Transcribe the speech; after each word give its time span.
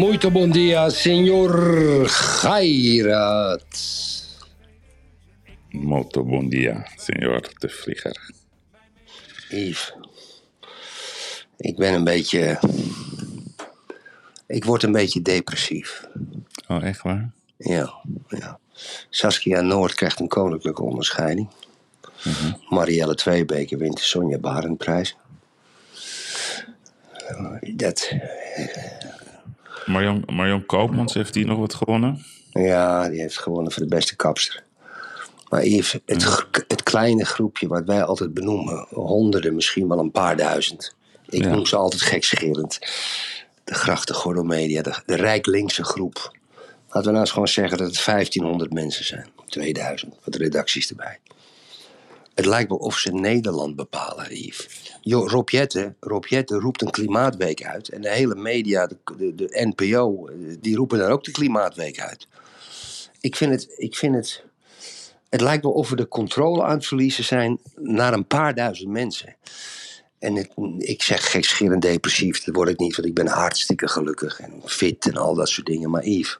Muito 0.00 0.30
bom 0.30 0.48
dia, 0.48 0.88
senhor 0.88 2.08
Gairat. 2.40 3.68
Molto 5.72 6.24
bom 6.24 6.48
dia, 6.48 6.86
senhor 6.96 7.42
de 7.60 7.68
Vlieger. 7.68 8.16
Yves, 9.50 9.92
ik 11.56 11.76
ben 11.76 11.94
een 11.94 12.04
beetje... 12.04 12.60
Ik 14.46 14.64
word 14.64 14.82
een 14.82 14.92
beetje 14.92 15.22
depressief. 15.22 16.08
Oh, 16.68 16.84
echt 16.84 17.02
waar? 17.02 17.30
Ja, 17.56 17.94
ja. 18.28 18.58
Saskia 19.10 19.60
Noord 19.60 19.94
krijgt 19.94 20.20
een 20.20 20.28
koninklijke 20.28 20.82
onderscheiding. 20.82 21.48
Marielle 22.68 23.14
Tweebeke 23.14 23.76
wint 23.76 23.96
de 23.96 24.02
Sonja 24.02 24.38
Barendprijs. 24.38 25.16
Dat, 27.74 28.12
Marion, 29.86 30.22
Marion 30.26 30.66
Koopmans, 30.66 31.14
heeft 31.14 31.32
die 31.32 31.46
nog 31.46 31.58
wat 31.58 31.74
gewonnen? 31.74 32.24
ja, 32.52 33.08
die 33.08 33.20
heeft 33.20 33.38
gewonnen 33.38 33.72
voor 33.72 33.82
de 33.82 33.88
beste 33.88 34.16
kapster. 34.16 34.62
Maar 35.48 35.64
Yves, 35.66 35.98
het, 36.06 36.22
g- 36.24 36.48
het 36.68 36.82
kleine 36.82 37.24
groepje 37.24 37.68
wat 37.68 37.84
wij 37.84 38.04
altijd 38.04 38.34
benoemen, 38.34 38.86
honderden, 38.90 39.54
misschien 39.54 39.88
wel 39.88 39.98
een 39.98 40.10
paar 40.10 40.36
duizend. 40.36 40.94
Ik 41.28 41.42
Ja. 41.44 41.50
noem 41.50 41.66
ze 41.66 41.76
altijd 41.76 42.02
gekscherend. 42.02 42.78
De 43.64 43.74
grachtengordel 43.74 44.44
media, 44.44 44.82
de, 44.82 44.94
de 45.06 45.16
rijk 45.16 45.46
linkse 45.46 45.84
groep. 45.84 46.38
Laten 46.86 47.02
we 47.02 47.08
nou 47.10 47.20
eens 47.20 47.30
gewoon 47.30 47.48
zeggen 47.48 47.78
dat 47.78 47.86
het 47.86 48.04
1500 48.04 48.72
mensen 48.72 49.04
zijn. 49.04 49.26
2000, 49.46 50.14
met 50.24 50.36
redacties 50.36 50.90
erbij. 50.90 51.18
Het 52.40 52.48
lijkt 52.48 52.68
wel 52.68 52.78
of 52.78 52.98
ze 52.98 53.12
Nederland 53.12 53.76
bepalen, 53.76 54.36
Yves. 54.36 54.68
Jo, 55.00 55.26
Rob 55.26 55.48
Jetten, 55.48 56.60
roept 56.60 56.82
een 56.82 56.90
klimaatweek 56.90 57.64
uit. 57.64 57.88
En 57.88 58.00
de 58.02 58.10
hele 58.10 58.34
media, 58.34 58.86
de, 58.86 58.96
de, 59.16 59.34
de 59.34 59.72
NPO, 59.76 60.26
eh, 60.26 60.34
die 60.60 60.76
roepen 60.76 60.98
dan 60.98 61.10
ook 61.10 61.24
de 61.24 61.30
klimaatweek 61.30 62.00
uit. 62.00 62.28
Ik 63.20 63.36
vind 63.36 63.52
het, 63.52 63.74
ik 63.76 63.96
vind 63.96 64.14
het... 64.14 64.44
Het 65.28 65.40
lijkt 65.40 65.62
wel 65.62 65.72
of 65.72 65.88
we 65.90 65.96
de 65.96 66.08
controle 66.08 66.62
aan 66.62 66.76
het 66.76 66.86
verliezen 66.86 67.24
zijn 67.24 67.58
naar 67.74 68.12
een 68.12 68.26
paar 68.26 68.54
duizend 68.54 68.88
mensen. 68.90 69.36
En 70.18 70.34
het- 70.34 70.52
ik 70.78 71.02
zeg 71.02 71.30
gekscherend 71.30 71.82
depressief, 71.82 72.44
dat 72.44 72.54
word 72.54 72.68
ik 72.68 72.78
niet, 72.78 72.96
want 72.96 73.08
ik 73.08 73.14
ben 73.14 73.26
hartstikke 73.26 73.88
gelukkig 73.88 74.40
en 74.40 74.62
fit 74.64 75.06
en 75.06 75.16
al 75.16 75.34
dat 75.34 75.48
soort 75.48 75.66
dingen. 75.66 75.90
Maar 75.90 76.04
Yves, 76.06 76.38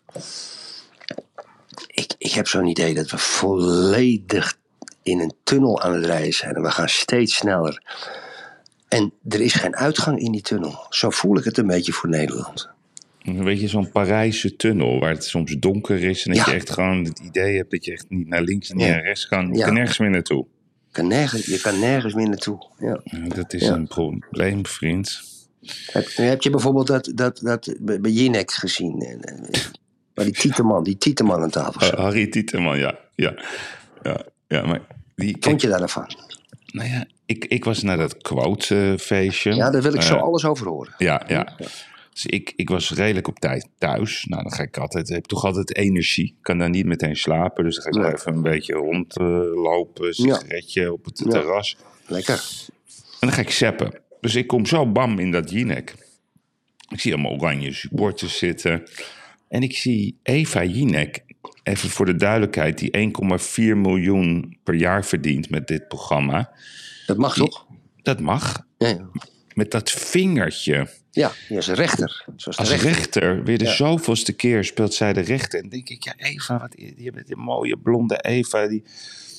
ik, 1.87 2.15
ik 2.19 2.33
heb 2.33 2.49
zo'n 2.49 2.67
idee 2.67 2.95
dat 2.95 3.11
we 3.11 3.19
volledig 3.19 4.59
in 5.03 5.21
een 5.21 5.33
tunnel 5.45 5.83
aan 5.83 5.95
het 5.95 6.05
rijden 6.05 6.33
zijn. 6.33 6.55
En 6.55 6.63
we 6.63 6.71
gaan 6.71 6.89
steeds 6.89 7.37
sneller. 7.37 7.83
En 8.89 9.13
er 9.29 9.41
is 9.41 9.55
geen 9.55 9.77
uitgang 9.77 10.19
in 10.21 10.33
die 10.33 10.43
tunnel. 10.43 10.87
Zo 10.89 11.11
voel 11.11 11.37
ik 11.39 11.45
het 11.45 11.59
een 11.59 11.67
beetje 11.67 11.93
voor 11.93 12.09
Nederland. 12.09 12.69
Een 13.23 13.45
beetje 13.45 13.69
zo'n 13.69 13.91
Parijse 13.91 14.57
tunnel, 14.57 15.01
waar 15.01 15.11
het 15.11 15.25
soms 15.25 15.57
donker 15.59 16.03
is 16.05 16.27
en 16.27 16.35
dat 16.35 16.45
Ja. 16.47 16.53
je 16.53 16.57
echt 16.59 16.71
gewoon 16.71 17.05
het 17.05 17.19
idee 17.19 17.57
hebt 17.57 17.71
dat 17.71 17.85
je 17.85 17.93
echt 17.93 18.05
niet 18.09 18.29
naar 18.29 18.43
links 18.43 18.71
en 18.71 18.77
niet 18.77 18.87
Ja. 18.87 18.93
naar 18.93 19.03
rechts 19.03 19.27
kan. 19.29 19.49
Je 19.53 19.59
Ja. 19.59 19.65
kan 19.65 19.75
nergens 19.75 19.99
meer 19.99 20.11
naartoe. 20.11 20.47
Je 20.87 20.93
kan 20.97 21.07
nergens, 21.07 21.47
je 21.47 21.61
kan 21.61 21.79
nergens 21.79 22.15
meer 22.15 22.29
naartoe. 22.29 22.67
Ja. 22.79 23.01
Dat 23.35 23.53
is 23.53 23.67
een 23.67 23.87
probleem, 23.87 24.67
vriend. 24.67 25.23
Heb, 25.93 26.07
heb 26.15 26.43
je 26.43 26.51
bijvoorbeeld 26.51 26.87
dat, 26.87 27.11
dat, 27.15 27.39
dat 27.43 27.75
bij 27.81 28.11
Jinek 28.11 28.51
gezien? 28.53 29.01
En, 29.01 29.21
en, 29.23 29.51
maar 30.15 30.25
die 30.25 30.35
Tieteman, 30.35 30.85
die 30.85 30.97
Tieteman 30.99 31.43
aan 31.43 31.51
tafel 31.51 31.81
Uh, 31.83 31.89
zat. 31.89 31.99
Harry 31.99 32.27
Tieteman, 32.27 32.79
ja. 32.79 32.99
Ja, 33.15 33.35
ja, 34.03 34.25
ja 34.51 34.67
maar 34.67 34.81
die, 35.15 35.37
Vond 35.41 35.61
je 35.61 35.69
daar 35.69 35.79
nou 35.79 36.07
nou 36.73 36.89
ja, 36.89 37.07
ik, 37.27 37.45
ik 37.45 37.65
was 37.65 37.83
naar 37.83 37.97
dat 37.97 38.17
quote-feestje. 38.17 39.55
Ja, 39.55 39.71
daar 39.71 39.83
wil 39.83 39.95
ik 39.95 40.03
zo 40.03 40.15
Eh, 40.17 40.23
alles 40.23 40.45
over 40.45 40.67
horen. 40.67 40.95
Ja, 40.99 41.23
ja. 41.27 41.57
Dus 42.13 42.27
ik, 42.27 42.53
ik 42.57 42.69
was 42.69 42.91
redelijk 42.91 43.29
op 43.29 43.39
tijd 43.39 43.69
thuis. 43.79 44.25
Nou, 44.29 44.43
dan 44.43 44.53
ga 44.53 44.63
ik 44.63 44.77
altijd, 44.77 45.09
heb 45.09 45.25
toch 45.25 45.45
altijd 45.45 45.77
energie. 45.77 46.25
Ik 46.27 46.43
kan 46.43 46.59
dan 46.59 46.71
niet 46.71 46.87
meteen 46.87 47.17
slapen. 47.17 47.65
Dus 47.65 47.75
dan 47.75 47.83
ga 47.83 48.01
ik 48.01 48.07
Nee. 48.07 48.15
even 48.15 48.33
een 48.35 48.43
beetje 48.43 48.73
rondlopen. 48.75 50.15
sigaretje 50.15 50.93
op 50.93 51.05
het 51.05 51.19
Ja. 51.25 51.31
terras. 51.31 51.77
Lekker. 52.07 52.35
En 53.21 53.27
dan 53.29 53.33
ga 53.33 53.41
ik 53.41 53.51
zappen. 53.51 54.01
Dus 54.21 54.35
ik 54.35 54.47
kom 54.47 54.67
zo 54.67 54.87
bam 54.87 55.19
in 55.19 55.31
dat 55.31 55.51
Jinek. 55.51 55.95
Ik 56.89 57.01
zie 57.01 57.13
allemaal 57.13 57.33
oranje 57.33 57.73
supporters 57.73 58.39
zitten. 58.39 58.83
En 59.49 59.63
ik 59.63 59.77
zie 59.77 60.19
Eva 60.23 60.65
Jinek, 60.65 61.23
even 61.71 61.91
voor 61.91 62.07
de 62.07 62.17
duidelijkheid, 62.17 62.79
die 62.79 63.13
1,4 63.73 63.77
miljoen 63.77 64.57
per 64.65 64.75
jaar 64.75 65.05
verdient 65.05 65.51
met 65.51 65.67
dit 65.69 65.89
programma. 65.89 66.51
Dat 67.07 67.17
mag 67.17 67.35
toch? 67.35 67.67
Dat 68.03 68.21
mag. 68.21 68.67
Ja, 68.79 68.89
ja. 68.89 69.09
Met 69.55 69.71
dat 69.71 69.91
vingertje. 69.91 70.89
ja, 71.11 71.33
die 71.49 71.57
een 71.69 71.75
rechter. 71.75 72.25
Zoals 72.37 72.59
Als 72.59 72.69
rechter. 72.71 72.89
rechter, 72.93 73.45
weer 73.45 73.59
de 73.59 73.65
Ja. 73.65 73.73
zoveelste 73.75 74.33
keer 74.33 74.65
speelt 74.65 74.95
zij 74.95 75.13
de 75.13 75.21
rechter. 75.21 75.63
En 75.63 75.69
denk 75.69 75.89
ik, 75.89 76.05
ja, 76.05 76.15
Eva, 76.17 76.59
wat, 76.59 76.75
je 76.97 77.13
bent 77.13 77.31
een 77.31 77.39
mooie 77.39 77.77
blonde 77.79 78.19
Eva. 78.21 78.67
Die 78.69 78.83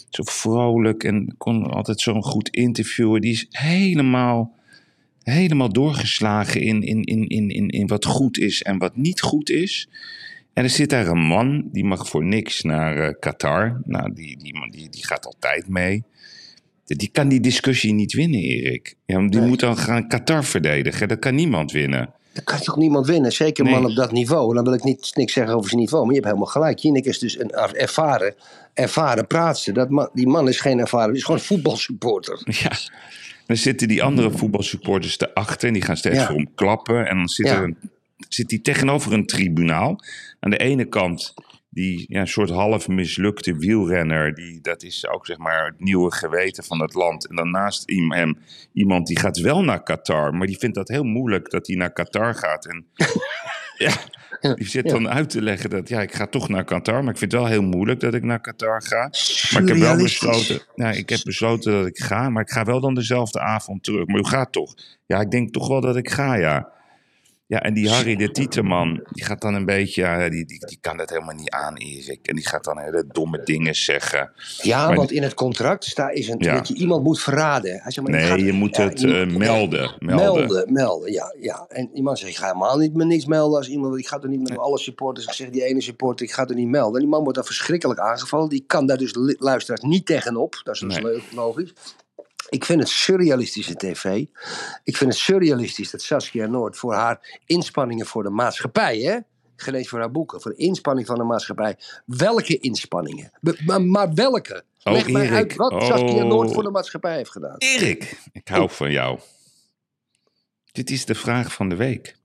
zo 0.09 0.24
vrolijk 0.24 1.03
en 1.03 1.36
kon 1.38 1.66
altijd 1.69 2.02
zo'n 2.02 2.24
goed 2.24 2.50
interviewen. 2.50 3.22
Die 3.22 3.31
is 3.31 3.46
helemaal, 3.50 4.56
helemaal 5.24 5.72
doorgeslagen 5.72 6.62
in, 6.62 6.81
in, 6.81 7.03
in, 7.03 7.28
in, 7.28 7.50
in, 7.50 7.68
in 7.69 7.88
wat 7.88 8.06
goed 8.06 8.38
is 8.38 8.62
en 8.62 8.78
wat 8.78 8.96
niet 8.96 9.22
goed 9.22 9.50
is. 9.50 9.90
En 10.53 10.63
er 10.63 10.69
zit 10.69 10.89
daar 10.89 11.07
een 11.07 11.22
man, 11.25 11.69
die 11.72 11.84
mag 11.85 12.07
voor 12.09 12.23
niks 12.25 12.62
naar 12.62 12.97
eh, 12.97 13.13
Qatar. 13.19 13.81
Nou, 13.84 14.13
die, 14.13 14.38
die, 14.38 14.69
die, 14.72 14.89
die 14.89 15.06
gaat 15.06 15.25
altijd 15.25 15.67
mee. 15.67 16.03
Die 16.85 17.09
kan 17.12 17.28
die 17.28 17.39
discussie 17.39 17.94
niet 17.94 18.13
winnen, 18.13 18.39
Erik. 18.39 18.95
Ja, 19.06 19.19
die 19.28 19.39
Nee. 19.39 19.47
moet 19.47 19.59
dan 19.59 19.78
gaan 19.78 20.07
Qatar 20.07 20.44
verdedigen. 20.44 21.07
Dat 21.07 21.19
kan 21.19 21.35
niemand 21.35 21.72
winnen. 21.72 22.13
Daar 22.34 22.44
kan 22.44 22.59
toch 22.59 22.78
niemand 22.78 23.07
winnen? 23.07 23.31
Zeker 23.31 23.66
een 23.66 23.72
Nee. 23.72 23.81
man 23.81 23.89
op 23.89 23.95
dat 23.95 24.12
niveau. 24.12 24.53
Dan 24.56 24.63
wil 24.63 24.73
ik 24.73 24.84
niet, 24.84 25.12
niks 25.16 25.34
zeggen 25.34 25.56
over 25.56 25.69
zijn 25.69 25.81
niveau. 25.81 26.01
Maar 26.06 26.13
je 26.13 26.19
hebt 26.19 26.31
helemaal 26.34 26.51
gelijk. 26.53 26.79
Jinek 26.79 27.06
is 27.06 27.19
dus 27.19 27.39
een 27.39 27.50
ervaren, 27.51 28.35
ervaren 28.73 29.28
praatster. 29.28 29.73
Dat 29.73 29.89
man, 29.89 30.09
die 30.13 30.28
man 30.28 30.47
is 30.47 30.59
geen 30.59 30.79
ervaren. 30.79 31.07
Die 31.07 31.18
is 31.18 31.23
gewoon 31.23 31.39
een 31.39 31.45
voetbalsupporter. 31.45 32.41
Ja. 32.63 32.72
Dan 33.45 33.57
zitten 33.57 33.88
die 33.88 34.03
andere 34.03 34.31
voetbalsupporters 34.31 35.19
erachter 35.19 35.68
en 35.68 35.73
die 35.73 35.83
gaan 35.83 35.97
steeds 35.97 36.16
Ja. 36.18 36.25
voor 36.25 36.35
hem 36.35 36.50
klappen. 36.56 37.07
En 37.07 37.18
dan 37.18 37.28
zit, 37.28 37.45
Ja. 37.47 37.56
er 37.57 37.63
een, 37.63 37.78
zit 38.30 38.52
hij 38.52 38.59
tegenover 38.59 39.14
een 39.14 39.26
tribunaal. 39.26 40.04
Aan 40.40 40.50
de 40.52 40.58
ene 40.58 40.86
kant 40.86 41.34
die 41.70 42.06
ja, 42.08 42.26
soort 42.26 42.50
half 42.50 42.88
mislukte 42.88 43.58
wielrenner. 43.58 44.34
Die, 44.34 44.62
dat 44.62 44.84
is 44.84 45.08
ook 45.08 45.26
zeg 45.26 45.38
maar 45.38 45.66
het 45.66 45.80
nieuwe 45.80 46.12
geweten 46.12 46.64
van 46.64 46.81
het 46.81 46.94
land. 46.94 47.28
En 47.28 47.36
dan 47.36 47.52
naast 47.52 47.90
iem- 47.90 48.12
hem 48.12 48.38
iemand 48.74 49.08
die 49.08 49.20
gaat 49.20 49.38
wel 49.38 49.64
naar 49.64 49.84
Qatar. 49.84 50.34
Maar 50.34 50.48
die 50.48 50.58
vindt 50.58 50.76
dat 50.76 50.88
heel 50.88 51.04
moeilijk 51.04 51.50
dat 51.50 51.68
hij 51.68 51.76
naar 51.76 51.94
Qatar 51.94 52.36
gaat. 52.36 52.66
En 52.66 52.86
ja, 53.86 53.94
die 54.56 54.68
zit 54.68 54.90
dan 54.90 55.10
uit 55.10 55.30
te 55.30 55.42
leggen 55.42 55.70
dat 55.70 55.90
ja, 55.90 56.02
ik 56.02 56.14
ga 56.14 56.28
toch 56.28 56.50
naar 56.50 56.64
Qatar. 56.64 57.04
Maar 57.04 57.14
ik 57.14 57.20
vind 57.20 57.31
het 57.31 57.42
wel 57.42 57.50
heel 57.50 57.62
moeilijk 57.64 58.00
dat 58.00 58.14
ik 58.14 58.24
naar 58.24 58.42
Qatar 58.42 58.81
ga. 58.81 59.12
Maar 59.54 59.62
ik 59.62 59.68
heb 59.68 59.78
wel 59.78 59.98
besloten, 59.98 60.62
nou, 60.75 60.95
ik 60.95 61.10
heb 61.10 61.19
besloten 61.24 61.72
dat 61.72 61.88
ik 61.88 61.98
ga, 61.98 62.30
maar 62.30 62.42
ik 62.42 62.51
ga 62.51 62.63
wel 62.63 62.80
dan 62.80 62.94
dezelfde 62.94 63.40
avond 63.40 63.84
terug. 63.84 64.06
Maar 64.06 64.19
u 64.19 64.25
gaat 64.25 64.51
toch? 64.51 64.74
Ja, 65.06 65.19
ik 65.22 65.31
denk 65.31 65.54
toch 65.54 65.68
wel 65.68 65.81
dat 65.81 65.95
ik 65.95 66.10
ga, 66.10 66.36
ja. 66.36 66.80
Ja, 67.51 67.62
en 67.62 67.74
die 67.74 67.89
Harry 67.89 68.15
de 68.15 68.31
Tieteman, 68.31 69.01
die 69.12 69.24
gaat 69.24 69.42
dan 69.42 69.53
een 69.53 69.65
beetje, 69.65 70.01
ja, 70.01 70.30
die, 70.30 70.45
die, 70.45 70.65
die 70.65 70.77
kan 70.81 70.98
dat 70.98 71.09
helemaal 71.09 71.36
niet 71.36 71.50
aan, 71.50 71.75
Erik. 71.77 72.27
En 72.27 72.36
die 72.36 72.48
gaat 72.48 72.63
dan 72.63 72.80
hele 72.80 73.06
domme 73.07 73.44
dingen 73.44 73.75
zeggen. 73.75 74.31
Ja, 74.62 74.88
Maar- 74.88 74.95
want 74.95 75.12
in 75.12 75.24
het 75.24 75.33
contract 75.33 75.83
staat 75.86 76.13
is 76.13 76.27
een, 76.27 76.36
Ja. 76.39 76.56
dat 76.56 76.68
je 76.68 76.74
iemand 76.74 77.03
moet 77.03 77.19
verraden. 77.21 77.71
Hij 77.71 77.92
zegt, 77.92 78.07
maar 78.07 78.19
Nee, 78.19 78.27
gaat- 78.30 78.39
je 78.39 78.51
moet 78.53 78.75
ja, 78.75 78.83
het 78.83 79.03
eh, 79.03 79.09
melden, 79.25 79.95
melden. 80.00 80.15
Melden, 80.15 80.74
melden, 80.74 81.12
ja, 81.12 81.36
ja. 81.39 81.65
En 81.69 81.89
iemand 81.94 82.19
zegt, 82.19 82.31
ik 82.31 82.38
ga 82.38 82.45
helemaal 82.45 82.77
niet 82.77 82.94
met 82.95 83.07
niks 83.07 83.25
melden 83.25 83.57
als 83.57 83.68
iemand, 83.69 83.97
ik 83.97 84.07
ga 84.07 84.19
er 84.21 84.30
niet 84.30 84.50
met 84.50 84.57
alle 84.57 84.77
supporters. 84.80 85.25
Ik 85.25 85.33
zeg, 85.33 85.50
die 85.50 85.63
ene 85.63 85.81
supporter, 85.81 86.25
ik 86.25 86.31
ga 86.31 86.47
er 86.47 86.56
niet 86.56 86.68
melden. 86.68 86.94
En 86.94 87.00
die 87.00 87.09
man 87.09 87.21
wordt 87.21 87.36
dan 87.38 87.45
verschrikkelijk 87.45 88.00
aangevallen. 88.00 88.50
Die 88.50 88.63
kan 88.68 88.86
daar 88.86 88.97
dus 88.97 89.15
luisteraars 89.39 89.81
niet 89.81 90.06
tegenop. 90.06 90.62
Dat 90.63 90.75
is 90.75 90.81
dus 90.81 90.94
Nee. 90.94 91.04
leuk, 91.04 91.21
logisch. 91.36 91.74
Ik 92.50 92.66
vind 92.66 92.80
het 92.80 92.90
surrealistische 92.90 93.76
tv. 93.76 94.06
Ik 94.84 94.98
vind 94.98 95.12
het 95.12 95.20
surrealistisch 95.20 95.92
dat 95.92 96.02
Saskia 96.02 96.46
Noord 96.48 96.78
voor 96.78 96.94
haar 96.94 97.40
inspanningen 97.46 98.06
voor 98.06 98.24
de 98.24 98.30
maatschappij, 98.30 98.98
hè? 99.00 99.18
Geen 99.56 99.74
eens 99.76 99.88
voor 99.90 100.00
haar 100.00 100.12
boeken, 100.12 100.42
voor 100.42 100.52
de 100.52 100.58
inspanning 100.58 101.08
van 101.08 101.18
de 101.18 101.24
maatschappij. 101.24 101.78
Welke 102.06 102.58
inspanningen? 102.60 103.32
Be- 103.42 103.58
maar, 103.66 103.82
maar 103.82 104.14
welke? 104.14 104.64
Oh, 104.84 104.94
Leg 104.94 105.10
mij 105.10 105.22
Erik. 105.22 105.34
uit 105.36 105.56
wat 105.56 105.84
Saskia 105.84 106.24
Oh. 106.24 106.30
Noord 106.30 106.54
voor 106.54 106.64
de 106.64 106.70
maatschappij 106.70 107.16
heeft 107.16 107.32
gedaan. 107.32 107.56
Erik, 107.58 108.18
ik 108.32 108.48
hou 108.48 108.70
van 108.70 108.92
jou. 108.92 109.20
Dit 110.72 110.90
is 110.90 111.06
de 111.06 111.16
vraag 111.16 111.54
van 111.54 111.70
de 111.70 111.76
week. 111.76 112.16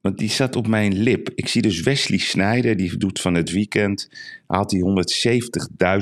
Want 0.00 0.18
die 0.18 0.30
zat 0.30 0.56
op 0.56 0.66
mijn 0.66 0.98
lip. 1.02 1.30
Ik 1.34 1.48
zie 1.48 1.62
dus 1.62 1.80
Wesley 1.82 2.18
Snijder, 2.18 2.76
die 2.76 2.96
doet 2.96 3.20
van 3.20 3.34
het 3.34 3.50
weekend... 3.50 4.08
haalt 4.46 4.70
hij 4.70 4.80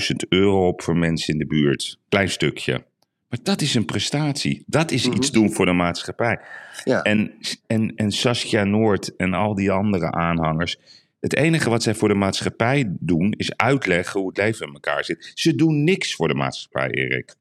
170.000 0.00 0.28
euro 0.28 0.66
op 0.68 0.82
voor 0.82 0.96
mensen 0.96 1.32
in 1.32 1.38
de 1.38 1.46
buurt. 1.46 1.98
Klein 2.08 2.30
stukje. 2.30 2.84
Maar 3.32 3.40
dat 3.42 3.60
is 3.60 3.74
een 3.74 3.84
prestatie. 3.84 4.64
Dat 4.66 4.90
is 4.90 5.06
iets 5.06 5.30
doen 5.30 5.52
voor 5.52 5.66
de 5.66 5.72
maatschappij. 5.72 6.40
Ja. 6.84 7.02
En, 7.02 7.34
en, 7.66 7.92
en 7.96 8.12
Saskia 8.12 8.64
Noord 8.64 9.16
en 9.16 9.34
al 9.34 9.54
die 9.54 9.70
andere 9.70 10.10
aanhangers... 10.10 10.76
Het 11.20 11.36
enige 11.36 11.70
wat 11.70 11.82
zij 11.82 11.94
voor 11.94 12.08
de 12.08 12.14
maatschappij 12.14 12.96
doen, 12.98 13.32
is 13.36 13.56
uitleggen 13.56 14.20
hoe 14.20 14.28
het 14.28 14.38
leven 14.38 14.66
in 14.66 14.72
elkaar 14.72 15.04
zit. 15.04 15.32
Ze 15.34 15.54
doen 15.54 15.84
niks 15.84 16.14
voor 16.14 16.28
de 16.28 16.34
maatschappij, 16.34 16.90
Erik. 16.90 17.34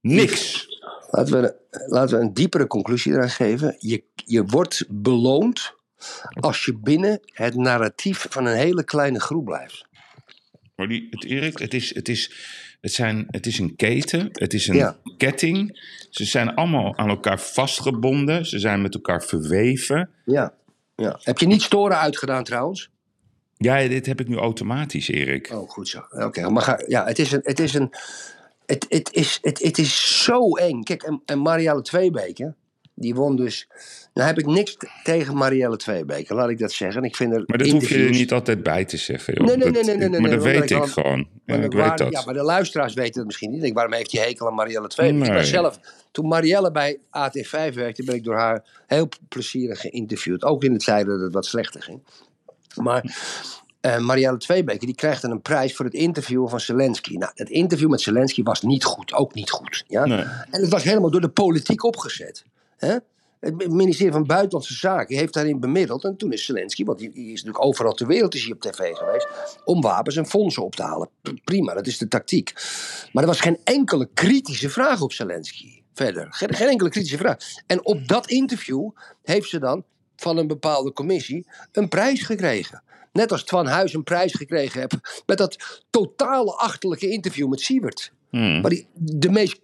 Niks. 0.00 0.66
Laten 1.10 1.40
we, 1.40 1.54
laten 1.86 2.18
we 2.18 2.24
een 2.24 2.34
diepere 2.34 2.66
conclusie 2.66 3.12
eraan 3.12 3.30
geven. 3.30 3.76
Je, 3.78 4.04
je 4.14 4.44
wordt 4.44 4.84
beloond 4.88 5.74
als 6.40 6.64
je 6.64 6.78
binnen 6.78 7.20
het 7.24 7.54
narratief 7.54 8.26
van 8.30 8.46
een 8.46 8.56
hele 8.56 8.84
kleine 8.84 9.20
groep 9.20 9.44
blijft. 9.44 9.88
Maar 10.76 10.88
die, 10.88 11.06
het, 11.10 11.24
Erik, 11.24 11.58
het 11.58 11.74
is, 11.74 11.94
het, 11.94 12.08
is, 12.08 12.32
het, 12.80 12.92
zijn, 12.92 13.26
het 13.30 13.46
is 13.46 13.58
een 13.58 13.76
keten, 13.76 14.28
het 14.32 14.54
is 14.54 14.68
een 14.68 14.76
Ja. 14.76 14.96
ketting. 15.16 15.80
Ze 16.10 16.24
zijn 16.24 16.54
allemaal 16.54 16.96
aan 16.96 17.08
elkaar 17.08 17.40
vastgebonden. 17.40 18.46
Ze 18.46 18.58
zijn 18.58 18.82
met 18.82 18.94
elkaar 18.94 19.22
verweven. 19.22 20.10
Ja. 20.24 20.54
ja. 20.96 21.18
Heb 21.22 21.38
je 21.38 21.46
niet 21.46 21.62
storen 21.62 21.98
uitgedaan 21.98 22.44
trouwens? 22.44 22.90
Ja, 23.56 23.88
dit 23.88 24.06
heb 24.06 24.20
ik 24.20 24.28
nu 24.28 24.36
automatisch, 24.36 25.08
Erik. 25.08 25.50
Oh, 25.52 25.68
goed 25.70 25.88
zo. 25.88 26.02
Oké, 26.10 26.50
maar 26.50 26.62
ga, 26.62 26.80
ja, 26.86 27.04
het 27.06 27.18
is 27.18 27.32
een. 27.32 27.40
Het 27.42 27.58
is 27.58 27.74
een 27.74 27.92
het, 28.66 28.86
het, 28.88 29.12
is, 29.12 29.38
het, 29.42 29.62
het 29.62 29.78
is 29.78 30.22
zo 30.24 30.54
eng. 30.54 30.82
Kijk, 30.82 31.02
en, 31.02 31.22
en 31.24 31.38
Marielle 31.38 31.82
Tweebeke, 31.82 32.54
die 33.00 33.14
won 33.14 33.36
dus. 33.36 33.68
Nou 34.14 34.26
heb 34.26 34.38
ik 34.38 34.46
niks 34.46 34.76
tegen 35.02 35.36
Marielle 35.36 35.76
Tweebeke, 35.76 36.34
laat 36.34 36.48
ik 36.48 36.58
dat 36.58 36.72
zeggen. 36.72 37.02
Ik 37.02 37.16
vind 37.16 37.32
er 37.32 37.42
Maar 37.46 37.58
dat 37.58 37.68
hoef 37.68 37.88
je 37.88 38.04
er 38.04 38.10
niet 38.10 38.32
altijd 38.32 38.62
bij 38.62 38.84
te 38.84 38.96
zeggen, 38.96 39.34
joh. 39.34 39.46
Nee, 39.46 39.56
nee, 39.56 39.70
nee, 39.70 39.82
nee, 39.82 39.96
nee, 39.96 40.08
nee, 40.08 40.20
maar 40.20 40.30
dat 40.30 40.42
nee, 40.44 40.58
weet 40.60 40.70
ik 40.70 40.84
gewoon. 40.84 41.18
Ja, 41.18 41.56
Maar 41.56 41.64
ik 41.64 41.72
waar- 41.72 41.88
weet 41.88 41.98
dat. 41.98 42.12
Ja, 42.12 42.22
maar 42.24 42.34
de 42.34 42.42
luisteraars 42.42 42.94
weten 42.94 43.16
het 43.18 43.26
misschien 43.26 43.50
niet. 43.50 43.62
Ik 43.62 43.74
waarom 43.74 43.92
heeft 43.92 44.12
hij 44.12 44.22
hekel 44.26 44.46
aan 44.46 44.54
Marielle 44.54 44.88
Tweebeke? 44.88 45.44
Zelf, 45.44 45.78
toen 46.10 46.28
Marielle 46.28 46.70
bij 46.70 46.98
AT5 47.10 47.74
werkte, 47.74 48.04
ben 48.04 48.14
ik 48.14 48.24
door 48.24 48.36
haar 48.36 48.64
heel 48.86 49.08
plezierig 49.28 49.80
geïnterviewd. 49.80 50.44
Ook 50.44 50.64
in 50.64 50.72
het 50.72 50.84
tijden 50.84 51.12
dat 51.12 51.20
het 51.20 51.32
wat 51.32 51.46
slechter 51.46 51.82
ging. 51.82 52.00
Maar 52.74 53.16
eh 53.80 53.98
Marielle 53.98 54.36
Tweebeke 54.36 54.86
die 54.86 54.94
krijgt 54.94 55.22
dan 55.22 55.30
een 55.30 55.42
prijs 55.42 55.74
voor 55.76 55.84
het 55.84 55.94
interviewen 55.94 56.50
van 56.50 56.60
Zelensky. 56.60 57.16
Nou, 57.16 57.32
het 57.34 57.48
interview 57.48 57.90
met 57.90 58.00
Zelensky 58.00 58.42
was 58.42 58.62
niet 58.62 58.84
goed. 58.84 59.12
Ook 59.12 59.34
niet 59.34 59.50
goed. 59.50 59.84
Ja? 59.88 60.04
Nee. 60.04 60.18
En 60.50 60.60
het 60.60 60.68
was 60.68 60.82
helemaal 60.82 61.10
door 61.10 61.20
de 61.20 61.28
politiek 61.28 61.84
opgezet. 61.84 62.44
Hè? 62.80 62.96
Het 63.40 63.68
ministerie 63.68 64.12
van 64.12 64.26
Buitenlandse 64.26 64.74
Zaken 64.74 65.16
heeft 65.16 65.34
daarin 65.34 65.60
bemiddeld. 65.60 66.04
En 66.04 66.16
toen 66.16 66.32
is 66.32 66.44
Zelensky, 66.44 66.84
want 66.84 66.98
die, 66.98 67.12
is 67.12 67.42
natuurlijk 67.42 67.64
overal 67.64 67.92
ter 67.92 68.06
wereld 68.06 68.34
is 68.34 68.42
hij 68.42 68.52
op 68.52 68.60
tv 68.60 68.94
geweest. 68.94 69.28
om 69.64 69.80
wapens 69.80 70.16
en 70.16 70.26
fondsen 70.26 70.64
op 70.64 70.74
te 70.74 70.82
halen. 70.82 71.08
Prima, 71.44 71.74
dat 71.74 71.86
is 71.86 71.98
de 71.98 72.08
tactiek. 72.08 72.52
Maar 73.12 73.22
er 73.22 73.28
was 73.28 73.40
geen 73.40 73.58
enkele 73.64 74.08
kritische 74.14 74.70
vraag 74.70 75.00
op 75.00 75.12
Zelensky. 75.12 75.82
Verder. 75.94 76.26
Geen, 76.30 76.54
geen 76.54 76.68
enkele 76.68 76.90
kritische 76.90 77.16
vraag. 77.16 77.36
En 77.66 77.84
op 77.84 78.08
dat 78.08 78.30
interview 78.30 78.90
heeft 79.22 79.48
ze 79.48 79.58
dan 79.58 79.84
van 80.16 80.36
een 80.36 80.46
bepaalde 80.46 80.92
commissie 80.92 81.46
een 81.72 81.88
prijs 81.88 82.22
gekregen. 82.22 82.82
Net 83.12 83.32
als 83.32 83.44
Twan 83.44 83.66
Huis 83.66 83.94
een 83.94 84.04
prijs 84.04 84.32
gekregen 84.32 84.80
heeft 84.80 85.22
met 85.26 85.38
dat 85.38 85.82
totale 85.90 86.52
achterlijke 86.52 87.08
interview 87.08 87.48
met 87.48 87.60
Siebert. 87.60 88.12
Hmm. 88.30 88.60
Maar 88.60 88.70
die, 88.70 88.88
de 88.94 89.30
meest 89.30 89.60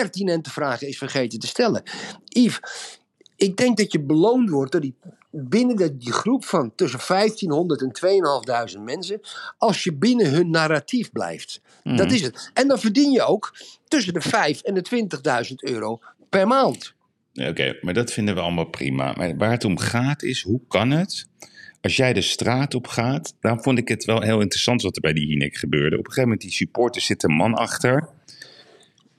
pertinente 0.00 0.50
vragen 0.50 0.88
is 0.88 0.98
vergeten 0.98 1.38
te 1.38 1.46
stellen. 1.46 1.82
Yves, 2.24 2.60
ik 3.36 3.56
denk 3.56 3.76
dat 3.76 3.92
je 3.92 4.00
beloond 4.00 4.50
wordt 4.50 4.72
door 4.72 4.80
die, 4.80 4.94
binnen 5.30 5.76
de, 5.76 5.96
die 5.96 6.12
groep 6.12 6.44
van 6.44 6.74
tussen 6.74 7.00
1500 7.08 7.82
en 7.82 7.92
2500 7.92 8.96
mensen. 8.96 9.20
als 9.58 9.84
je 9.84 9.94
binnen 9.94 10.30
hun 10.30 10.50
narratief 10.50 11.12
blijft. 11.12 11.60
Dat 11.82 12.12
is 12.12 12.22
het. 12.22 12.50
En 12.54 12.68
dan 12.68 12.78
verdien 12.78 13.10
je 13.10 13.22
ook 13.22 13.54
tussen 13.88 14.14
de 14.14 14.20
5 14.20 14.60
en 14.60 14.74
de 14.74 15.08
20.000 15.48 15.54
euro 15.54 16.00
per 16.28 16.46
maand. 16.46 16.94
Oké, 17.34 17.78
maar 17.80 17.94
dat 17.94 18.12
vinden 18.12 18.34
we 18.34 18.40
allemaal 18.40 18.70
prima. 18.70 19.12
Maar 19.12 19.36
waar 19.36 19.50
het 19.50 19.64
om 19.64 19.78
gaat 19.78 20.22
is, 20.22 20.42
hoe 20.42 20.60
kan 20.68 20.90
het... 20.90 21.26
Als 21.80 21.96
jij 21.96 22.12
de 22.12 22.20
straat 22.20 22.74
op 22.74 22.86
gaat, 22.86 23.34
dan 23.40 23.62
vond 23.62 23.78
ik 23.78 23.88
het 23.88 24.04
wel 24.04 24.20
heel 24.20 24.40
interessant 24.40 24.82
wat 24.82 24.96
er 24.96 25.00
bij 25.00 25.12
die 25.12 25.26
Hinek 25.26 25.56
gebeurde. 25.56 25.98
Op 25.98 26.06
een 26.06 26.12
gegeven 26.12 26.22
moment, 26.22 26.40
die 26.40 26.50
supporter 26.50 27.02
zit 27.02 27.22
een 27.22 27.34
man 27.34 27.54
achter. 27.54 28.08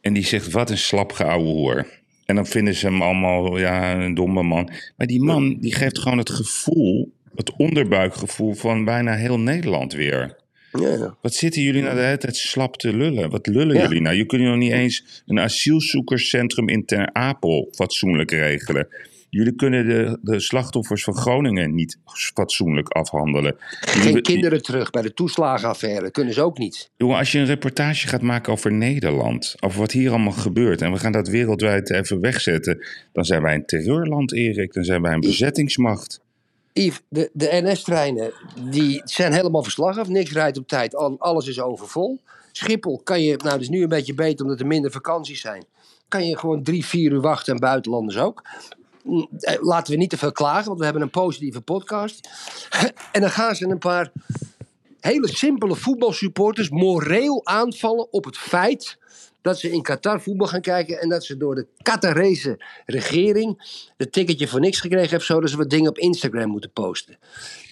En 0.06 0.14
die 0.14 0.26
zegt, 0.26 0.52
wat 0.52 0.70
een 0.70 0.78
slapgeouwe 0.78 1.48
hoer. 1.48 1.86
En 2.26 2.36
dan 2.36 2.46
vinden 2.46 2.76
ze 2.76 2.86
hem 2.86 3.02
allemaal, 3.02 3.58
ja, 3.58 3.94
een 4.02 4.14
domme 4.14 4.44
man. 4.44 4.70
Maar 4.98 5.08
die 5.08 5.22
man, 5.22 5.58
die 5.60 5.76
geeft 5.76 6.00
gewoon 6.00 6.18
het 6.18 6.30
gevoel, 6.30 7.12
het 7.36 7.56
onderbuikgevoel 7.56 8.54
van 8.54 8.86
bijna 8.86 9.16
heel 9.16 9.40
Nederland 9.40 9.94
weer. 9.94 10.36
Ja, 10.72 10.90
ja. 10.90 11.18
Wat 11.22 11.34
zitten 11.34 11.62
jullie 11.62 11.82
nou 11.82 11.96
de 11.96 12.02
hele 12.02 12.18
tijd 12.18 12.36
slap 12.36 12.78
te 12.78 12.96
lullen? 12.96 13.30
Wat 13.30 13.48
lullen 13.48 13.76
Ja. 13.76 13.82
jullie 13.82 14.02
nou? 14.02 14.16
Je 14.16 14.26
kunt 14.26 14.42
nog 14.42 14.56
niet 14.56 14.72
eens 14.72 15.24
een 15.26 15.40
asielzoekerscentrum 15.40 16.70
in 16.70 16.86
Ter 16.86 17.10
Apel 17.14 17.68
fatsoenlijk 17.72 18.32
regelen. 18.32 18.88
Jullie 19.36 19.56
kunnen 19.56 19.86
de, 19.88 20.18
de 20.22 20.40
slachtoffers 20.40 21.04
van 21.04 21.16
Groningen 21.16 21.76
niet 21.76 21.98
fatsoenlijk 22.34 22.88
afhandelen. 22.90 23.56
Geen 23.80 24.22
kinderen 24.22 24.62
terug 24.62 24.90
bij 24.90 25.02
de 25.02 25.14
toeslagenaffaire. 25.14 26.12
Kunnen 26.12 26.34
ze 26.34 26.42
ook 26.42 26.58
niet. 26.58 26.90
Jongen, 26.98 27.18
als 27.18 27.32
je 27.32 27.40
een 27.40 27.46
reportage 27.46 28.08
gaat 28.08 28.22
maken 28.22 28.52
over 28.52 28.72
Nederland, 28.72 29.56
over 29.60 29.80
wat 29.80 29.92
hier 29.92 30.10
allemaal 30.10 30.32
gebeurt, 30.32 30.82
en 30.82 30.92
we 30.92 30.98
gaan 30.98 31.12
dat 31.12 31.28
wereldwijd 31.28 31.92
even 31.92 32.20
wegzetten, 32.20 32.86
dan 33.12 33.26
zijn 33.26 33.42
wij 33.42 33.56
een 33.56 33.66
terreurland, 33.66 34.34
Erik. 34.34 34.74
Dan 34.74 34.84
zijn 34.84 35.02
wij 35.02 35.14
een 35.14 35.20
bezettingsmacht. 35.20 36.22
Yves, 36.74 37.02
de, 37.10 37.30
de 37.34 37.50
NS-treinen 37.64 38.34
die 38.72 39.02
zijn 39.04 39.34
helemaal 39.34 39.64
verslagen. 39.64 40.12
Niks 40.12 40.32
rijdt 40.32 40.58
op 40.58 40.68
tijd. 40.68 40.96
Al- 40.96 41.20
Alles 41.20 41.48
is 41.48 41.62
overvol. 41.62 42.20
Schiphol 42.52 43.02
kan 43.04 43.22
je, 43.22 43.28
nou 43.38 43.50
dat 43.50 43.62
is 43.62 43.70
nu 43.70 43.82
een 43.82 43.90
beetje 43.90 44.14
beter 44.14 44.46
omdat 44.46 44.60
er 44.60 44.68
minder 44.68 44.92
vakanties 44.92 45.42
zijn. 45.42 45.64
Kan 46.08 46.28
je 46.28 46.38
gewoon 46.38 46.64
drie, 46.64 46.86
vier 46.86 47.12
uur 47.12 47.22
wachten 47.22 47.54
en 47.54 47.60
buitenlanders 47.60 48.18
ook. 48.18 48.44
Eh, 49.40 49.62
Laten 49.62 49.94
we 49.94 50.00
niet 50.00 50.10
te 50.10 50.18
veel 50.18 50.32
klagen, 50.32 50.66
want 50.66 50.78
we 50.78 50.84
hebben 50.84 51.04
een 51.04 51.10
positieve 51.10 51.62
podcast. 51.62 52.30
En 53.12 53.22
dan 53.22 53.30
gaan 53.30 53.56
ze 53.56 53.66
een 53.68 53.78
paar 53.78 54.12
hele 55.00 55.28
simpele 55.28 55.76
voetbalsupporters 55.76 56.70
moreel 56.70 57.46
aanvallen 57.46 58.14
op 58.14 58.26
het 58.26 58.38
feit 58.38 58.98
dat 59.42 59.60
ze 59.60 59.72
in 59.72 59.82
Qatar 59.82 60.22
voetbal 60.22 60.48
gaan 60.48 60.62
kijken 60.62 61.02
en 61.02 61.10
dat 61.10 61.24
ze 61.26 61.38
door 61.38 61.56
de 61.56 61.68
Qatarese 61.82 62.64
regering 62.86 63.82
het 63.98 64.12
ticketje 64.12 64.48
voor 64.48 64.60
niks 64.60 64.80
gekregen 64.80 65.10
hebben, 65.10 65.26
zodat 65.28 65.50
ze 65.50 65.58
wat 65.58 65.70
dingen 65.70 65.90
op 65.90 65.98
Instagram 65.98 66.50
moeten 66.50 66.72
posten. 66.72 67.18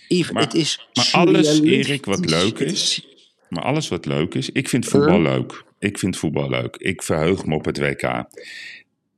Yves, 0.07 0.31
Maar- 0.31 0.43
het 0.43 0.53
is 0.53 0.87
maar 0.93 1.09
alles. 1.11 1.59
Erik, 1.61 2.05
wat 2.05 2.29
leuk 2.29 2.59
is, 2.59 3.07
Maar 3.49 3.63
alles 3.63 3.87
wat 3.87 4.05
leuk 4.05 4.33
is, 4.33 4.49
ik 4.49 4.69
vind 4.69 4.85
voetbal 4.85 5.21
leuk. 5.21 5.63
Ik 5.79 5.99
vind 5.99 6.17
voetbal 6.17 6.49
leuk. 6.49 6.75
Ik 6.75 7.03
verheug 7.03 7.45
me 7.45 7.55
op 7.55 7.65
het 7.65 7.77
WK. 7.77 8.23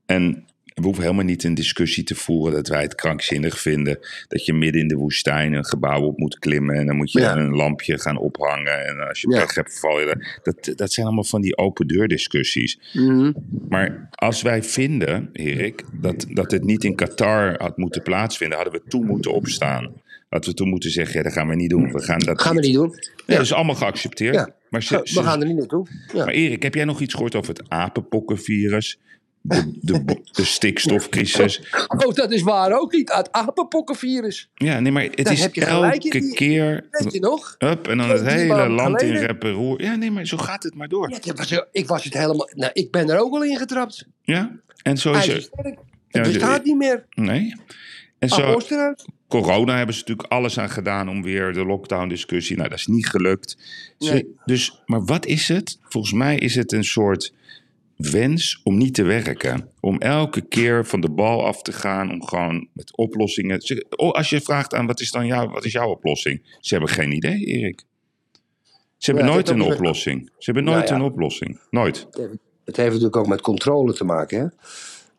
En 0.06 0.46
we 0.76 0.82
hoeven 0.84 1.04
helemaal 1.04 1.26
niet 1.26 1.44
een 1.44 1.54
discussie 1.54 2.04
te 2.04 2.16
voeren 2.16 2.54
dat 2.54 2.68
wij 2.68 2.82
het 2.82 2.96
krankzinnig 2.96 3.60
vinden. 3.60 4.00
Dat 4.28 4.46
je 4.46 4.54
midden 4.54 4.82
in 4.82 4.88
de 4.88 4.96
woestijn 4.96 5.54
een 5.54 5.66
gebouw 5.66 6.02
op 6.02 6.18
moet 6.18 6.40
klimmen. 6.40 6.76
En 6.76 6.86
dan 6.86 6.96
moet 6.96 7.12
je 7.12 7.20
Ja. 7.20 7.36
een 7.36 7.56
lampje 7.56 8.00
gaan 8.00 8.18
ophangen. 8.18 8.86
En 8.86 9.08
als 9.08 9.22
je 9.22 9.30
Ja. 9.30 9.40
pech 9.40 9.56
hebt, 9.56 9.80
val 9.80 10.00
je. 10.00 10.40
Dat, 10.44 10.78
dat 10.78 10.92
zijn 10.94 11.06
allemaal 11.06 11.24
van 11.24 11.42
die 11.42 11.58
open 11.58 11.88
deur 11.88 12.08
discussies. 12.08 12.80
Mhm. 12.94 13.32
Maar 13.70 14.08
als 14.12 14.42
wij 14.42 14.64
vinden, 14.64 15.30
Erik, 15.34 15.84
dat, 16.02 16.26
dat 16.30 16.52
het 16.52 16.64
niet 16.64 16.84
in 16.84 16.96
Qatar 16.96 17.56
had 17.62 17.78
moeten 17.78 18.02
plaatsvinden, 18.02 18.58
hadden 18.58 18.82
we 18.82 18.88
toen 18.90 19.06
moeten 19.06 19.34
opstaan. 19.34 20.02
Hadden 20.30 20.50
we 20.50 20.56
toen 20.56 20.70
moeten 20.70 20.90
zeggen, 20.92 21.18
ja, 21.18 21.24
dat 21.24 21.34
gaan 21.34 21.48
we 21.48 21.56
niet 21.56 21.70
doen. 21.70 21.92
We 21.92 22.02
gaan 22.02 22.20
dat 22.20 22.42
Gaan 22.42 22.56
we 22.56 22.62
niet 22.62 22.74
doen. 22.74 22.94
Ja, 23.26 23.36
dat 23.36 23.42
is 23.46 23.54
allemaal 23.54 23.76
geaccepteerd. 23.76 24.36
Ja. 24.36 24.50
Maar, 24.70 24.84
ze, 24.84 24.98
We 25.14 25.24
gaan 25.24 25.42
er 25.42 25.48
niet 25.48 25.58
naartoe. 25.58 25.88
Ja. 26.14 26.26
maar 26.26 26.34
Erik, 26.34 26.64
heb 26.64 26.76
jij 26.76 26.86
nog 26.86 27.02
iets 27.02 27.14
gehoord 27.14 27.36
over 27.36 27.50
het 27.54 27.70
apenpokkenvirus? 27.70 29.00
De, 29.48 29.72
de, 29.82 30.04
de 30.32 30.44
stikstofcrisis. 30.56 31.62
Oh, 31.88 32.14
dat 32.14 32.32
is 32.32 32.42
waar 32.42 32.80
ook 32.80 32.92
niet. 32.94 33.14
Het 33.14 33.32
apenpokkenvirus. 33.32 34.50
Ja, 34.54 34.80
nee, 34.80 34.92
maar 34.92 35.04
het 35.04 35.18
Daar 35.24 35.34
is 35.34 35.42
heb 35.42 35.56
je 35.56 35.66
elke 35.66 36.10
die- 36.10 36.34
keer... 36.34 36.88
Weet 36.92 37.14
je 37.14 37.20
nog? 37.20 37.56
Up, 37.60 37.88
en 37.88 37.98
dan 37.98 38.10
het 38.10 38.26
hele 38.26 38.70
land 38.70 39.02
in 39.02 39.16
rep 39.16 39.44
en 39.44 39.52
roer. 39.52 39.82
Ja, 39.82 39.96
nee, 39.96 40.12
maar 40.12 40.26
zo 40.26 40.38
gaat 40.38 40.64
het 40.64 40.76
maar 40.76 40.88
door. 40.88 41.10
Ja, 41.10 41.20
dat 41.20 41.38
was, 41.38 41.62
ik 41.72 41.88
was 41.88 42.04
het 42.04 42.14
helemaal. 42.14 42.50
Nou, 42.54 42.72
ik 42.74 42.92
ben 42.92 43.10
er 43.10 43.20
ook 43.20 43.34
al 43.34 43.44
in 43.44 43.58
getrapt. 43.58 44.06
Ja, 44.22 44.60
en 44.82 44.98
zo 44.98 45.14
is 45.14 45.28
het. 45.28 45.50
Het 46.08 46.24
bestaat 46.24 46.64
niet 46.64 46.78
meer. 46.78 47.06
Nee. 47.10 47.56
En 48.20 48.30
zo, 48.30 48.62
corona 49.28 49.78
hebben 49.78 49.96
ze 49.96 50.02
natuurlijk 50.02 50.32
alles 50.32 50.60
aan 50.60 50.70
gedaan 50.70 51.10
om 51.10 51.24
weer 51.24 51.54
de 51.54 51.66
lockdown-discussie. 51.66 52.58
Nou, 52.58 52.70
dat 52.70 52.78
is 52.78 52.88
niet 52.88 53.08
gelukt. 53.08 53.58
Ze- 54.00 54.12
Nee. 54.12 54.36
Dus, 54.46 54.82
maar 54.86 55.06
wat 55.06 55.26
is 55.26 55.48
het? 55.48 55.78
Volgens 55.82 56.14
mij 56.14 56.38
is 56.38 56.56
het 56.56 56.72
een 56.72 56.84
soort 56.84 57.34
wens 57.96 58.62
om 58.64 58.78
niet 58.78 58.94
te 58.94 59.04
werken. 59.04 59.70
Om 59.80 60.00
elke 60.00 60.42
keer 60.42 60.86
van 60.86 61.02
de 61.02 61.10
bal 61.10 61.46
af 61.46 61.62
te 61.62 61.72
gaan, 61.72 62.12
om 62.12 62.24
gewoon 62.24 62.68
met 62.74 62.98
oplossingen. 62.98 63.62
Oh, 63.96 64.12
Als 64.12 64.30
je 64.30 64.42
vraagt 64.42 64.74
aan 64.74 64.86
wat 64.86 65.00
is 65.00 65.12
dan 65.12 65.26
jouw, 65.26 65.50
wat 65.50 65.66
is 65.66 65.72
jouw 65.72 65.90
oplossing? 65.90 66.58
Ze 66.60 66.74
hebben 66.74 66.94
geen 66.94 67.12
idee, 67.12 67.46
Erik. 67.46 67.84
Ze 68.98 69.12
hebben 69.12 69.26
Ja, 69.26 69.34
nooit 69.34 69.50
een 69.50 69.62
oplossing. 69.62 70.32
Ze 70.38 70.52
hebben 70.52 70.64
nooit 70.64 70.90
Nou 70.90 71.00
ja. 71.00 71.06
een 71.06 71.12
oplossing. 71.12 71.60
Nooit. 71.70 72.08
Het 72.66 72.76
heeft 72.76 72.90
natuurlijk 72.90 73.16
ook 73.16 73.28
met 73.28 73.42
controle 73.42 73.94
te 73.94 74.04
maken. 74.04 74.40
Hè? 74.40 74.48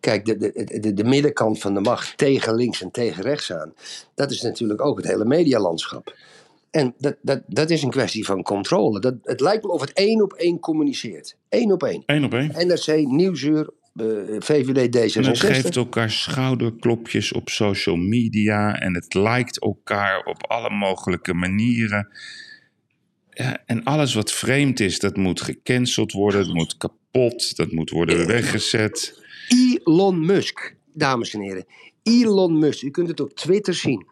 Kijk, 0.01 0.25
de, 0.25 0.37
de, 0.37 0.81
de, 0.81 0.95
de 0.95 1.05
middenkant 1.05 1.59
van 1.59 1.75
de 1.75 1.81
macht 1.81 2.19
tegen 2.19 2.55
links 2.55 2.83
en 2.83 2.91
tegen 2.91 3.23
rechts 3.23 3.53
aan. 3.53 3.75
Dat 4.15 4.31
is 4.31 4.43
natuurlijk 4.43 4.81
ook 4.81 4.97
het 4.97 5.07
hele 5.07 5.25
medialandschap. 5.25 6.15
En 6.71 6.95
dat, 6.99 7.17
dat, 7.23 7.43
dat 7.47 7.71
is 7.71 7.83
een 7.83 7.91
kwestie 7.91 8.25
van 8.25 8.43
controle. 8.43 9.01
Dat, 9.01 9.15
het 9.23 9.41
lijkt 9.41 9.63
wel 9.63 9.75
of 9.75 9.81
het 9.81 9.93
één 9.93 10.23
op 10.23 10.33
één 10.33 10.61
communiceert. 10.61 11.37
Eén 11.49 11.73
op 11.73 11.83
één. 11.83 12.03
Eén 12.07 12.25
op 12.25 12.35
één. 12.35 12.67
NRC, 12.67 13.07
Nieuwsuur, 13.07 13.71
eh, 13.95 14.07
VVD, 14.39 15.17
En 15.17 15.25
het 15.25 15.37
D66. 15.37 15.47
geeft 15.47 15.77
elkaar 15.77 16.11
schouderklopjes 16.11 17.33
op 17.33 17.49
social 17.49 17.97
media. 17.97 18.81
En 18.81 18.95
het 18.95 19.15
lijkt 19.15 19.61
elkaar 19.61 20.25
op 20.25 20.47
alle 20.47 20.71
mogelijke 20.71 21.35
manieren. 21.35 22.09
Ja, 23.31 23.63
en 23.67 23.85
alles 23.85 24.15
wat 24.15 24.33
vreemd 24.33 24.81
is, 24.81 24.99
dat 24.99 25.17
moet 25.17 25.41
gecanceld 25.41 26.13
worden. 26.13 26.45
Dat 26.45 26.55
moet 26.55 26.77
kapot. 26.77 27.57
Dat 27.57 27.73
moet 27.73 27.91
worden 27.91 28.27
weggezet. 28.27 29.25
Elon 29.49 30.27
Musk, 30.27 30.77
dames 30.93 31.35
en 31.35 31.41
heren. 31.41 31.67
Elon 32.03 32.59
Musk, 32.59 32.83
u 32.83 32.91
kunt 32.91 33.09
het 33.09 33.21
op 33.21 33.35
Twitter 33.35 33.75
zien. 33.75 34.07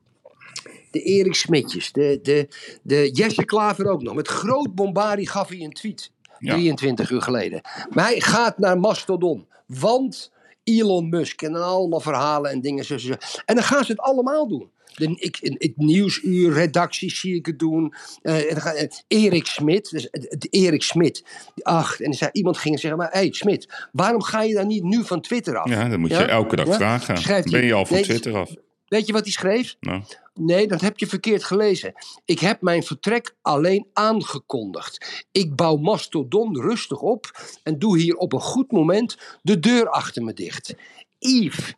De 0.95 1.03
Erik 1.03 1.35
Smitjes, 1.35 1.93
de, 1.93 2.19
de, 2.23 2.49
de 2.83 3.11
Jesse 3.13 3.45
Klaver 3.45 3.87
ook 3.87 4.03
nog. 4.03 4.15
Met 4.15 4.29
groot 4.29 4.75
bombardie 4.75 5.29
gaf 5.29 5.49
hij 5.49 5.61
een 5.61 5.73
tweet. 5.73 6.11
Ja. 6.39 6.55
23 6.55 7.11
uur 7.11 7.23
geleden. 7.23 7.61
Maar 7.91 8.05
hij 8.05 8.21
gaat 8.21 8.59
naar 8.59 8.79
Mastodon. 8.79 9.47
Want 9.67 10.33
Elon 10.65 11.09
Musk 11.09 11.43
en 11.43 11.53
dan 11.53 11.63
allemaal 11.63 12.01
verhalen 12.01 12.51
en 12.51 12.61
dingen. 12.61 12.85
Zo, 12.85 12.99
zo, 12.99 13.07
zo. 13.07 13.15
En 13.45 13.55
dan 13.55 13.65
gaan 13.65 13.85
ze 13.85 13.91
het 13.91 14.01
allemaal 14.01 14.49
doen. 14.49 14.71
De, 14.95 15.05
ik, 15.17 15.39
in- 15.41 15.55
het 15.59 15.77
nieuwsuur, 15.77 16.53
redacties 16.53 17.21
zie 17.21 17.35
ik 17.35 17.47
het 17.47 17.59
doen. 17.59 17.95
Eh, 18.23 18.51
en 18.53 18.57
eh, 18.77 18.89
Erik 19.09 19.47
Smit, 19.47 19.91
dus 19.91 20.09
het 20.11 20.47
Erik 20.51 20.83
Smit. 20.83 21.25
Ach, 21.63 22.01
en 22.01 22.13
zei, 22.15 22.31
iemand 22.33 22.59
ging 22.59 22.81
zeggen, 22.81 22.99
maar 22.99 23.11
hé 23.13 23.19
hey, 23.19 23.33
Smit, 23.33 23.89
waarom 23.93 24.23
ga 24.23 24.43
je 24.43 24.55
dan 24.55 24.67
niet 24.67 24.83
nu 24.83 25.05
van 25.05 25.21
Twitter 25.21 25.57
af? 25.57 25.69
Ja, 25.71 25.89
dat 25.89 25.99
moet 25.99 26.11
je 26.11 26.17
elke 26.17 26.57
dag 26.57 26.67
Ja? 26.67 26.75
vragen. 26.75 27.19
Schrijft 27.19 27.51
hij- 27.51 27.59
Ben 27.61 27.69
je 27.69 27.75
al 27.75 27.87
van 27.87 27.97
Nee, 27.97 28.05
Twitter 28.05 28.37
af? 28.37 28.51
Weet 28.95 29.07
je 29.07 29.13
wat 29.13 29.23
hij 29.23 29.33
schreef? 29.33 29.77
Nou, 29.81 30.03
Nee, 30.35 30.67
dat 30.67 30.81
heb 30.81 30.99
je 30.99 31.07
verkeerd 31.07 31.45
gelezen. 31.45 31.93
Ik 32.25 32.39
heb 32.39 32.61
mijn 32.63 32.83
vertrek 32.83 33.35
alleen 33.43 33.87
aangekondigd. 33.93 35.25
Ik 35.33 35.57
bouw 35.57 35.77
Mastodon 35.77 36.61
rustig 36.61 37.01
op 37.01 37.45
en 37.63 37.79
doe 37.79 37.99
hier 37.99 38.17
op 38.17 38.33
een 38.33 38.41
goed 38.41 38.73
moment 38.73 39.19
de 39.43 39.59
deur 39.59 39.89
achter 39.91 40.23
me 40.23 40.33
dicht. 40.33 40.75
Yves, 41.19 41.75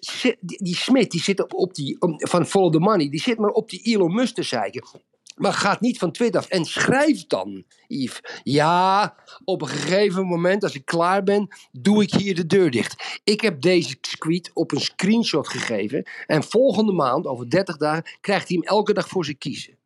ze- 0.00 0.36
die, 0.40 0.76
Smit 0.76 1.10
die 1.10 1.20
zit 1.22 1.40
op, 1.42 1.54
op 1.54 1.74
die, 1.74 1.96
van 2.18 2.46
Follow 2.46 2.72
the 2.72 2.78
Money, 2.78 3.08
die 3.08 3.20
zit 3.20 3.38
maar 3.38 3.50
op 3.50 3.70
die 3.70 3.80
Elon 3.82 4.14
Musk 4.14 4.34
te 4.34 4.42
zeiken. 4.42 4.86
Maar 5.38 5.52
gaat 5.52 5.80
niet 5.80 5.98
van 5.98 6.12
Twitter 6.12 6.40
af. 6.40 6.48
En 6.48 6.64
schrijf 6.64 7.26
dan, 7.26 7.64
Yves. 7.86 8.20
Ja, 8.42 9.14
op 9.44 9.62
een 9.62 9.68
gegeven 9.68 10.26
moment, 10.26 10.62
als 10.62 10.74
ik 10.74 10.84
klaar 10.84 11.22
ben, 11.22 11.48
doe 11.72 12.02
ik 12.02 12.12
hier 12.14 12.34
de 12.34 12.46
deur 12.46 12.70
dicht. 12.70 13.20
Ik 13.24 13.40
heb 13.40 13.60
deze 13.60 14.00
tweet 14.00 14.50
op 14.54 14.72
een 14.72 14.80
screenshot 14.80 15.48
gegeven. 15.48 16.08
En 16.26 16.42
volgende 16.42 16.92
maand, 16.92 17.26
over 17.26 17.50
30 17.50 17.76
dagen, 17.76 18.04
krijgt 18.20 18.48
hij 18.48 18.56
hem 18.60 18.66
elke 18.68 18.92
dag 18.92 19.08
voor 19.08 19.24
zich 19.24 19.38
kiezen. 19.38 19.76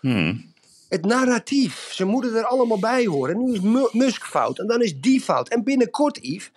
hmm. 0.00 0.48
Het 0.88 1.04
narratief, 1.04 1.90
ze 1.92 2.04
moeten 2.04 2.34
er 2.34 2.44
allemaal 2.44 2.78
bij 2.78 3.04
horen. 3.06 3.34
En 3.34 3.44
nu 3.44 3.52
is 3.52 3.60
Mu- 3.60 3.88
Musk 3.92 4.24
fout 4.24 4.58
en 4.58 4.66
dan 4.66 4.82
is 4.82 5.00
die 5.00 5.20
fout. 5.20 5.48
En 5.48 5.64
binnenkort, 5.64 6.18
Yves, 6.22 6.50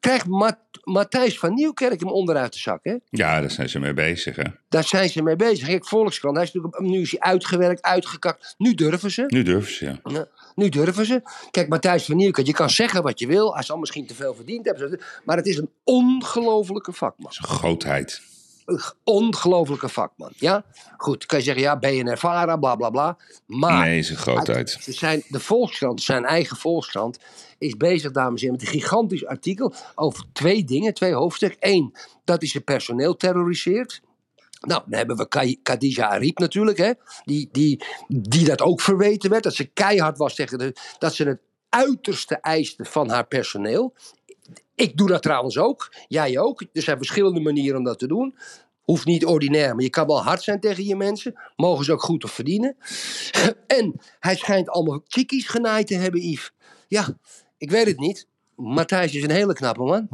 krijgt 0.00 0.26
Ma- 0.26 0.58
Matthijs 0.84 1.38
van 1.38 1.54
Nieuwkerk 1.54 2.00
hem 2.00 2.08
onderuit 2.08 2.52
de 2.52 2.58
zak. 2.58 2.80
Hè? 2.82 2.96
Ja, 3.10 3.40
daar 3.40 3.50
zijn 3.50 3.68
ze 3.68 3.78
mee 3.78 3.94
bezig. 3.94 4.36
Hè? 4.36 4.42
Daar 4.68 4.84
zijn 4.84 5.08
ze 5.08 5.22
mee 5.22 5.36
bezig. 5.36 5.66
Kijk, 5.68 5.86
Volkskrant, 5.86 6.36
hij 6.36 6.44
is 6.44 6.52
natuurlijk, 6.52 6.82
nu 6.82 7.00
is 7.00 7.10
hij 7.10 7.20
uitgewerkt, 7.20 7.82
uitgekakt. 7.82 8.54
Nu 8.58 8.74
durven 8.74 9.10
ze. 9.10 9.24
Nu 9.26 9.42
durven 9.42 9.72
ze, 9.72 9.84
ja. 9.84 10.00
Ja, 10.04 10.26
nu 10.54 10.68
durven 10.68 11.06
ze. 11.06 11.22
Kijk, 11.50 11.68
Matthijs 11.68 12.04
van 12.04 12.16
Nieuwkerk, 12.16 12.46
je 12.46 12.52
kan 12.52 12.70
zeggen 12.70 13.02
wat 13.02 13.18
je 13.18 13.26
wil. 13.26 13.54
Hij 13.54 13.62
zal 13.62 13.76
misschien 13.76 14.06
te 14.06 14.14
veel 14.14 14.34
verdiend 14.34 14.64
hebben. 14.66 15.00
Maar 15.24 15.36
het 15.36 15.46
is 15.46 15.56
een 15.56 15.70
ongelofelijke 15.84 16.92
vakman. 16.92 17.32
Zijn 17.32 17.48
grootheid. 17.48 18.20
Een 18.64 18.80
ongelofelijke 19.04 19.88
vakman. 19.88 20.32
Ja? 20.36 20.64
Goed, 20.96 21.26
kan 21.26 21.38
je 21.38 21.44
zeggen, 21.44 21.62
ja, 21.62 21.78
BNR 21.78 22.18
Vara, 22.18 22.56
bla 22.56 22.74
bla 22.76 22.90
bla. 22.90 23.16
Maar 23.46 23.84
Nee, 23.86 24.02
zijn 24.02 24.18
grootheid. 24.18 24.76
ze 24.80 24.92
zijn, 24.92 25.22
de 25.28 25.40
Volkskrant, 25.40 26.02
zijn 26.02 26.24
eigen 26.24 26.56
Volkskrant, 26.56 27.18
is 27.58 27.76
bezig, 27.76 28.12
dames 28.12 28.42
en 28.42 28.48
heren, 28.48 28.52
met 28.52 28.74
een 28.74 28.80
gigantisch 28.80 29.26
artikel 29.26 29.74
over 29.94 30.24
twee 30.32 30.64
dingen, 30.64 30.94
twee 30.94 31.12
hoofdstukken. 31.12 31.58
Eén, 31.60 31.94
dat 32.24 32.40
hij 32.40 32.48
zijn 32.48 32.64
personeel 32.64 33.16
terroriseert. 33.16 34.00
Nou, 34.60 34.82
dan 34.86 34.98
hebben 34.98 35.16
we 35.16 35.58
Khadija 35.62 36.08
Ariep 36.08 36.38
natuurlijk, 36.38 36.78
hè, 36.78 36.92
die, 37.24 37.48
die, 37.52 37.84
die 38.08 38.44
dat 38.44 38.60
ook 38.60 38.80
verweten 38.80 39.30
werd. 39.30 39.42
Dat 39.42 39.54
ze 39.54 39.64
keihard 39.64 40.18
was 40.18 40.34
tegen 40.34 40.58
de, 40.58 40.72
dat 40.98 41.14
ze 41.14 41.24
het 41.24 41.40
uiterste 41.68 42.36
eiste 42.40 42.84
van 42.84 43.10
haar 43.10 43.26
personeel. 43.26 43.94
Ik 44.74 44.96
doe 44.96 45.08
dat 45.08 45.22
trouwens 45.22 45.58
ook, 45.58 45.92
jij 46.08 46.38
ook. 46.38 46.60
Er 46.72 46.82
zijn 46.82 46.96
verschillende 46.96 47.40
manieren 47.40 47.78
om 47.78 47.84
dat 47.84 47.98
te 47.98 48.06
doen. 48.06 48.34
Hoeft 48.82 49.04
niet 49.04 49.26
ordinair, 49.26 49.74
maar 49.74 49.84
je 49.84 49.90
kan 49.90 50.06
wel 50.06 50.22
hard 50.22 50.42
zijn 50.42 50.60
tegen 50.60 50.84
je 50.84 50.96
mensen. 50.96 51.40
Mogen 51.56 51.84
ze 51.84 51.92
ook 51.92 52.02
goed 52.02 52.24
op 52.24 52.30
verdienen. 52.30 52.76
En 53.66 54.00
hij 54.20 54.36
schijnt 54.36 54.68
allemaal 54.68 55.00
chickies 55.06 55.46
genaaid 55.46 55.86
te 55.86 55.94
hebben, 55.94 56.20
Yves. 56.20 56.52
Ja, 56.88 57.18
ik 57.58 57.70
weet 57.70 57.86
het 57.86 57.98
niet. 57.98 58.26
Matthijs 58.56 59.14
is 59.14 59.22
een 59.22 59.30
hele 59.30 59.52
knappe 59.54 59.82
man. 59.82 60.08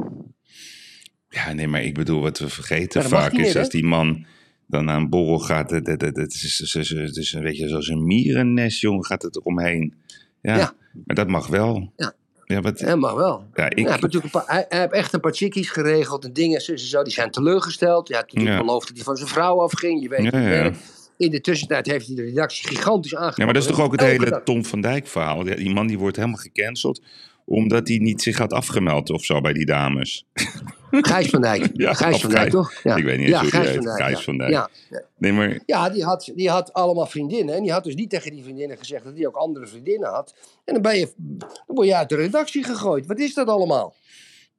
Ja, 1.29 1.53
nee, 1.53 1.67
maar 1.67 1.83
ik 1.83 1.93
bedoel, 1.93 2.21
wat 2.21 2.39
we 2.39 2.49
vergeten 2.49 3.03
vaak 3.03 3.31
is 3.31 3.37
meer, 3.37 3.59
als 3.59 3.69
die 3.69 3.83
man 3.85 4.25
dan 4.67 4.85
naar 4.85 4.97
een 4.97 5.09
borrel 5.09 5.39
gaat. 5.39 5.69
Het, 5.69 5.87
het, 5.87 6.01
het, 6.01 6.15
het 6.17 6.33
is, 6.33 6.59
het 6.73 6.75
is, 6.83 6.89
het 6.89 7.17
is 7.17 7.33
een 7.33 7.43
beetje 7.43 7.67
zoals 7.67 7.87
een 7.87 8.05
mierennest, 8.05 8.81
jongen, 8.81 9.05
gaat 9.05 9.21
het 9.21 9.35
eromheen. 9.35 9.93
Ja, 10.41 10.57
Ja. 10.57 10.73
maar 11.05 11.15
dat 11.15 11.27
mag 11.27 11.47
wel. 11.47 11.93
Ja. 11.95 12.13
Ja, 12.45 12.61
wat, 12.61 12.79
Ja, 12.79 12.95
mag 12.95 13.13
wel. 13.13 13.45
ja, 13.53 13.69
ik, 13.69 13.77
Ja, 13.77 13.83
hij, 13.83 13.89
heeft 13.91 14.01
natuurlijk 14.01 14.33
een 14.33 14.41
paar, 14.41 14.55
hij, 14.55 14.65
hij 14.69 14.79
heeft 14.79 14.91
echt 14.93 15.13
een 15.13 15.19
paar 15.19 15.33
chickies 15.33 15.69
geregeld 15.69 16.25
en 16.25 16.33
dingen. 16.33 16.61
Zo. 16.61 17.03
Die 17.03 17.13
zijn 17.13 17.31
teleurgesteld. 17.31 18.07
Ja, 18.07 18.23
toen 18.23 18.43
Ja. 18.43 18.57
beloofde 18.57 18.87
dat 18.87 18.95
hij 18.95 19.05
van 19.05 19.15
zijn 19.15 19.29
vrouw 19.29 19.61
afging. 19.61 20.01
Je 20.01 20.09
weet 20.09 20.31
het. 20.31 20.75
In 21.17 21.31
de 21.31 21.41
tussentijd 21.41 21.85
heeft 21.85 22.07
hij 22.07 22.15
de 22.15 22.21
redactie 22.23 22.67
gigantisch 22.67 23.13
aangepakt. 23.15 23.37
Ja, 23.37 23.45
maar 23.45 23.53
dat 23.53 23.63
is 23.63 23.69
toch 23.69 23.79
ook 23.81 23.91
het 23.91 24.01
hele. 24.01 24.41
Tom 24.43 24.65
van 24.65 24.81
Dijk 24.81 25.07
verhaal. 25.07 25.43
Die 25.43 25.73
man 25.73 25.87
die 25.87 25.99
wordt 25.99 26.15
helemaal 26.15 26.37
gecanceld 26.37 27.01
omdat 27.45 27.87
hij 27.87 27.97
niet 27.97 28.21
zich 28.21 28.37
had 28.37 28.53
afgemeld 28.53 29.09
of 29.09 29.23
zo 29.25 29.41
bij 29.41 29.53
die 29.53 29.65
dames. 29.65 30.25
Gijs 30.91 31.29
van 31.29 31.41
Dijk. 31.41 31.69
Ja, 31.73 31.93
Gijs 31.93 32.15
of 32.15 32.21
van 32.21 32.29
Dijk, 32.29 32.49
toch? 32.49 32.73
Ja. 32.83 32.95
Ik 32.95 33.03
weet 33.03 33.17
niet 33.17 33.27
eens 33.27 33.35
ja, 33.35 33.41
hoe 33.41 33.49
Gijs. 33.49 33.75
Van 33.75 33.83
Dijk. 33.97 34.15
Ja. 34.15 34.21
van 34.21 34.37
Dijk. 34.37 34.51
Ja. 34.51 34.69
Nee, 35.17 35.33
maar 35.33 35.59
Ja, 35.65 35.89
die 35.89 36.03
had, 36.03 36.31
die 36.35 36.49
had 36.49 36.73
allemaal 36.73 37.05
vriendinnen. 37.05 37.55
En 37.55 37.61
die 37.63 37.71
had 37.71 37.83
dus 37.83 37.95
niet 37.95 38.09
tegen 38.09 38.31
die 38.31 38.43
vriendinnen 38.43 38.77
gezegd 38.77 39.03
dat 39.03 39.13
hij 39.15 39.27
ook 39.27 39.35
andere 39.35 39.67
vriendinnen 39.67 40.09
had. 40.09 40.35
En 40.65 40.73
dan, 40.73 40.81
ben 40.81 40.97
je, 40.97 41.13
dan 41.17 41.49
word 41.75 41.87
je 41.87 41.95
uit 41.95 42.09
de 42.09 42.15
redactie 42.15 42.63
gegooid. 42.63 43.05
Wat 43.05 43.19
is 43.19 43.33
dat 43.33 43.47
allemaal? 43.47 43.95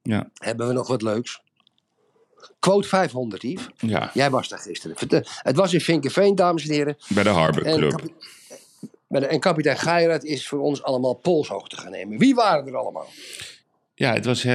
ja, 0.01 0.29
Hebben 0.33 0.67
we 0.67 0.73
nog 0.73 0.87
wat 0.87 1.01
leuks? 1.01 1.41
Quote 2.59 2.87
500, 2.87 3.41
Yves. 3.43 3.67
ja, 3.77 4.11
Jij 4.13 4.29
was 4.29 4.47
daar 4.49 4.59
gisteren. 4.59 4.95
Het 5.41 5.55
was 5.55 5.73
in 5.73 5.81
Vinkenveen, 5.81 6.35
dames 6.35 6.67
en 6.67 6.73
heren. 6.73 6.97
bij 7.07 7.23
de 7.23 7.29
Harbor 7.29 7.65
En, 7.65 7.77
Club. 7.77 8.01
En 9.23 9.39
kapitein 9.39 9.77
Geiraat 9.77 10.23
is 10.23 10.47
voor 10.47 10.59
ons 10.59 10.83
allemaal 10.83 11.13
polshoogte 11.13 11.77
gaan 11.77 11.91
nemen. 11.91 12.17
Wie 12.17 12.35
waren 12.35 12.67
er 12.67 12.75
allemaal? 12.75 13.07
Ja, 13.97 14.13
het 14.13 14.25
was 14.25 14.43
eh, 14.43 14.53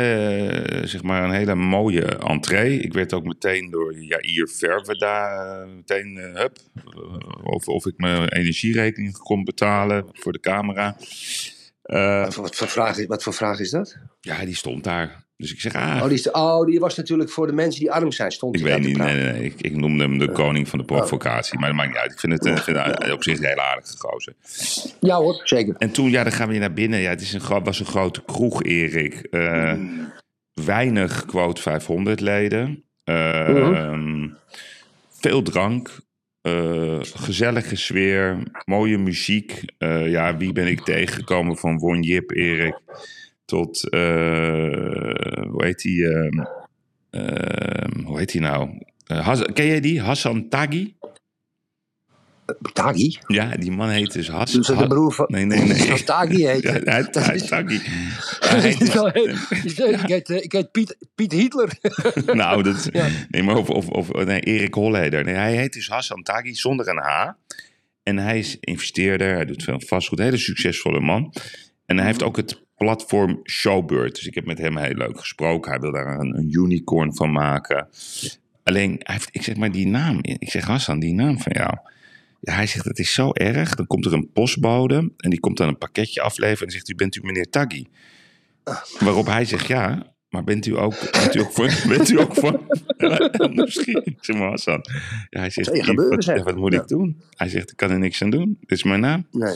zeg 0.85 1.02
maar 1.02 1.25
een 1.25 1.33
hele 1.33 1.55
mooie 1.55 2.05
entree. 2.05 2.81
Ik 2.81 2.93
werd 2.93 3.12
ook 3.12 3.25
meteen 3.25 3.71
door 3.71 3.99
Jair 3.99 4.49
Verve 4.49 4.97
daar 4.97 5.61
eh, 5.62 5.75
meteen, 5.75 6.17
eh, 6.17 6.35
hup, 6.35 6.59
of, 7.43 7.69
of 7.69 7.87
ik 7.87 7.95
mijn 7.97 8.29
energierekening 8.29 9.19
kon 9.19 9.45
betalen 9.45 10.07
voor 10.12 10.33
de 10.33 10.40
camera. 10.40 10.97
Wat 11.83 12.35
voor, 12.35 12.43
wat, 12.43 12.57
voor 12.57 12.69
vraag 12.69 12.99
is, 12.99 13.07
wat 13.07 13.23
voor 13.23 13.35
vraag 13.35 13.59
is 13.59 13.71
dat? 13.71 13.97
ja, 14.21 14.45
die 14.45 14.55
stond 14.55 14.85
daar. 14.85 15.25
Dus 15.41 15.53
ik 15.53 15.61
zeg, 15.61 15.75
ah, 15.75 15.97
Oh 16.03 16.09
die, 16.09 16.19
is 16.19 16.31
oh, 16.31 16.67
die 16.67 16.81
was 16.81 16.97
natuurlijk 16.97 17.31
voor 17.31 17.47
de 17.47 17.53
mensen 17.53 17.81
die 17.81 17.91
arm 17.93 18.13
zijn. 18.13 18.33
Stond 18.33 18.57
ik 18.57 18.63
weet 18.63 18.79
niet, 18.81 18.97
nee, 18.99 19.15
nee, 19.15 19.33
nee. 19.33 19.45
Ik, 19.45 19.55
ik 19.61 19.77
noemde 19.77 20.03
hem 20.03 20.19
de 20.19 20.33
koning 20.33 20.69
van 20.69 20.79
de 20.79 20.85
provocatie. 20.85 21.59
Maar 21.59 21.69
dat 21.69 21.77
maakt 21.77 21.89
niet 21.89 21.99
uit. 21.99 22.13
Ik 22.13 22.19
vind 22.21 22.33
het, 22.33 22.47
eh, 22.47 22.57
vind 22.57 22.77
het 22.77 23.13
op 23.13 23.23
zich 23.23 23.39
een 23.39 23.45
hele 23.45 23.63
aardige 23.63 23.95
gozer. 23.99 24.35
Ja 25.01 25.17
hoor, 25.17 25.41
zeker. 25.45 25.75
En 25.79 25.91
toen, 25.91 26.11
ja, 26.11 26.23
dan 26.23 26.33
gaan 26.33 26.47
we 26.47 26.53
weer 26.53 26.61
naar 26.61 26.73
binnen. 26.73 27.01
Ja, 27.01 27.11
het 27.11 27.21
is 27.21 27.33
een, 27.33 27.63
was 27.65 27.81
een 27.81 27.87
grote 27.87 28.23
kroeg, 28.25 28.63
Erik. 28.63 29.15
Eh, 29.15 29.75
weinig 30.55 31.25
quote 31.27 31.63
500 31.63 32.21
leden. 32.21 32.85
Eh, 33.05 33.95
Veel 35.21 35.43
drank. 35.43 35.99
eh, 36.43 36.99
gezellige 37.03 37.77
sfeer. 37.77 38.37
Mooie 38.65 38.99
muziek. 38.99 39.63
Eh, 39.79 40.11
ja, 40.11 40.37
wie 40.37 40.53
ben 40.53 40.67
ik 40.67 40.81
tegengekomen 40.81 41.57
van 41.57 41.79
Won 41.79 42.03
Jip, 42.03 42.31
Erik. 42.31 42.79
Tot, 43.50 43.88
eh, 43.88 44.00
hoe 45.50 45.64
heet 45.64 45.78
die? 45.78 46.09
ehm, 46.09 46.45
ehm, 47.11 48.04
hoe 48.04 48.19
heet 48.19 48.33
die 48.33 48.40
nou? 48.40 48.71
Eh, 49.07 49.40
ken 49.52 49.66
jij 49.66 49.80
die? 49.80 50.00
Hassan 50.00 50.49
Taghi? 50.49 50.95
Tagi? 52.73 53.19
Ja, 53.26 53.57
die 53.57 53.71
man 53.71 53.88
heet 53.88 54.12
dus 54.12 54.28
Hassan. 54.28 54.61
Dus 54.61 54.66
de 54.78 54.87
broer 54.87 55.12
van... 55.12 55.26
Nee, 55.28 55.45
nee, 55.45 55.61
nee. 55.61 56.04
Tagi 56.04 56.47
heet. 56.47 56.62
Ja, 56.62 56.71
hij, 56.80 57.35
is- 57.35 57.49
Taghi. 57.49 57.75
Ik 60.00 60.09
heet, 60.09 60.30
eh, 60.30 60.42
ik 60.42 60.52
heet 60.52 60.71
Piet, 60.71 60.97
Piet 61.14 61.33
Hitler. 61.33 61.78
nou, 62.42 62.62
dat, 62.62 62.88
Ja. 62.92 63.09
nee, 63.28 63.42
maar 63.42 63.57
of, 63.57 63.71
of, 63.71 63.88
of 63.88 64.12
nee, 64.25 64.40
Erik 64.40 64.75
Holleder. 64.75 65.25
Nee, 65.25 65.35
hij 65.35 65.57
heet 65.57 65.73
dus 65.73 65.88
Hassan 65.88 66.23
Taghi 66.23 66.54
zonder 66.54 66.88
een 66.88 67.02
H. 67.02 67.28
En 68.02 68.16
hij 68.19 68.38
is 68.38 68.57
investeerder, 68.61 69.35
hij 69.35 69.45
doet 69.45 69.62
veel 69.62 69.80
vastgoed, 69.87 70.19
een 70.19 70.25
hele 70.25 70.37
succesvolle 70.37 71.00
man. 71.00 71.33
En 71.87 71.97
hij 71.97 72.07
heeft 72.07 72.23
ook 72.23 72.37
het 72.37 72.62
platform 72.85 73.41
Showbird. 73.45 74.15
Dus 74.15 74.27
ik 74.27 74.35
heb 74.35 74.45
met 74.47 74.59
hem 74.59 74.77
heel 74.77 74.95
leuk 74.95 75.19
gesproken. 75.19 75.71
Hij 75.71 75.81
wil 75.81 75.93
daar 75.93 76.19
een, 76.19 76.37
een 76.37 76.49
unicorn 76.53 77.15
van 77.17 77.33
maken. 77.33 77.89
Alleen, 78.63 78.91
hij 78.99 79.15
heeft, 79.15 79.29
ik 79.33 79.43
zeg 79.43 79.57
maar 79.57 79.73
die 79.73 79.87
naam. 79.87 80.19
Ik 80.23 80.51
zeg 80.51 80.65
Hassan, 80.65 80.99
die 81.01 81.15
naam 81.15 81.39
van 81.39 81.53
jou. 81.53 81.75
Ja, 82.41 82.55
hij 82.55 82.67
zegt, 82.67 82.85
het 82.85 82.99
is 82.99 83.13
zo 83.13 83.33
erg. 83.33 83.75
Dan 83.75 83.87
komt 83.87 84.05
er 84.07 84.13
een 84.13 84.31
postbode 84.33 85.13
en 85.17 85.31
die 85.31 85.41
komt 85.41 85.57
dan 85.57 85.69
een 85.69 85.79
pakketje 85.79 86.21
afleveren 86.21 86.67
en 86.67 86.73
zegt, 86.73 86.89
u 86.89 86.95
bent 86.95 87.17
u 87.17 87.21
meneer 87.23 87.51
Taggi? 87.51 87.87
Waarop 88.99 89.27
hij 89.27 89.45
zegt, 89.45 89.67
ja, 89.67 90.13
maar 90.29 90.45
bent 90.45 90.67
u 90.67 90.79
ook, 90.79 90.95
bent 91.13 91.35
u 91.35 91.41
ook 91.41 91.53
voor... 91.53 91.71
Bent 91.89 92.09
u 92.11 92.21
ook 92.21 92.35
voor 92.35 92.61
misschien, 93.55 94.03
ik 94.05 94.17
zeg 94.21 94.37
maar 94.37 94.49
Hassan. 94.49 94.85
Ja, 95.31 95.41
hij 95.41 95.51
zegt, 95.51 95.87
wat, 96.45 96.57
moet 96.57 96.73
Ja. 96.73 96.81
ik 96.81 96.89
doen? 96.89 97.21
Hij 97.37 97.49
zegt, 97.49 97.71
ik 97.71 97.77
kan 97.77 97.91
er 97.91 97.99
niks 97.99 98.23
aan 98.23 98.31
doen. 98.31 98.57
Dit 98.61 98.71
is 98.79 98.83
mijn 98.85 99.01
naam. 99.01 99.27
Nee. 99.31 99.55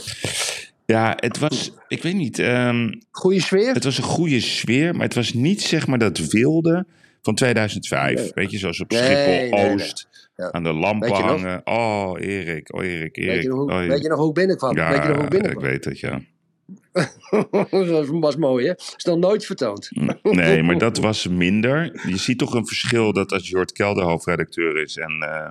Ja, 0.85 1.13
het 1.19 1.39
was, 1.39 1.71
ik 1.87 2.03
weet 2.03 2.13
niet, 2.15 2.39
ehm, 2.39 2.91
Goeie 3.11 3.41
sfeer? 3.41 3.73
het 3.73 3.83
was 3.83 3.97
een 3.97 4.03
goede 4.03 4.39
sfeer, 4.39 4.93
maar 4.93 5.03
het 5.05 5.15
was 5.15 5.33
niet 5.33 5.61
zeg 5.61 5.87
maar 5.87 5.97
dat 5.99 6.17
wilde 6.17 6.85
van 7.21 7.35
2005. 7.35 8.15
Nee. 8.19 8.31
Weet 8.33 8.51
je, 8.51 8.57
zoals 8.57 8.79
op 8.81 8.91
Schiphol 8.93 9.25
nee, 9.33 9.49
nee. 9.51 9.73
Oost. 9.73 10.07
Ja. 10.35 10.51
Aan 10.51 10.63
de 10.63 10.73
lampen 10.73 11.09
nog? 11.09 11.21
hangen. 11.21 11.61
Oh, 11.63 12.13
Erik, 12.19 12.73
oh 12.75 12.83
Erik, 12.83 13.17
Erik. 13.17 13.29
weet, 13.33 13.41
je 13.43 13.47
nog, 13.49 13.57
hoe- 13.57 13.71
oh, 13.71 13.77
Erik. 13.77 13.89
weet 13.89 14.01
je 14.01 14.09
nog 14.09 14.17
hoe 14.19 14.27
ik 14.27 14.33
binnenkwam? 14.33 14.75
ja, 14.75 14.89
weet 14.91 15.01
je 15.01 15.07
nog 15.07 15.15
hoe 15.17 15.25
ik 15.25 15.33
ik 15.33 15.39
binnenkwam? 15.39 15.69
weet 15.69 15.85
het, 15.85 15.99
ja. 15.99 16.21
dat 17.71 18.07
was 18.07 18.35
mooi, 18.35 18.65
hè? 18.67 18.73
Is 18.97 19.03
nog 19.03 19.17
nooit 19.17 19.45
vertoond. 19.45 19.89
Nee, 20.23 20.63
maar 20.63 20.77
dat 20.77 20.97
was 21.07 21.27
minder. 21.27 22.01
Je 22.07 22.17
ziet 22.17 22.37
toch 22.37 22.53
een 22.53 22.67
verschil 22.67 23.13
dat 23.13 23.31
als 23.31 23.49
Jort 23.49 23.71
Kelder 23.71 24.03
hoofdredacteur 24.03 24.81
is 24.81 24.97
en... 24.97 25.11
eh, 25.21 25.47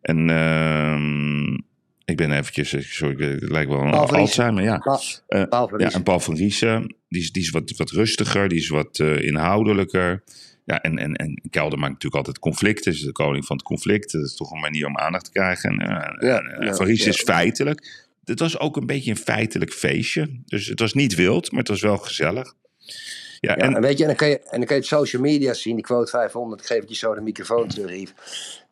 en 0.00 0.30
ehm, 0.30 1.58
ik 2.04 2.16
ben 2.16 2.32
eventjes, 2.32 2.96
sorry, 2.96 3.24
het 3.24 3.50
lijkt 3.50 3.70
wel 3.70 3.80
een. 3.80 3.92
Alzheimer, 3.92 4.62
ja. 4.62 5.00
Eh, 5.26 5.42
Paul 5.48 5.80
Ja, 5.80 5.92
en 5.92 6.02
Paul 6.02 6.20
van 6.20 6.34
Riesen, 6.34 6.96
die 7.08 7.22
is, 7.22 7.32
die 7.32 7.42
is 7.42 7.50
wat, 7.50 7.76
wat 7.76 7.90
rustiger, 7.90 8.48
die 8.48 8.58
is 8.58 8.68
wat 8.68 8.98
eh, 8.98 9.22
inhoudelijker. 9.22 10.22
Ja, 10.64 10.82
en, 10.82 10.98
en, 10.98 11.14
en 11.14 11.40
Kelder 11.50 11.78
maakt 11.78 11.92
natuurlijk 11.92 12.14
altijd 12.14 12.38
conflicten, 12.38 12.92
is 12.92 13.00
de 13.00 13.12
koning 13.12 13.46
van 13.46 13.56
het 13.56 13.64
conflict. 13.64 14.12
Dat 14.12 14.24
is 14.24 14.36
toch 14.36 14.50
een 14.50 14.60
manier 14.60 14.86
om 14.86 14.96
aandacht 14.96 15.24
te 15.24 15.30
krijgen. 15.30 15.70
En, 15.70 15.78
eh, 15.78 16.28
Ja, 16.28 16.38
en, 16.38 16.60
eh, 16.60 16.66
ja, 16.66 16.74
van 16.74 16.86
Riesen 16.86 17.10
is 17.10 17.22
feitelijk. 17.22 18.06
Het 18.24 18.38
was 18.38 18.58
ook 18.58 18.76
een 18.76 18.86
beetje 18.86 19.10
een 19.10 19.16
feitelijk 19.16 19.72
feestje. 19.72 20.40
Dus 20.44 20.66
het 20.66 20.80
was 20.80 20.94
niet 20.94 21.14
wild, 21.14 21.50
maar 21.50 21.60
het 21.60 21.68
was 21.68 21.80
wel 21.80 21.98
gezellig. 21.98 22.54
Ja, 23.40 23.56
en, 23.56 23.80
weet 23.80 23.98
je, 23.98 24.02
en 24.02 24.08
dan, 24.08 24.16
kan 24.16 24.28
je, 24.28 24.38
en 24.38 24.58
dan 24.58 24.64
kan 24.64 24.76
je 24.76 24.82
op 24.82 24.88
social 24.88 25.22
media 25.22 25.52
zien, 25.52 25.74
die 25.74 25.84
quote 25.84 26.10
500, 26.10 26.60
ik 26.60 26.66
geef 26.66 26.80
het 26.80 26.88
je 26.88 26.94
zo 26.94 27.14
de 27.14 27.20
microfoon 27.20 27.68
terug, 27.68 27.90
Yves. 27.90 28.12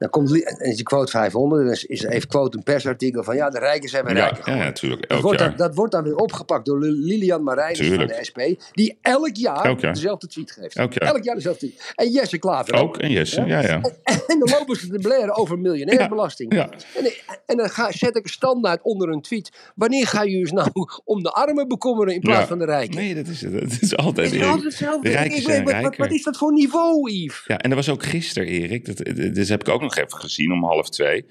Dan 0.02 0.10
komt, 0.10 0.44
en 0.44 0.74
die 0.74 0.82
quote 0.82 1.10
500, 1.10 1.60
en 1.60 1.66
dan 1.66 1.76
is, 1.86 2.06
heeft 2.06 2.26
quote 2.26 2.56
een 2.56 2.62
persartikel 2.62 3.22
van, 3.24 3.36
ja, 3.36 3.50
de 3.50 3.58
rijken 3.58 3.88
zijn 3.88 4.04
weer 4.04 4.16
ja, 4.16 4.24
rijker 4.28 4.56
ja, 4.56 4.64
natuurlijk. 4.64 5.00
Dat 5.00 5.10
Elk 5.10 5.22
wordt, 5.22 5.38
dan, 5.38 5.52
dat 5.56 5.74
wordt 5.74 5.92
dan 5.92 6.02
weer 6.04 6.16
opgepakt 6.16 6.66
door 6.66 6.78
Li- 6.78 7.06
Lilian 7.06 7.42
Marijnis 7.42 7.88
van 7.88 8.06
de 8.06 8.18
SP, 8.28 8.38
die 8.72 8.98
elk 9.02 9.36
jaar, 9.36 9.64
Elk 9.64 9.80
jaar. 9.80 9.92
dezelfde 9.94 10.26
tweet 10.26 10.50
geeft. 10.50 10.76
Elk 10.76 10.92
jaar. 10.92 11.34
dezelfde 11.34 11.66
tweet. 11.66 11.92
En 11.94 12.10
Jesse 12.10 12.38
Klaver 12.38 12.74
Ook, 12.74 12.98
en 12.98 13.10
Jesse, 13.10 13.44
ja, 13.44 13.60
ja. 13.60 13.80
En 14.26 14.38
dan 14.38 14.50
lopen 14.58 14.76
ze 14.76 14.88
te 14.88 14.98
blaren 14.98 15.36
over 15.36 15.58
miljonairsbelasting. 15.58 16.54
Ja. 16.54 16.70
En, 16.94 17.12
en 17.46 17.56
dan 17.56 17.70
ga, 17.70 17.92
zet 17.92 18.16
ik 18.16 18.24
een 18.24 18.30
standaard 18.30 18.82
onder 18.82 19.08
een 19.08 19.22
tweet. 19.22 19.50
Wanneer 19.74 20.06
ga 20.06 20.22
je 20.22 20.38
dus 20.38 20.52
nou 20.52 20.68
om 21.04 21.22
de 21.22 21.30
armen 21.30 21.68
bekommeren 21.68 22.14
in 22.14 22.20
plaats 22.20 22.48
van 22.48 22.58
de 22.58 22.64
rijken? 22.64 22.96
Nee, 22.96 23.14
dat 23.14 23.26
is, 23.26 23.40
dat 23.40 23.78
is 23.80 23.96
altijd... 23.96 24.30
Het 24.30 24.40
is 24.40 24.46
altijd 24.46 24.64
hetzelfde. 24.64 25.08
De 25.08 25.14
rijken 25.14 25.36
Ik 25.36 25.42
zijn 25.42 25.64
wat, 25.64 25.72
wat, 25.72 25.82
rijker. 25.82 26.00
wat 26.00 26.12
is 26.12 26.22
dat 26.22 26.36
voor 26.36 26.52
niveau, 26.52 27.10
Yves? 27.12 27.44
Ja, 27.46 27.58
en 27.58 27.68
dat 27.70 27.78
was 27.78 27.88
ook 27.94 28.02
gisteren, 28.02 28.48
Erik. 28.48 28.86
Dat, 28.86 28.96
dat 29.16 29.34
dat 29.34 29.48
heb 29.48 29.60
ik 29.60 29.68
ook 29.68 29.80
nog 29.80 29.91
even 29.98 30.18
gezien 30.18 30.52
om 30.52 30.64
half 30.64 30.88
twee. 30.90 31.26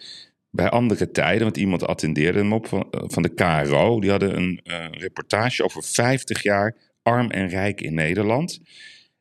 Bij 0.50 0.70
andere 0.70 1.12
tijden, 1.12 1.44
want 1.44 1.58
iemand 1.58 1.88
attendeerde 1.88 2.40
hem 2.40 2.54
op 2.54 2.68
van, 2.68 2.88
van 2.92 3.24
de 3.24 3.34
KRO. 3.34 4.00
Die 4.00 4.10
hadden 4.10 4.36
een 4.38 4.60
eh, 4.64 4.86
reportage 4.92 5.64
over 5.64 5.84
50 5.84 6.44
jaar 6.44 6.76
arm 7.04 7.30
en 7.32 7.48
rijk 7.48 7.82
in 7.82 7.94
Nederland. 7.94 8.60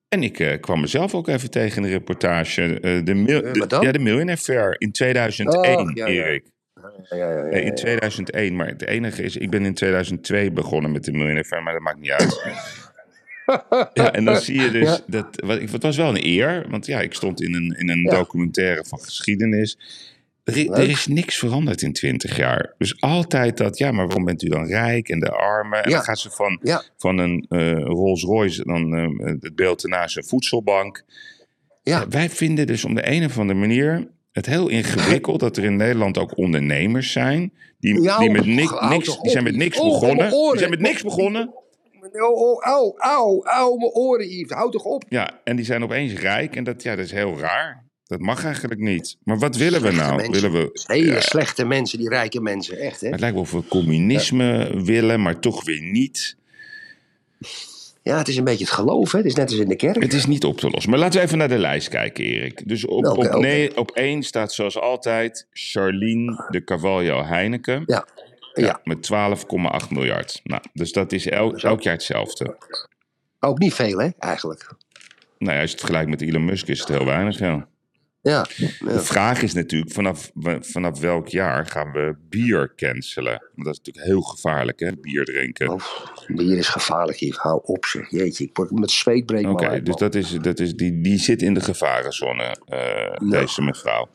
En 0.08 0.22
ik 0.22 0.38
eh, 0.38 0.60
kwam 0.60 0.80
mezelf 0.80 1.14
ook 1.14 1.28
even 1.28 1.50
tegen 1.50 1.76
in 1.76 1.82
de 1.82 1.88
reportage. 1.88 2.80
eh, 2.80 3.04
de, 3.04 3.14
mil- 3.14 3.42
Eh, 3.42 3.52
de- 3.52 3.78
ja, 3.80 3.92
de 3.92 3.98
Millionaire 3.98 4.42
Fair 4.42 4.74
in 4.78 4.92
2001, 4.92 5.78
Oh, 5.78 5.90
ja, 5.94 6.06
ja. 6.08 6.24
Erik. 6.24 6.44
Ja, 7.10 7.16
ja, 7.16 7.30
ja, 7.36 7.42
Nee, 7.42 7.62
in 7.62 7.74
2001. 7.74 8.56
Maar 8.56 8.66
het 8.66 8.86
enige 8.86 9.22
is, 9.22 9.36
ik 9.36 9.50
ben 9.50 9.64
in 9.64 9.74
2002 9.74 10.50
begonnen 10.52 10.92
met 10.92 11.04
de 11.04 11.10
Millionaire 11.12 11.44
Fair, 11.48 11.62
maar 11.62 11.72
dat 11.72 11.82
maakt 11.82 12.00
niet 12.00 12.10
uit. 12.10 12.42
Ja, 13.92 14.12
en 14.12 14.24
dan 14.24 14.36
zie 14.36 14.60
je 14.60 14.70
dus 14.80 15.00
dat. 15.06 15.42
Het 15.70 15.82
was 15.82 15.96
wel 15.96 16.08
een 16.08 16.24
eer, 16.24 16.66
want 16.68 16.86
ja, 16.86 17.00
ik 17.00 17.14
stond 17.14 17.42
in 17.42 17.54
een, 17.54 17.76
in 17.78 17.88
een 17.88 18.04
documentaire 18.04 18.84
van 18.84 19.00
geschiedenis. 19.00 19.78
Er, 20.44 20.70
er 20.70 20.88
is 20.88 21.06
niks 21.06 21.38
veranderd 21.38 21.82
in 21.82 21.92
20 21.92 22.36
jaar. 22.36 22.74
Dus 22.78 23.00
altijd 23.00 23.56
dat, 23.56 23.78
ja, 23.78 23.92
maar 23.92 24.06
waarom 24.06 24.24
bent 24.24 24.42
u 24.42 24.48
dan 24.48 24.66
rijk 24.66 25.08
en 25.08 25.20
de 25.20 25.30
armen? 25.30 25.84
En 25.84 25.90
dan 25.90 26.02
gaat 26.02 26.18
ze 26.18 26.30
van, 26.30 26.60
van 26.96 27.18
een 27.18 27.46
eh, 27.48 27.72
Rolls 27.72 28.22
Royce, 28.22 28.64
dan 28.64 28.94
eh, 28.94 29.34
het 29.40 29.54
beeld 29.54 29.82
ernaast 29.82 30.16
een 30.16 30.24
voedselbank. 30.24 31.04
Ja. 31.82 32.08
Wij 32.08 32.30
vinden 32.30 32.66
dus 32.66 32.84
om 32.84 32.94
de 32.94 33.10
een 33.10 33.24
of 33.24 33.38
andere 33.38 33.58
manier 33.58 34.08
het 34.32 34.46
heel 34.46 34.68
ingewikkeld 34.68 35.40
dat 35.46 35.56
er 35.56 35.64
in 35.64 35.76
Nederland 35.76 36.18
ook 36.18 36.36
ondernemers 36.36 37.12
zijn. 37.12 37.52
Die, 37.78 38.02
Ja, 38.02 38.18
die, 38.18 38.30
met 38.30 38.46
niks, 38.46 39.20
die 39.22 39.30
zijn 39.30 39.44
met 39.44 39.56
niks 39.56 39.76
begonnen. 39.76 40.30
Die 40.30 40.58
zijn 40.58 40.70
met 40.70 40.80
niks 40.80 41.02
begonnen. 41.02 41.54
Oh, 42.12 42.40
oh, 42.40 42.62
au, 42.62 42.94
au, 42.96 43.44
au, 43.44 43.78
mijn 43.78 43.90
oren, 43.92 44.28
Yves. 44.28 44.56
Houd 44.56 44.72
toch 44.72 44.84
op. 44.84 45.04
Ja, 45.08 45.40
en 45.44 45.56
die 45.56 45.64
zijn 45.64 45.82
opeens 45.82 46.12
rijk. 46.12 46.56
En 46.56 46.64
dat, 46.64 46.82
ja, 46.82 46.96
dat 46.96 47.04
is 47.04 47.12
heel 47.12 47.38
raar. 47.38 47.88
Dat 48.10 48.20
mag 48.20 48.44
eigenlijk 48.44 48.80
niet. 48.80 49.16
Maar 49.24 49.38
wat 49.38 49.56
willen 49.56 49.82
we 49.82 49.90
nou? 49.90 50.16
mensen. 50.16 50.32
Willen 50.32 50.52
we, 50.52 50.80
Hele 50.86 51.12
Ja, 51.12 51.20
slechte 51.20 51.64
mensen, 51.64 51.98
die 51.98 52.08
rijke 52.08 52.40
mensen. 52.40 52.78
Echt, 52.78 53.00
hè? 53.00 53.08
het 53.08 53.20
lijkt 53.20 53.34
wel 53.34 53.44
of 53.44 53.52
we 53.52 53.62
communisme 53.68 54.82
willen, 54.84 55.22
maar 55.22 55.38
toch 55.38 55.64
weer 55.64 55.82
niet. 55.82 56.36
Ja, 58.02 58.18
het 58.18 58.28
is 58.28 58.36
een 58.36 58.44
beetje 58.44 58.64
het 58.64 58.72
geloof, 58.72 59.12
hè? 59.12 59.18
Het 59.18 59.26
is 59.26 59.34
net 59.34 59.50
als 59.50 59.58
in 59.58 59.68
de 59.68 59.76
kerk. 59.76 60.02
Het 60.02 60.12
is 60.12 60.26
niet 60.26 60.44
op 60.44 60.58
te 60.58 60.70
lossen. 60.70 60.90
Maar 60.90 60.98
laten 60.98 61.20
we 61.20 61.26
even 61.26 61.38
naar 61.38 61.48
de 61.48 61.58
lijst 61.58 61.88
kijken, 61.88 62.24
Erik. 62.24 62.68
Dus 62.68 62.86
op, 62.86 63.06
op, 63.06 63.38
nee, 63.38 63.76
op 63.76 63.90
één 63.90 64.22
staat 64.22 64.52
zoals 64.52 64.78
altijd 64.78 65.46
Charlene 65.52 66.44
de 66.48 66.64
Carvalho 66.64 67.24
Heineken. 67.24 67.82
Ja. 67.86 68.06
Ja. 68.52 68.80
Met 68.84 69.10
12,8 69.84 69.88
miljard. 69.90 70.40
Nou, 70.44 70.62
dus 70.72 70.92
dat 70.92 71.12
is 71.12 71.26
elk, 71.28 71.60
Zo. 71.60 71.68
elk 71.68 71.80
jaar 71.82 71.94
hetzelfde. 71.94 72.56
Ook 73.40 73.58
niet 73.58 73.74
veel, 73.74 73.98
hè? 73.98 74.08
Eigenlijk. 74.18 74.72
Nou 75.38 75.54
ja, 75.54 75.60
als 75.60 75.70
je 75.70 75.76
het 75.76 75.84
vergelijkt 75.86 76.10
met 76.10 76.22
Elon 76.22 76.44
Musk 76.44 76.66
is 76.66 76.78
het 76.78 76.88
heel 76.88 77.04
weinig, 77.04 77.38
ja. 77.38 77.68
Ja. 78.22 78.42
De 78.78 79.00
vraag 79.00 79.42
is 79.42 79.52
natuurlijk, 79.52 79.92
vanaf, 79.92 80.30
vanaf 80.60 81.00
welk 81.00 81.28
jaar 81.28 81.66
gaan 81.66 81.92
we 81.92 82.16
bier 82.28 82.72
cancelen? 82.76 83.30
Want 83.54 83.66
dat 83.66 83.72
is 83.72 83.78
natuurlijk 83.78 84.06
heel 84.06 84.20
gevaarlijk, 84.20 84.80
hè, 84.80 84.90
bier 85.00 85.24
drinken. 85.24 85.68
Oké, 85.68 85.82
Oh, 85.82 86.36
bier 86.36 86.58
is 86.58 86.68
gevaarlijk, 86.68 87.18
Yves. 87.18 87.36
Hou 87.36 87.60
op, 87.64 87.84
zeg. 87.84 88.10
Jeetje, 88.10 88.44
ik 88.44 88.56
word 88.56 88.70
met 88.70 88.90
zweet 88.90 89.26
breek 89.26 89.46
me 89.46 89.68
uit, 89.68 89.86
dus 89.86 89.96
dat 89.96 90.14
is, 90.14 90.30
dat 90.30 90.58
is, 90.58 90.74
die, 90.74 91.00
die 91.00 91.18
zit 91.18 91.42
in 91.42 91.54
de 91.54 91.60
gevarenzone, 91.60 92.56
eh, 92.66 93.30
deze 93.30 93.62
mevrouw. 93.62 94.08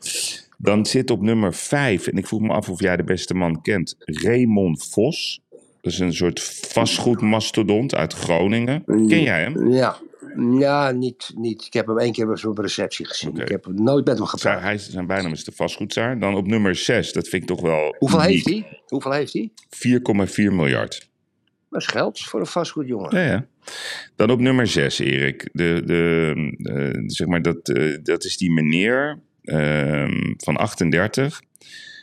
Dan 0.56 0.86
zit 0.86 1.10
op 1.10 1.22
nummer 1.22 1.54
5, 1.54 2.06
en 2.06 2.16
ik 2.16 2.26
vroeg 2.26 2.40
me 2.40 2.52
af 2.52 2.68
of 2.68 2.80
jij 2.80 2.96
de 2.96 3.04
beste 3.04 3.34
man 3.34 3.62
kent, 3.62 3.94
Raymond 3.98 4.88
Vos. 4.90 5.40
Dat 5.80 5.92
is 5.92 5.98
een 5.98 6.14
soort 6.14 6.42
vastgoedmastodont 6.68 7.94
uit 7.94 8.12
Groningen. 8.12 8.84
Ken 8.84 9.22
jij 9.22 9.40
hem? 9.40 9.72
Ja. 9.72 9.96
Ja, 10.58 10.90
niet, 10.90 11.32
niet. 11.34 11.64
Ik 11.66 11.72
heb 11.72 11.86
hem 11.86 11.98
één 11.98 12.12
keer 12.12 12.30
op 12.30 12.38
zo'n 12.38 12.60
receptie 12.60 13.06
gezien. 13.06 13.36
Ik 13.40 13.48
heb 13.48 13.66
nooit 13.66 14.04
met 14.06 14.18
hem 14.18 14.26
gepraat. 14.26 14.60
hij, 14.60 14.78
zijn 14.78 15.06
bijnaam 15.06 15.32
is 15.32 15.44
de 15.44 15.52
vastgoedzaar. 15.52 16.18
Dan 16.18 16.34
op 16.34 16.46
nummer 16.46 16.74
6, 16.74 17.12
dat 17.12 17.28
vind 17.28 17.42
ik 17.42 17.48
toch 17.48 17.60
wel 17.60 17.96
Hoeveel 17.98 18.24
uniek. 18.24 18.32
heeft 18.32 18.46
hij? 18.46 18.80
Hoeveel 18.86 19.12
heeft 19.12 19.32
hij? 19.32 19.50
4,4 20.28 20.34
miljard. 20.36 21.08
Dat 21.70 21.80
is 21.80 21.86
geld 21.86 22.20
voor 22.20 22.40
een 22.40 22.46
vastgoedjongen. 22.46 23.16
Ja, 23.16 23.24
ja. 23.24 23.46
Dan 24.16 24.30
op 24.30 24.40
nummer 24.40 24.66
6, 24.66 24.98
Erik. 24.98 25.48
De, 25.52 25.82
de, 25.84 26.32
eh, 26.62 27.02
zeg 27.06 27.26
maar 27.26 27.42
dat, 27.42 27.68
eh, 27.68 27.98
dat 28.02 28.24
is 28.24 28.36
die 28.36 28.50
meneer 28.50 29.18
van 30.36 30.56
38 30.56 31.40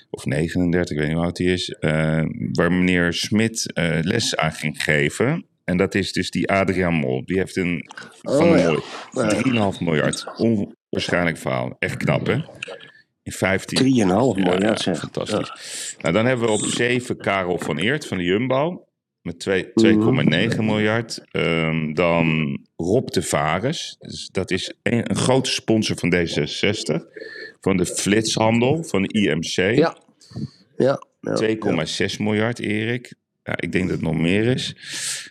of 0.10 0.26
39, 0.26 0.92
ik 0.92 0.98
weet 0.98 1.08
niet 1.08 1.16
hoe 1.16 1.26
oud 1.26 1.38
hij 1.38 1.48
is, 1.48 1.70
eh, 1.70 2.24
waar 2.52 2.72
meneer 2.72 3.14
Smit 3.14 3.74
eh, 3.74 4.00
les 4.02 4.36
aan 4.36 4.52
ging 4.52 4.84
geven. 4.84 5.46
En 5.64 5.78
dat 5.78 5.96
is 5.96 6.14
dus 6.14 6.30
die 6.30 6.50
Adriaan 6.50 6.94
Mol. 6.94 7.26
Die 7.26 7.38
heeft 7.38 7.56
een 7.56 7.90
van 8.22 8.50
Oh, 8.50 8.58
ja. 8.58 8.80
mooi 9.12 9.74
3,5 9.76 9.80
miljard. 9.80 10.26
Onwaarschijnlijk 10.38 11.38
verhaal. 11.38 11.76
Echt 11.80 11.98
knap, 11.98 12.26
hè? 12.26 12.38
In 13.24 13.32
15 13.32 13.78
3,5 13.78 14.44
miljard, 14.44 14.84
ja, 14.84 14.96
fantastisch. 14.96 15.96
Nou, 16.00 16.14
dan 16.14 16.26
hebben 16.26 16.46
we 16.46 16.52
op 16.52 16.60
7 16.60 17.18
Karel 17.18 17.58
van 17.60 17.78
Eert 17.78 18.08
van 18.08 18.18
de 18.18 18.24
Jumbo. 18.24 18.88
Met 19.24 19.40
twee- 19.40 19.72
Mhm. 19.74 20.00
2,9 20.20 20.66
miljard. 20.66 21.22
Ehm, 21.32 21.94
dan 21.94 22.58
Rob 22.76 23.08
de 23.08 23.22
Vares. 23.22 23.96
Dus 24.00 24.30
dat 24.32 24.52
is 24.52 24.74
een, 24.84 25.10
een 25.10 25.16
grote 25.16 25.50
sponsor 25.52 25.98
van 25.98 26.14
D66. 26.16 27.06
Van 27.62 27.78
de 27.78 27.86
flitshandel 27.86 28.84
van 28.84 29.02
de 29.02 29.08
IMC. 29.20 29.76
Ja. 29.78 29.98
Ja. 30.78 31.02
ja. 31.22 31.34
2,6 31.36 32.18
miljard, 32.20 32.60
Erik. 32.60 33.14
Ja, 33.44 33.54
ik 33.60 33.72
denk 33.72 33.84
dat 33.84 33.94
het 33.98 34.06
nog 34.06 34.18
meer 34.18 34.46
is. 34.46 34.76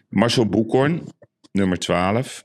Marcel 0.09 0.47
Boekhoorn, 0.49 1.03
nummer 1.53 1.79
12. 1.79 2.45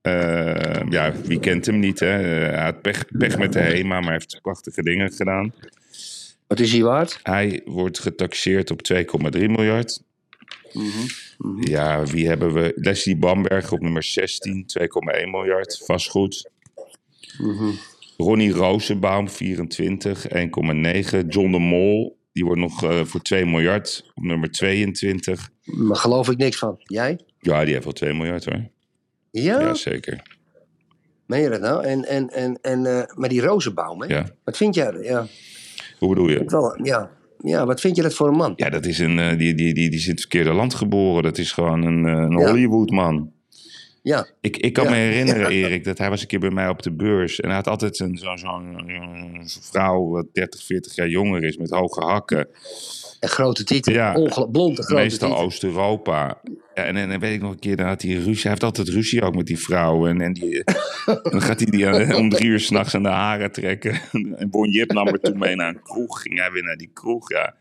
Eh, 0.00 0.80
ja, 0.88 1.12
wie 1.24 1.40
kent 1.40 1.66
hem 1.66 1.78
niet, 1.78 2.00
hè? 2.00 2.06
Hij 2.06 2.62
had 2.64 2.82
pech, 2.82 3.04
pech 3.18 3.38
met 3.38 3.52
de 3.52 3.58
HEMA, 3.58 3.88
maar 3.94 4.02
hij 4.02 4.12
heeft 4.12 4.38
prachtige 4.42 4.82
dingen 4.82 5.12
gedaan. 5.12 5.54
Wat 6.46 6.60
is 6.60 6.72
hij 6.72 6.82
waard? 6.82 7.20
Hij 7.22 7.60
wordt 7.64 7.98
getaxeerd 7.98 8.70
op 8.70 8.82
2,3 8.82 9.48
miljard. 9.48 10.02
Mhm. 10.82 11.68
Ja, 11.68 12.04
wie 12.04 12.28
hebben 12.28 12.52
we? 12.52 12.72
Leslie 12.74 13.16
Bamberg 13.16 13.72
op 13.72 13.80
nummer 13.80 14.02
16, 14.02 14.66
2,1 14.66 15.30
miljard, 15.30 15.82
vastgoed. 15.84 16.50
Ronnie 18.16 18.52
Rosenbaum, 18.52 19.28
24, 19.28 20.26
1,9. 20.28 21.26
John 21.28 21.50
de 21.50 21.58
Mol, 21.58 22.18
die 22.32 22.44
wordt 22.44 22.60
nog 22.60 22.82
eh, 22.84 23.04
voor 23.04 23.22
2 23.22 23.46
miljard 23.46 24.10
op 24.14 24.22
nummer 24.24 24.50
22. 24.50 25.50
Daar 25.64 25.96
geloof 25.96 26.30
ik 26.30 26.38
niks 26.38 26.56
van. 26.58 26.74
Jij? 26.78 27.20
Ja, 27.40 27.64
die 27.64 27.72
heeft 27.72 27.84
wel 27.84 27.92
2 27.92 28.14
miljard 28.14 28.44
hoor. 28.44 28.68
Ja? 29.30 29.60
Ja, 29.60 29.74
zeker. 29.74 30.22
Meen 31.26 31.42
je 31.42 31.48
dat 31.48 31.60
nou? 31.60 31.84
En, 31.84 32.04
en, 32.04 32.28
en, 32.30 32.58
en, 32.62 32.86
eh, 32.86 33.14
maar 33.14 33.28
die 33.28 33.40
rozenbaum, 33.40 34.00
hè? 34.00 34.06
Ja. 34.06 34.26
Wat 34.44 34.56
vind 34.56 34.74
jij? 34.74 34.92
Ja, 35.02 35.26
Hoe 35.98 36.08
bedoel 36.08 36.28
je? 36.28 36.44
wel, 36.44 36.84
ja. 36.84 37.10
Ja, 37.38 37.66
wat 37.66 37.80
vind 37.80 37.96
je 37.96 38.02
dat 38.02 38.14
voor 38.14 38.28
een 38.28 38.36
man? 38.36 38.52
Ja, 38.56 38.70
dat 38.70 38.86
is 38.86 38.98
een, 38.98 39.18
eh, 39.18 39.38
die, 39.38 39.54
die, 39.54 39.74
die, 39.74 39.90
die 39.90 39.98
is 39.98 40.04
in 40.04 40.10
het 40.10 40.20
verkeerde 40.20 40.52
land 40.52 40.74
geboren. 40.74 41.22
Dat 41.22 41.38
is 41.38 41.52
gewoon 41.52 41.82
een, 41.84 42.06
eh, 42.06 42.12
een 42.12 42.38
Ja. 42.38 42.46
Hollywood-man. 42.50 43.32
Ja, 44.08 44.26
Ik, 44.40 44.56
ik 44.56 44.72
kan 44.72 44.84
Ja. 44.84 44.90
me 44.90 44.96
herinneren, 44.96 45.48
Erik, 45.50 45.84
dat 45.84 45.98
hij 45.98 46.10
was 46.10 46.20
een 46.20 46.26
keer 46.26 46.38
bij 46.38 46.50
mij 46.50 46.68
op 46.68 46.82
de 46.82 46.92
beurs. 46.92 47.40
En 47.40 47.46
hij 47.46 47.56
had 47.56 47.66
altijd 47.66 47.98
een- 48.00 48.16
zo'n 48.16 48.38
zo'n 48.38 48.88
eh, 48.88 49.46
vrouw 49.70 50.08
wat 50.08 50.26
30, 50.32 50.62
40 50.64 50.94
jaar 50.94 51.08
jonger 51.08 51.44
is 51.44 51.56
met 51.56 51.70
hoge 51.70 52.00
hakken. 52.04 52.48
en 53.20 53.28
grote 53.28 53.64
tieten. 53.64 53.92
Ja. 53.92 54.12
Blonde 54.52 54.82
grote 54.82 54.94
Meestal. 54.94 55.36
Oost-Europa. 55.38 56.40
Ja, 56.74 56.84
en, 56.84 56.96
en 56.96 57.08
dan 57.08 57.18
weet 57.20 57.34
ik 57.34 57.40
nog 57.40 57.50
een 57.52 57.58
keer, 57.58 57.76
dan 57.76 57.86
had 57.86 58.02
hij 58.02 58.12
ruzie. 58.12 58.40
Hij 58.42 58.50
heeft 58.50 58.62
altijd 58.62 58.88
ruzie 58.88 59.22
ook 59.22 59.34
met 59.34 59.46
die 59.46 59.58
vrouwen. 59.58 60.10
En, 60.10 60.20
en 60.20 60.32
die, 60.32 60.64
dan 61.30 61.42
gaat 61.42 61.60
hij 61.60 61.70
die 61.70 61.86
aan- 61.88 62.14
om 62.14 62.28
drie 62.28 62.48
uur 62.48 62.60
s'nachts 62.60 62.94
aan 62.94 63.02
de 63.02 63.08
haren 63.08 63.52
trekken. 63.52 64.00
En 64.38 64.50
Bon 64.50 64.70
Jip 64.70 64.92
nam 64.92 65.06
er 65.06 65.20
toen 65.20 65.38
mee 65.38 65.54
naar 65.56 65.68
een 65.68 65.82
kroeg. 65.82 66.22
Ging 66.22 66.38
hij 66.38 66.50
weer 66.52 66.62
naar 66.62 66.76
die 66.76 66.90
kroeg, 66.92 67.30
ja. 67.32 67.54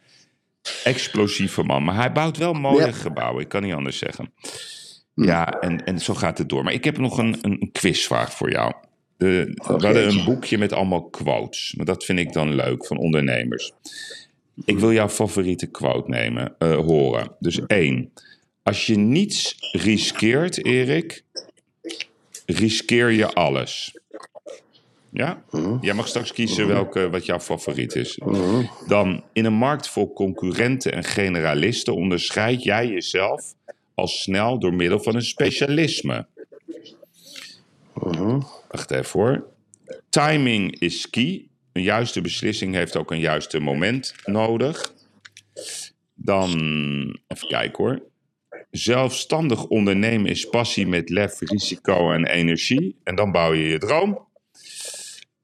Explosieve 0.84 1.64
man. 1.64 1.84
Maar 1.84 1.96
hij 1.96 2.12
bouwt 2.12 2.38
wel 2.38 2.54
mooie 2.54 2.86
Ja. 2.86 2.92
gebouwen, 2.92 3.42
ik 3.44 3.50
kan 3.50 3.64
niet 3.64 3.74
anders 3.74 3.98
zeggen. 3.98 4.34
Ja, 5.26 5.60
en, 5.60 5.86
en 5.86 6.00
zo 6.00 6.14
gaat 6.14 6.38
het 6.38 6.50
door. 6.50 6.64
Maar 6.64 6.74
ik 6.74 6.84
heb 6.84 6.98
nog 6.98 7.18
een, 7.18 7.38
een 7.42 7.70
quizvraag 7.72 8.34
voor 8.34 8.52
jou. 8.52 8.74
De, 9.18 9.52
we 9.56 9.64
hadden 9.64 10.08
een 10.08 10.26
boekje 10.26 10.58
met 10.58 10.74
allemaal 10.74 11.04
quotes. 11.04 11.74
Maar 11.78 11.86
dat 11.86 12.06
vind 12.06 12.20
ik 12.20 12.34
dan 12.34 12.56
leuk 12.56 12.86
van 12.86 12.98
ondernemers. 12.98 13.72
Ik 14.66 14.80
wil 14.80 14.92
jouw 14.92 15.10
favoriete 15.10 15.66
quote 15.68 16.10
nemen, 16.10 16.56
eh, 16.58 16.76
horen. 16.76 17.32
Dus 17.40 17.66
één. 17.68 18.12
Als 18.64 18.86
je 18.86 18.98
niets 18.98 19.56
riskeert, 19.72 20.66
Erik, 20.66 21.24
riskeer 22.46 23.12
je 23.12 23.34
alles. 23.34 23.98
Ja? 25.10 25.44
Jij 25.82 25.94
mag 25.94 26.08
straks 26.08 26.34
kiezen 26.34 26.68
welke, 26.68 27.10
wat 27.10 27.26
jouw 27.26 27.40
favoriet 27.40 27.96
is. 27.96 28.20
Dan, 28.88 29.24
in 29.34 29.46
een 29.46 29.54
markt 29.54 29.88
vol 29.90 30.14
concurrenten 30.14 30.94
en 30.94 31.04
generalisten 31.04 31.96
onderscheid 31.96 32.64
jij 32.64 32.88
jezelf 32.88 33.54
al 33.98 34.08
snel 34.08 34.60
door 34.60 34.74
middel 34.74 35.00
van 35.00 35.16
een 35.16 35.22
specialisme. 35.22 36.28
Wacht 38.68 38.92
even 38.92 39.20
hoor. 39.20 39.48
Timing 40.10 40.80
is 40.80 41.10
key. 41.10 41.48
Een 41.72 41.82
juiste 41.82 42.22
beslissing 42.22 42.76
heeft 42.76 42.96
ook 42.96 43.12
een 43.12 43.20
juiste 43.20 43.60
moment 43.60 44.16
nodig. 44.26 44.94
Dan, 46.14 46.50
even 47.28 47.48
kijken 47.48 47.84
hoor. 47.84 48.04
Zelfstandig 48.72 49.66
ondernemen 49.66 50.30
is 50.30 50.50
passie 50.50 50.88
met 50.88 51.10
lef, 51.10 51.40
risico 51.40 52.12
en 52.12 52.26
energie. 52.26 53.00
En 53.04 53.16
dan 53.16 53.32
bouw 53.32 53.54
je 53.54 53.68
je 53.68 53.78
droom. 53.78 54.28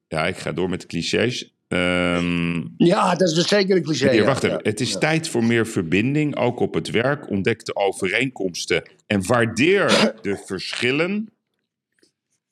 Ja, 0.08 0.28
ik 0.28 0.38
ga 0.38 0.52
door 0.52 0.70
met 0.70 0.82
de 0.82 0.88
clichés. 0.88 1.53
Ehm, 1.74 2.62
Ja, 2.78 3.16
dat 3.16 3.28
is 3.28 3.34
dus 3.34 3.48
zeker 3.48 3.76
een 3.76 3.84
cliché. 3.84 4.12
ja. 4.12 4.24
wacht 4.24 4.44
even. 4.44 4.58
Ja. 4.64 4.70
Het 4.70 4.80
is 4.80 4.98
tijd 4.98 5.28
voor 5.28 5.44
meer 5.44 5.68
verbinding, 5.68 6.36
ook 6.36 6.60
op 6.60 6.74
het 6.74 6.90
werk. 6.90 7.30
Ontdek 7.30 7.66
de 7.66 7.76
overeenkomsten 7.76 8.84
en 9.08 9.26
waardeer 9.28 10.14
de 10.22 10.42
verschillen. 10.46 11.30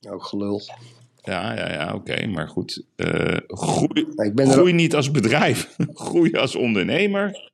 Ook 0.09 0.23
gelul. 0.23 0.61
Ja, 1.23 1.53
ja, 1.55 1.71
ja, 1.71 1.93
oké. 1.93 2.27
Maar 2.27 2.47
goed. 2.47 2.83
eh, 2.95 3.37
groei, 3.47 4.73
niet 4.73 4.95
als 4.95 5.11
bedrijf. 5.11 5.75
groei 5.93 6.33
als 6.33 6.55
ondernemer. 6.55 7.49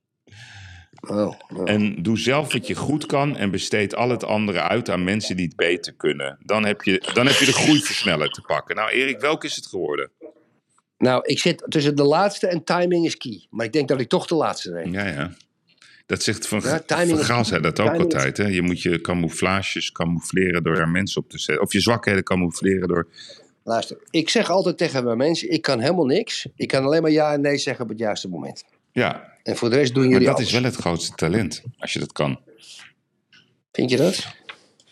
Oh. 1.10 1.36
En 1.66 2.02
doe 2.04 2.18
zelf 2.18 2.54
wat 2.54 2.68
je 2.68 2.76
goed 2.76 3.06
kan 3.06 3.38
en 3.38 3.52
besteed 3.52 3.96
al 3.96 4.10
het 4.10 4.24
andere 4.24 4.62
uit 4.62 4.90
aan 4.90 5.04
mensen 5.04 5.36
die 5.36 5.46
het 5.46 5.56
beter 5.56 5.94
kunnen. 5.94 6.38
Dan 6.46 6.66
heb 6.66 6.82
je, 6.82 7.12
dan 7.14 7.26
heb 7.28 7.36
je 7.36 7.46
de 7.46 7.54
groeiversneller 7.54 8.30
te 8.30 8.42
pakken. 8.42 8.76
Nou, 8.76 8.90
Erik, 8.92 9.20
welke 9.20 9.46
is 9.46 9.56
het 9.56 9.68
geworden? 9.68 10.12
Nou, 10.98 11.22
ik 11.26 11.40
zit 11.40 11.64
tussen 11.68 11.96
de 11.96 12.04
laatste 12.04 12.48
en 12.48 12.64
timing 12.64 13.06
is 13.06 13.18
key. 13.18 13.48
Maar 13.50 13.66
ik 13.66 13.74
denk 13.74 13.88
dat 13.88 14.00
ik 14.00 14.10
toch 14.10 14.26
de 14.28 14.36
laatste 14.36 14.72
neem. 14.72 14.92
Ja, 14.94 15.08
ja. 15.08 15.32
Dat 16.06 16.24
zegt 16.24 16.48
Van, 16.48 16.62
Ja, 16.64 16.82
van 16.88 17.18
Gaal 17.18 17.46
zei 17.46 17.62
dat 17.62 17.80
ook 17.80 17.96
altijd. 17.98 18.38
Hè? 18.38 18.46
Je 18.48 18.62
moet 18.62 18.82
je 18.82 19.02
camouflages 19.02 19.92
camoufleren 19.92 20.64
door 20.64 20.78
er 20.78 20.90
mensen 20.90 21.22
op 21.22 21.30
te 21.30 21.40
zetten. 21.40 21.66
Of 21.66 21.74
je 21.74 21.80
zwakheden 21.82 22.24
camoufleren 22.24 22.88
door... 22.88 23.08
Luister, 23.64 23.98
ik 24.10 24.30
zeg 24.30 24.50
altijd 24.50 24.78
tegen 24.78 25.04
mijn 25.04 25.18
mensen, 25.18 25.52
ik 25.52 25.62
kan 25.62 25.80
helemaal 25.80 26.06
niks. 26.06 26.48
Ik 26.56 26.68
kan 26.68 26.84
alleen 26.84 27.02
maar 27.02 27.12
ja 27.12 27.34
en 27.34 27.42
nee 27.42 27.58
zeggen 27.58 27.84
op 27.84 27.90
het 27.90 28.00
juiste 28.00 28.28
moment. 28.28 28.64
Ja, 28.92 29.34
En 29.44 29.56
voor 29.56 29.70
de 29.70 29.76
rest 29.76 29.94
doen 29.94 30.04
maar 30.04 30.12
jullie 30.12 30.28
dat 30.28 30.36
alles. 30.36 30.48
is 30.48 30.54
wel 30.54 30.64
het 30.64 30.76
grootste 30.76 31.16
talent. 31.16 31.64
Als 31.78 31.94
je 31.94 32.00
dat 32.00 32.12
kan. 32.12 32.40
Vind 33.72 33.90
je 33.90 33.98
dat? 33.98 34.28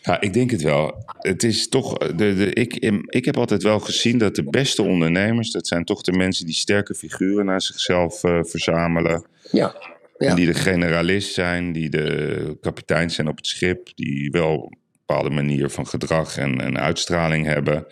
Ja, 0.06 0.20
ik 0.20 0.32
denk 0.32 0.50
het 0.50 0.62
wel. 0.62 1.04
Het 1.18 1.42
is 1.42 1.68
toch. 1.68 1.96
De, 1.98 2.14
de, 2.14 2.52
ik, 2.52 2.74
ik 3.06 3.24
heb 3.24 3.36
altijd 3.36 3.62
wel 3.62 3.80
gezien 3.80 4.18
dat 4.18 4.34
de 4.34 4.44
beste 4.44 4.82
ondernemers. 4.82 5.50
dat 5.50 5.66
zijn 5.66 5.84
toch 5.84 6.02
de 6.02 6.12
mensen 6.12 6.46
die 6.46 6.54
sterke 6.54 6.94
figuren 6.94 7.44
naar 7.44 7.62
zichzelf 7.62 8.24
eh, 8.24 8.38
verzamelen. 8.42 9.26
Ja. 9.50 9.74
ja. 10.18 10.28
En 10.28 10.36
die 10.36 10.46
de 10.46 10.54
generalist 10.54 11.34
zijn, 11.34 11.72
die 11.72 11.90
de 11.90 12.56
kapitein 12.60 13.10
zijn 13.10 13.28
op 13.28 13.36
het 13.36 13.46
schip. 13.46 13.90
die 13.94 14.30
wel 14.30 14.52
een 14.52 14.78
bepaalde 15.06 15.30
manier 15.30 15.70
van 15.70 15.86
gedrag 15.86 16.36
en, 16.36 16.60
en 16.60 16.78
uitstraling 16.78 17.46
hebben. 17.46 17.86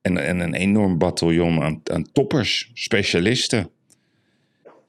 En, 0.00 0.18
en 0.18 0.40
een 0.40 0.54
enorm 0.54 0.98
bataljon 0.98 1.62
aan, 1.62 1.80
aan 1.84 2.12
toppers, 2.12 2.70
specialisten. 2.74 3.70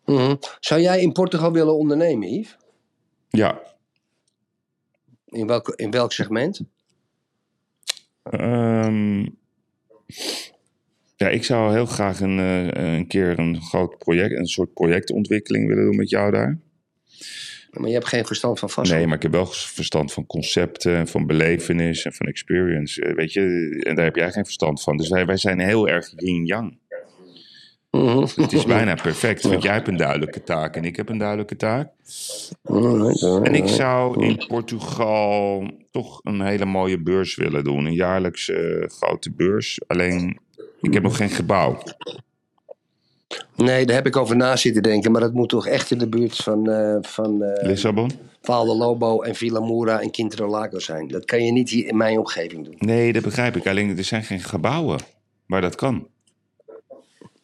Mhm. 0.05 0.35
Zou 0.59 0.81
jij 0.81 1.01
in 1.01 1.11
Portugal 1.11 1.51
willen 1.51 1.77
ondernemen, 1.77 2.33
Yves? 2.33 2.57
Ja, 3.29 3.61
In 5.29 5.47
welk, 5.47 5.69
in 5.75 5.91
welk 5.91 6.11
segment? 6.11 6.61
Ehm, 8.23 9.19
ja, 11.15 11.27
ik 11.29 11.43
zou 11.43 11.73
heel 11.73 11.85
graag 11.85 12.19
een, 12.19 12.39
eh, 12.39 12.93
een 12.97 13.07
keer 13.07 13.39
een 13.39 13.61
groot 13.61 13.97
project, 13.97 14.31
een 14.37 14.45
soort 14.47 14.73
projectontwikkeling 14.73 15.67
willen 15.67 15.83
doen 15.83 15.95
met 15.95 16.09
jou 16.09 16.31
daar. 16.31 16.57
Maar 17.69 17.87
je 17.87 17.93
hebt 17.93 18.07
geen 18.07 18.25
verstand 18.25 18.59
van 18.59 18.69
vastgoed. 18.69 18.97
Nee, 18.97 19.07
maar 19.07 19.15
ik 19.15 19.21
heb 19.23 19.31
wel 19.31 19.45
verstand 19.45 20.13
van 20.13 20.25
concepten, 20.25 20.95
en 20.95 21.07
van 21.07 21.25
belevenis 21.27 22.05
en 22.05 22.13
van 22.13 22.27
experience. 22.27 23.01
eh, 23.01 23.15
Weet 23.15 23.33
je, 23.33 23.41
en 23.87 23.95
daar 23.95 24.05
heb 24.05 24.15
jij 24.15 24.31
geen 24.31 24.45
verstand 24.45 24.81
van. 24.83 24.97
Dus 24.97 25.09
wij, 25.09 25.25
wij 25.25 25.37
zijn 25.37 25.59
heel 25.59 25.87
erg 25.89 26.13
yin-yang. 26.15 26.77
Mhm. 27.91 28.25
Het 28.35 28.53
is 28.53 28.65
bijna 28.65 28.95
perfect, 28.95 29.43
want 29.43 29.63
jij 29.63 29.73
hebt 29.73 29.87
een 29.87 29.97
duidelijke 29.97 30.43
taak 30.43 30.75
en 30.75 30.85
ik 30.85 30.95
heb 30.95 31.09
een 31.09 31.17
duidelijke 31.17 31.55
taak. 31.55 31.89
En 33.43 33.55
ik 33.55 33.67
zou 33.67 34.25
in 34.25 34.45
Portugal 34.47 35.67
toch 35.91 36.19
een 36.23 36.41
hele 36.41 36.65
mooie 36.65 37.01
beurs 37.01 37.35
willen 37.35 37.63
doen. 37.63 37.85
Een 37.85 37.93
jaarlijks 37.93 38.49
eh, 38.49 38.87
grote 38.87 39.31
beurs. 39.31 39.81
Alleen, 39.87 40.39
ik 40.81 40.93
heb 40.93 41.03
nog 41.03 41.17
geen 41.17 41.29
gebouw. 41.29 41.81
Nee, 43.55 43.85
daar 43.85 43.95
heb 43.95 44.07
ik 44.07 44.15
over 44.15 44.35
na 44.35 44.55
zitten 44.55 44.83
denken. 44.83 45.11
Maar 45.11 45.21
dat 45.21 45.33
moet 45.33 45.49
toch 45.49 45.67
echt 45.67 45.91
in 45.91 45.97
de 45.97 46.09
buurt 46.09 46.35
van, 46.35 46.69
eh 46.69 46.97
van 47.01 47.43
eh 47.43 47.67
Lissabon? 47.67 48.11
Val 48.41 48.65
de 48.65 48.75
Lobo 48.75 49.21
en 49.21 49.35
Villa 49.35 49.59
Moura 49.59 50.01
en 50.01 50.11
Quintero 50.11 50.49
Lago 50.49 50.79
zijn. 50.79 51.07
Dat 51.07 51.25
kan 51.25 51.45
je 51.45 51.51
niet 51.51 51.69
hier 51.69 51.87
in 51.87 51.97
mijn 51.97 52.17
omgeving 52.17 52.65
doen. 52.65 52.75
Nee, 52.77 53.13
dat 53.13 53.23
begrijp 53.23 53.55
ik. 53.55 53.67
Alleen, 53.67 53.97
er 53.97 54.03
zijn 54.03 54.23
geen 54.23 54.39
gebouwen 54.39 54.99
waar 55.45 55.61
dat 55.61 55.75
kan. 55.75 56.07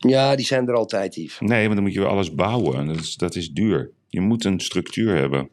Ja, 0.08 0.36
die 0.36 0.46
zijn 0.46 0.68
er 0.68 0.74
altijd, 0.76 1.16
Yves. 1.16 1.38
Nee, 1.40 1.66
maar 1.66 1.76
dan 1.76 1.84
moet 1.84 1.94
je 1.94 2.00
weer 2.00 2.10
alles 2.10 2.34
bouwen. 2.36 2.88
Dat 2.88 2.96
is, 2.96 3.16
dat 3.16 3.36
is 3.36 3.50
duur. 3.52 3.92
Je 4.10 4.22
moet 4.22 4.44
een 4.46 4.60
structuur 4.60 5.16
hebben. 5.16 5.50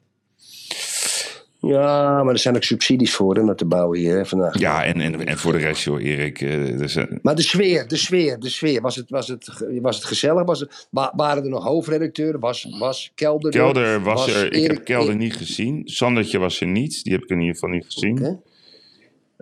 Ja, 1.60 2.22
maar 2.22 2.32
er 2.32 2.38
zijn 2.38 2.56
ook 2.56 2.62
subsidies 2.62 3.14
voor 3.14 3.36
om 3.36 3.46
dat 3.46 3.58
te 3.58 3.64
bouwen 3.64 3.98
hier 3.98 4.16
hè, 4.16 4.26
vandaag. 4.26 4.58
Ja, 4.58 4.84
en, 4.84 5.00
en, 5.00 5.26
en 5.26 5.38
voor 5.38 5.52
de 5.52 5.58
rest, 5.58 5.84
joh, 5.84 6.02
Erik. 6.02 6.40
er 6.40 6.88
zijn- 6.88 7.18
Maar 7.22 7.34
de 7.34 7.42
sfeer, 7.42 7.88
de 7.88 7.96
sfeer, 7.96 8.38
de 8.40 8.48
sfeer. 8.48 8.80
Was 8.80 8.96
het, 8.96 9.10
was 9.10 9.28
het, 9.28 9.64
was 9.80 9.96
het 9.96 10.04
gezellig? 10.04 10.44
Was 10.44 10.60
het, 10.60 10.86
wa- 10.90 11.12
waren 11.16 11.42
er 11.42 11.48
nog 11.50 11.64
hoofdredacteuren? 11.64 12.40
Was, 12.40 12.66
was 12.78 13.12
Kelder 13.14 13.52
er? 13.52 13.58
Kelder 13.58 14.02
was, 14.02 14.26
Was 14.26 14.34
er. 14.34 14.52
Ik 14.52 14.66
heb 14.70 14.84
Kelder 14.84 15.16
niet 15.16 15.36
gezien. 15.36 15.82
Sandertje 15.84 16.38
was 16.38 16.60
er 16.60 16.66
niet. 16.66 17.04
Die 17.04 17.12
heb 17.12 17.22
ik 17.22 17.28
in 17.28 17.38
ieder 17.40 17.54
geval 17.54 17.68
niet 17.70 17.84
gezien. 17.84 18.18
Oké. 18.18 18.40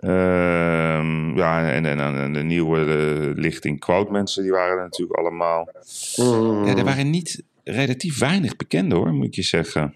Ehm, 0.01 1.37
ja, 1.37 1.71
en, 1.71 1.85
en, 1.85 1.99
en 1.99 2.33
de 2.33 2.43
nieuwe 2.43 2.79
eh, 2.79 3.41
lichting 3.43 3.79
quote 3.79 4.11
mensen, 4.11 4.43
die 4.43 4.51
waren 4.51 4.77
er 4.77 4.83
natuurlijk 4.83 5.19
allemaal. 5.19 5.69
Mm. 6.15 6.65
Ja, 6.65 6.75
er 6.75 6.83
waren 6.83 7.09
niet 7.09 7.43
relatief 7.63 8.19
weinig 8.19 8.55
bekenden 8.55 8.97
hoor, 8.97 9.13
moet 9.13 9.25
ik 9.25 9.35
je 9.35 9.41
zeggen. 9.43 9.95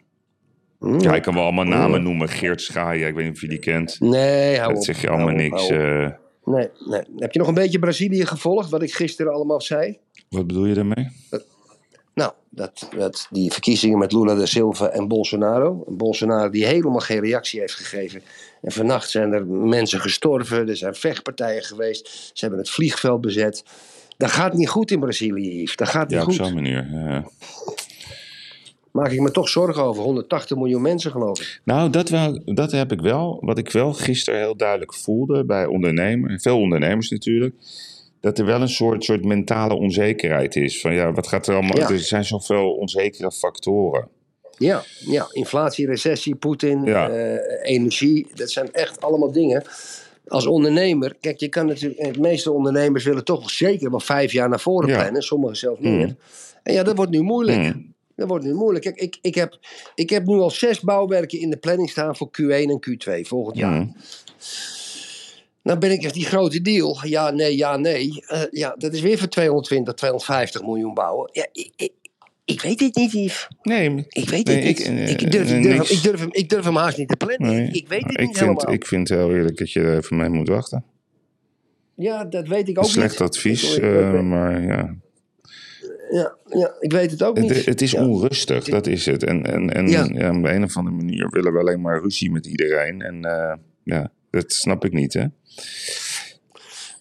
Mm. 0.79 0.99
Ja, 0.99 1.15
ik 1.15 1.21
kan 1.21 1.33
wel 1.33 1.43
allemaal 1.43 1.65
namen 1.65 2.03
noemen. 2.03 2.29
Geert 2.29 2.61
Schaaien, 2.61 3.07
ik 3.07 3.15
weet 3.15 3.25
niet 3.25 3.33
of 3.35 3.41
je 3.41 3.47
die 3.47 3.59
kent. 3.59 3.99
Nee, 3.99 4.57
hou 4.57 4.69
op. 4.69 4.75
Dat 4.75 4.83
zeg 4.83 5.01
je 5.01 5.09
allemaal 5.09 5.27
Hou 5.27 5.41
niks. 5.41 5.63
op. 5.63 5.71
eh. 5.71 6.07
Nee, 6.45 6.69
nee. 6.85 7.01
Heb 7.17 7.31
je 7.33 7.39
nog 7.39 7.47
een 7.47 7.53
beetje 7.53 7.79
Brazilië 7.79 8.25
gevolgd, 8.25 8.69
wat 8.69 8.81
ik 8.83 8.93
gisteren 8.93 9.33
allemaal 9.33 9.61
zei? 9.61 9.97
wat 10.29 10.47
bedoel 10.47 10.65
je 10.65 10.73
daarmee? 10.73 11.07
Nou, 12.15 12.31
dat, 12.49 12.89
dat, 12.97 13.27
die 13.31 13.51
verkiezingen 13.51 13.97
met 13.97 14.11
Lula 14.11 14.35
da 14.35 14.45
Silva 14.45 14.87
en 14.89 15.07
Bolsonaro. 15.07 15.83
Bolsonaro 15.87 16.49
die 16.49 16.65
helemaal 16.65 16.99
geen 16.99 17.19
reactie 17.19 17.59
heeft 17.59 17.73
gegeven. 17.73 18.21
En 18.61 18.71
vannacht 18.71 19.09
zijn 19.09 19.33
er 19.33 19.45
mensen 19.47 19.99
gestorven, 19.99 20.67
er 20.69 20.77
zijn 20.77 20.95
vechtpartijen 20.95 21.63
geweest. 21.63 22.07
Ze 22.33 22.45
hebben 22.45 22.59
het 22.59 22.69
vliegveld 22.69 23.21
bezet. 23.21 23.63
Dat 24.17 24.31
gaat 24.31 24.53
niet 24.53 24.69
goed 24.69 24.91
in 24.91 24.99
Brazilië, 24.99 25.61
Yves. 25.61 25.75
Dat 25.75 25.87
gaat 25.87 26.07
niet 26.09 26.17
Ja, 26.17 26.19
op 26.23 26.27
goed. 26.27 26.35
zo'n 26.35 26.53
manier. 26.53 26.87
ja. 26.91 27.25
Maak 28.91 29.11
ik 29.11 29.19
me 29.19 29.31
toch 29.31 29.49
zorgen 29.49 29.83
over. 29.83 30.03
180 30.03 30.57
miljoen 30.57 30.81
mensen, 30.81 31.11
geloof 31.11 31.39
ik. 31.39 31.61
Nou, 31.63 31.89
dat, 31.89 32.09
wel, 32.09 32.41
dat 32.45 32.71
heb 32.71 32.91
ik 32.91 33.01
wel. 33.01 33.37
Wat 33.41 33.57
ik 33.57 33.71
wel 33.71 33.93
gisteren 33.93 34.39
heel 34.39 34.55
duidelijk 34.57 34.93
voelde 34.93 35.45
bij 35.45 35.65
ondernemers, 35.65 36.41
veel 36.41 36.59
ondernemers 36.59 37.09
natuurlijk. 37.09 37.55
Dat 38.25 38.37
er 38.39 38.45
wel 38.45 38.61
een 38.61 38.69
soort, 38.69 39.03
soort 39.03 39.25
mentale 39.25 39.73
onzekerheid 39.73 40.55
is. 40.55 40.81
Van 40.81 40.93
ja, 40.93 41.11
wat 41.11 41.27
gaat 41.27 41.47
er 41.47 41.53
allemaal. 41.55 41.77
Ja. 41.77 41.89
Er 41.89 41.99
zijn 41.99 42.25
zoveel 42.25 42.71
onzekere 42.71 43.31
factoren. 43.31 44.07
Ja, 44.57 44.83
ja. 44.99 45.27
inflatie, 45.31 45.85
recessie, 45.85 46.35
Poetin, 46.35 46.83
Ja. 46.83 47.09
eh, 47.09 47.73
energie. 47.75 48.27
Dat 48.33 48.51
zijn 48.51 48.71
echt 48.71 49.01
allemaal 49.01 49.31
dingen. 49.31 49.63
Als 50.27 50.45
ondernemer, 50.45 51.15
kijk, 51.21 51.39
je 51.39 51.47
kan 51.49 51.65
natuurlijk. 51.65 52.13
De 52.13 52.19
meeste 52.19 52.51
ondernemers 52.51 53.03
willen 53.03 53.23
toch 53.23 53.49
zeker 53.49 53.89
wel 53.89 53.99
vijf 53.99 54.31
jaar 54.31 54.49
naar 54.49 54.59
voren 54.59 54.89
Ja. 54.89 55.01
plannen. 55.01 55.21
Sommigen 55.21 55.57
zelfs 55.57 55.79
meer. 55.79 56.15
En 56.63 56.73
ja, 56.73 56.83
dat 56.83 56.95
wordt 56.95 57.11
nu 57.11 57.21
moeilijk. 57.21 57.61
Hmm. 57.61 57.93
Dat 58.15 58.27
wordt 58.27 58.45
nu 58.45 58.53
moeilijk. 58.53 58.83
Kijk, 58.85 58.99
ik, 58.99 59.17
ik, 59.21 59.35
heb, 59.35 59.57
ik 59.95 60.09
heb 60.09 60.25
nu 60.25 60.35
al 60.35 60.49
zes 60.51 60.79
bouwwerken 60.79 61.39
in 61.39 61.49
de 61.49 61.57
planning 61.57 61.89
staan 61.89 62.15
voor 62.15 62.27
Q1 62.41 62.69
en 62.69 62.79
Q2 62.89 63.21
volgend 63.27 63.57
jaar. 63.57 63.75
Hmm. 63.75 63.95
Nou 65.65 65.79
ben 65.79 65.91
ik 65.91 66.03
echt 66.03 66.13
die 66.13 66.25
grote 66.25 66.61
deal. 66.61 66.97
Ja, 67.03 67.29
nee, 67.31 67.57
ja, 67.57 67.77
nee. 67.77 68.23
Eh, 68.27 68.41
ja, 68.51 68.75
dat 68.77 68.93
is 68.93 69.01
weer 69.01 69.17
voor 69.17 69.27
220, 69.27 69.93
250 69.93 70.61
miljoen 70.61 70.93
bouwen. 70.93 71.29
Ja, 71.33 71.47
ik, 71.51 71.71
ik, 71.75 71.91
ik 72.45 72.61
weet 72.61 72.79
het 72.79 72.95
niet, 72.95 73.11
Yves. 73.11 73.47
Nee, 73.61 74.05
Ik 74.09 74.29
weet 74.29 74.47
Nee, 74.47 74.55
het 74.55 74.65
niet. 74.65 75.09
ik, 75.09 75.21
Ik, 75.21 75.21
eh, 75.21 75.31
durf, 75.31 75.49
eh, 75.49 75.57
ik, 75.57 75.63
durf, 75.63 75.77
niks. 75.77 75.91
ik, 75.91 76.03
durf 76.03 76.19
hem, 76.19 76.29
ik 76.31 76.49
durf 76.49 76.65
hem 76.65 76.75
haast 76.75 76.97
niet 76.97 77.07
te 77.07 77.15
plannen. 77.15 77.49
nee. 77.55 77.69
Ik 77.71 77.87
weet 77.87 78.01
het 78.03 78.11
ik 78.11 78.17
niet 78.19 78.37
vind, 78.37 78.39
helemaal. 78.39 78.71
Ik 78.73 78.85
vind 78.87 79.09
heel 79.09 79.31
eerlijk 79.33 79.57
dat 79.57 79.71
je 79.71 79.79
er 79.79 79.97
even 79.97 80.17
mee 80.17 80.29
moet 80.29 80.47
wachten. 80.47 80.83
Ja, 81.95 82.25
dat 82.25 82.47
weet 82.47 82.67
ik 82.67 82.77
ook 82.77 82.85
Slecht 82.85 83.19
niet. 83.19 83.27
advies, 83.29 83.79
maar 83.79 84.61
ja. 84.61 84.95
ja, 86.11 86.35
ja, 86.49 86.73
ik 86.79 86.91
weet 86.91 87.11
het 87.11 87.23
ook 87.23 87.39
niet. 87.39 87.55
Het, 87.55 87.65
het 87.65 87.81
is 87.81 87.91
Ja. 87.91 88.07
onrustig, 88.07 88.63
dat 88.63 88.87
is 88.87 89.05
het. 89.05 89.23
En, 89.23 89.45
en, 89.45 89.69
en 89.73 89.87
Ja. 89.87 90.07
ja. 90.13 90.37
op 90.37 90.43
een 90.45 90.63
of 90.63 90.77
andere 90.77 90.95
manier 90.95 91.27
willen 91.29 91.53
we 91.53 91.59
alleen 91.59 91.81
maar 91.81 92.01
ruzie 92.01 92.31
met 92.31 92.45
iedereen. 92.45 93.01
En 93.01 93.19
ja, 93.83 94.11
dat 94.41 94.53
snap 94.53 94.85
ik 94.85 94.93
niet, 94.93 95.13
hè? 95.13 95.25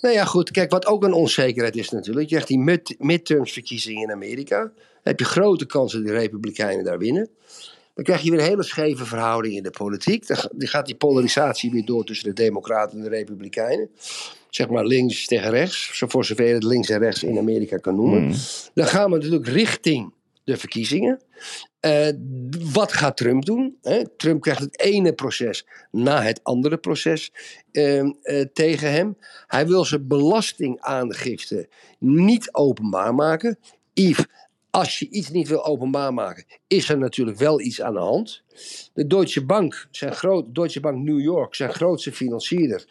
Nou 0.00 0.14
ja, 0.14 0.24
goed. 0.24 0.50
Kijk, 0.50 0.70
wat 0.70 0.86
ook 0.86 1.04
een 1.04 1.12
onzekerheid 1.12 1.76
is 1.76 1.90
natuurlijk. 1.90 2.24
Je 2.24 2.30
krijgt 2.30 2.48
die 2.48 2.58
mid 2.58 2.94
midterms 2.98 3.52
verkiezingen 3.52 4.02
in 4.02 4.10
Amerika. 4.12 4.58
Dan 4.58 4.72
heb 5.02 5.18
je 5.18 5.24
grote 5.24 5.66
kans 5.66 5.92
dat 5.92 6.04
de 6.04 6.12
Republikeinen 6.12 6.84
daar 6.84 6.98
winnen. 6.98 7.28
Dan 7.94 8.04
krijg 8.04 8.20
je 8.22 8.30
weer 8.30 8.38
een 8.40 8.46
hele 8.46 8.62
scheve 8.62 9.04
verhouding 9.04 9.54
in 9.56 9.62
de 9.62 9.70
politiek. 9.70 10.26
Dan 10.26 10.36
ga- 10.36 10.50
dan 10.52 10.68
gaat 10.68 10.86
die 10.86 10.94
polarisatie 10.94 11.70
weer 11.70 11.84
door 11.84 12.04
tussen 12.04 12.28
de 12.28 12.42
Democraten 12.42 12.98
en 12.98 13.04
de 13.04 13.10
Republikeinen. 13.10 13.90
Zeg 14.50 14.68
maar 14.68 14.86
links 14.86 15.26
tegen 15.26 15.50
rechts, 15.50 15.90
zo 15.92 16.06
voor 16.06 16.24
zover 16.24 16.46
je 16.46 16.54
het 16.54 16.64
links 16.64 16.88
en 16.88 16.98
rechts 16.98 17.22
in 17.22 17.38
Amerika 17.38 17.76
kan 17.76 17.94
noemen. 17.94 18.22
Hmm. 18.22 18.34
Dan 18.74 18.86
gaan 18.86 19.10
we 19.10 19.16
natuurlijk 19.16 19.46
richting 19.48 20.12
de 20.44 20.56
verkiezingen. 20.56 21.20
Eh, 21.84 22.08
wat 22.72 22.92
gaat 22.92 23.16
Trump 23.16 23.44
doen? 23.44 23.78
Trump 24.16 24.40
krijgt 24.40 24.60
het 24.60 24.80
ene 24.80 25.12
proces 25.12 25.66
na 25.90 26.22
het 26.22 26.40
andere 26.42 26.78
proces 26.78 27.32
eh, 27.72 27.98
eh, 27.98 28.12
tegen 28.52 28.92
hem. 28.92 29.16
Hij 29.46 29.66
wil 29.66 29.84
zijn 29.84 30.08
belastingaangifte 30.08 31.68
niet 31.98 32.52
openbaar 32.52 33.14
maken. 33.14 33.58
Yves, 33.92 34.26
als 34.70 34.98
je 34.98 35.08
iets 35.08 35.30
niet 35.30 35.48
wil 35.48 35.64
openbaar 35.64 36.14
maken, 36.14 36.44
is 36.66 36.88
er 36.88 36.98
natuurlijk 36.98 37.38
wel 37.38 37.60
iets 37.60 37.82
aan 37.82 37.94
de 37.94 38.00
hand. 38.00 38.42
De 38.92 39.06
Deutsche 39.06 39.44
Bank, 39.44 39.88
zijn 39.90 40.12
groot, 40.12 40.54
Deutsche 40.54 40.80
Bank 40.80 41.04
New 41.04 41.20
York, 41.20 41.54
zijn 41.54 41.72
grootste 41.72 42.12
financierder, 42.12 42.84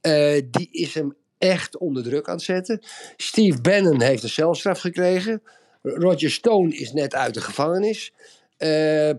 eh, 0.00 0.42
die 0.50 0.68
is 0.70 0.94
hem 0.94 1.14
echt 1.38 1.78
onder 1.78 2.02
druk 2.02 2.28
aan 2.28 2.34
het 2.34 2.44
zetten. 2.44 2.80
Steve 3.16 3.60
Bannon 3.60 4.00
heeft 4.00 4.22
een 4.22 4.28
celstraf 4.28 4.80
gekregen. 4.80 5.42
Roger 5.82 6.30
Stone 6.30 6.76
is 6.76 6.92
net 6.92 7.14
uit 7.14 7.34
de 7.34 7.40
gevangenis. 7.40 8.12
Eh, 8.56 9.10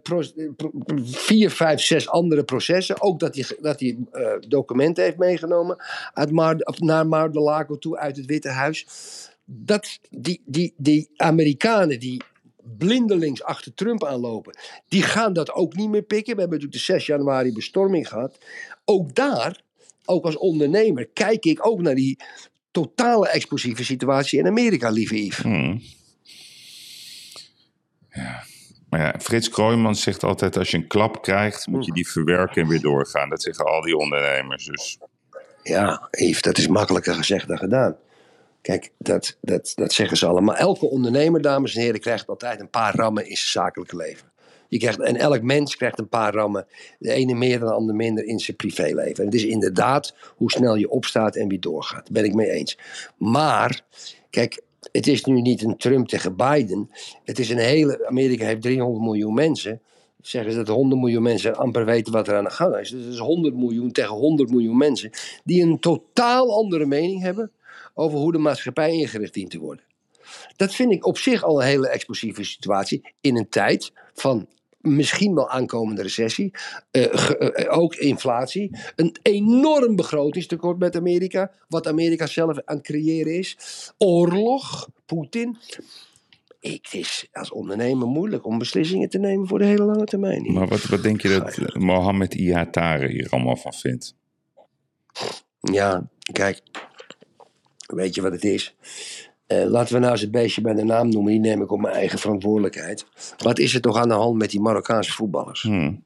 vier, 1.03 1.51
vijf, 1.51 1.81
zes 1.81 2.09
andere 2.09 2.43
processen. 2.43 3.01
Ook 3.01 3.19
dat 3.19 3.35
hij, 3.35 3.45
dat 3.61 3.79
hij 3.79 3.97
eh, 4.11 4.33
documenten 4.47 5.03
heeft 5.03 5.17
meegenomen 5.17 5.83
uit 6.13 6.31
Mar, 6.31 6.55
of 6.57 6.79
naar 6.79 7.07
Mar-de-Lago 7.07 7.77
toe 7.77 7.97
uit 7.97 8.17
het 8.17 8.25
Witte 8.25 8.49
Huis. 8.49 8.87
Dat, 9.45 9.99
die, 10.09 10.41
die, 10.45 10.73
die 10.77 11.09
Amerikanen 11.15 11.99
die 11.99 12.21
blindelings 12.77 13.43
achter 13.43 13.73
Trump 13.73 14.05
aanlopen, 14.05 14.57
die 14.87 15.03
gaan 15.03 15.33
dat 15.33 15.51
ook 15.51 15.75
niet 15.75 15.89
meer 15.89 16.01
pikken. 16.01 16.35
We 16.35 16.41
hebben 16.41 16.59
natuurlijk 16.59 16.85
de 16.87 16.93
6 16.93 17.05
januari 17.05 17.53
bestorming 17.53 18.07
gehad. 18.07 18.37
Ook 18.85 19.15
daar, 19.15 19.61
ook 20.05 20.25
als 20.25 20.37
ondernemer, 20.37 21.07
kijk 21.07 21.45
ik 21.45 21.65
ook 21.67 21.81
naar 21.81 21.95
die 21.95 22.19
totale 22.71 23.29
explosieve 23.29 23.83
situatie 23.83 24.39
in 24.39 24.47
Amerika, 24.47 24.89
lieve 24.89 25.25
Yves. 25.25 25.37
Hmm. 25.37 25.81
Ja. 28.11 28.43
Maar 28.89 28.99
ja, 28.99 29.15
Frits 29.19 29.49
Kroijmans 29.49 30.01
zegt 30.01 30.23
altijd: 30.23 30.57
als 30.57 30.71
je 30.71 30.77
een 30.77 30.87
klap 30.87 31.21
krijgt, 31.21 31.67
moet 31.67 31.85
je 31.85 31.91
die 31.91 32.07
verwerken 32.07 32.61
en 32.61 32.67
weer 32.67 32.81
doorgaan. 32.81 33.29
Dat 33.29 33.41
zeggen 33.41 33.65
al 33.65 33.81
die 33.81 33.97
ondernemers. 33.97 34.65
Dus 34.65 34.97
Ja, 35.63 36.07
Yves, 36.11 36.41
dat 36.41 36.57
is 36.57 36.67
makkelijker 36.67 37.13
gezegd 37.13 37.47
dan 37.47 37.57
gedaan. 37.57 37.95
Kijk, 38.61 38.91
dat, 38.97 39.37
dat, 39.41 39.73
dat 39.75 39.93
zeggen 39.93 40.17
ze 40.17 40.25
allemaal. 40.25 40.55
Elke 40.55 40.85
ondernemer, 40.85 41.41
dames 41.41 41.75
en 41.75 41.81
heren, 41.81 41.99
krijgt 41.99 42.27
altijd 42.27 42.59
een 42.59 42.69
paar 42.69 42.95
rammen 42.95 43.23
in 43.27 43.35
zijn 43.35 43.47
zakelijke 43.47 43.95
leven. 43.95 44.31
Je 44.67 44.77
krijgt, 44.77 44.99
en 44.99 45.15
elk 45.15 45.41
mens 45.41 45.75
krijgt 45.75 45.99
een 45.99 46.09
paar 46.09 46.33
rammen. 46.33 46.67
De 46.99 47.11
ene 47.11 47.33
meer 47.33 47.59
dan 47.59 47.67
de 47.67 47.73
ander 47.73 47.95
minder 47.95 48.23
in 48.23 48.39
zijn 48.39 48.57
privéleven. 48.57 49.19
En 49.19 49.25
het 49.25 49.33
is 49.33 49.45
inderdaad 49.45 50.15
hoe 50.35 50.51
snel 50.51 50.75
je 50.75 50.89
opstaat 50.89 51.35
en 51.35 51.47
weer 51.47 51.59
doorgaat. 51.59 52.03
Daar 52.03 52.13
ben 52.21 52.23
ik 52.23 52.33
mee 52.33 52.49
eens. 52.49 52.77
Maar, 53.17 53.81
kijk, 54.29 54.61
het 54.91 55.07
is 55.07 55.23
nu 55.23 55.41
niet 55.41 55.63
een 55.63 55.77
Trump 55.77 56.07
tegen 56.07 56.35
Biden. 56.35 56.89
Het 57.23 57.39
is 57.39 57.49
een 57.49 57.57
hele. 57.57 58.07
Amerika 58.07 58.45
heeft 58.45 58.61
300 58.61 59.03
miljoen 59.03 59.33
mensen. 59.33 59.81
Zeggen 60.21 60.51
ze 60.51 60.57
dat 60.57 60.75
100 60.75 61.01
miljoen 61.01 61.23
mensen 61.23 61.55
amper 61.55 61.85
weten 61.85 62.13
wat 62.13 62.27
er 62.27 62.35
aan 62.35 62.43
de 62.43 62.49
gang 62.49 62.77
is. 62.77 62.89
Dus 62.89 63.03
het 63.03 63.13
is 63.13 63.19
100 63.19 63.55
miljoen 63.55 63.91
tegen 63.91 64.15
100 64.15 64.49
miljoen 64.49 64.77
mensen. 64.77 65.11
die 65.43 65.63
een 65.63 65.79
totaal 65.79 66.55
andere 66.55 66.85
mening 66.85 67.21
hebben. 67.21 67.51
over 67.93 68.19
hoe 68.19 68.31
de 68.31 68.37
maatschappij 68.37 68.91
ingericht 68.91 69.33
dient 69.33 69.51
te 69.51 69.59
worden. 69.59 69.85
Dat 70.55 70.73
vind 70.73 70.91
ik 70.91 71.05
op 71.05 71.17
zich 71.17 71.43
al 71.43 71.61
een 71.61 71.67
hele 71.67 71.87
explosieve 71.87 72.43
situatie. 72.43 73.13
in 73.21 73.37
een 73.37 73.49
tijd 73.49 73.91
van 74.13 74.47
misschien 74.81 75.35
wel 75.35 75.49
aankomende 75.49 76.01
recessie. 76.01 76.51
eh, 76.91 77.07
ge- 77.11 77.37
eh, 77.37 77.77
ook 77.77 77.95
inflatie. 77.95 78.77
Een 78.95 79.15
enorm 79.21 79.95
begrotingstekort 79.95 80.79
met 80.79 80.95
Amerika. 80.95 81.51
Wat 81.67 81.87
Amerika 81.87 82.25
zelf 82.25 82.57
aan 82.65 82.75
het 82.77 82.85
creëren 82.85 83.37
is. 83.37 83.57
Oorlog, 83.97 84.89
Poetin. 85.05 85.57
Ik, 86.59 86.79
het 86.91 86.93
is 86.93 87.27
als 87.31 87.51
ondernemer 87.51 88.07
moeilijk 88.07 88.45
om 88.45 88.57
beslissingen 88.57 89.09
te 89.09 89.17
nemen 89.19 89.47
voor 89.47 89.59
de 89.59 89.65
hele 89.65 89.83
lange 89.83 90.05
termijn. 90.05 90.53
Maar 90.53 90.67
wat, 90.67 90.83
wat 90.83 91.03
denk 91.03 91.21
je 91.21 91.29
dat 91.39 91.57
eh, 91.57 91.75
Mohammed 91.75 92.33
Ihatare 92.33 93.07
hier 93.07 93.27
allemaal 93.29 93.55
van 93.57 93.73
vindt? 93.73 94.15
Ja, 95.59 96.07
kijk. 96.33 96.61
Weet 97.87 98.15
je 98.15 98.21
wat 98.21 98.31
het 98.31 98.43
is? 98.43 98.75
Eh, 99.51 99.65
laten 99.65 99.93
we 99.93 99.99
nou 99.99 100.11
eens 100.11 100.21
het 100.21 100.31
beestje 100.31 100.61
bij 100.61 100.73
de 100.73 100.83
naam 100.83 101.09
noemen. 101.09 101.31
Die 101.31 101.41
neem 101.41 101.61
ik 101.61 101.71
op 101.71 101.79
mijn 101.79 101.93
eigen 101.95 102.19
verantwoordelijkheid. 102.19 103.05
Wat 103.37 103.59
is 103.59 103.73
er 103.73 103.81
toch 103.81 103.97
aan 103.97 104.07
de 104.07 104.13
hand 104.13 104.37
met 104.37 104.49
die 104.49 104.61
Marokkaanse 104.61 105.11
voetballers? 105.11 105.61
Hmm. 105.61 106.03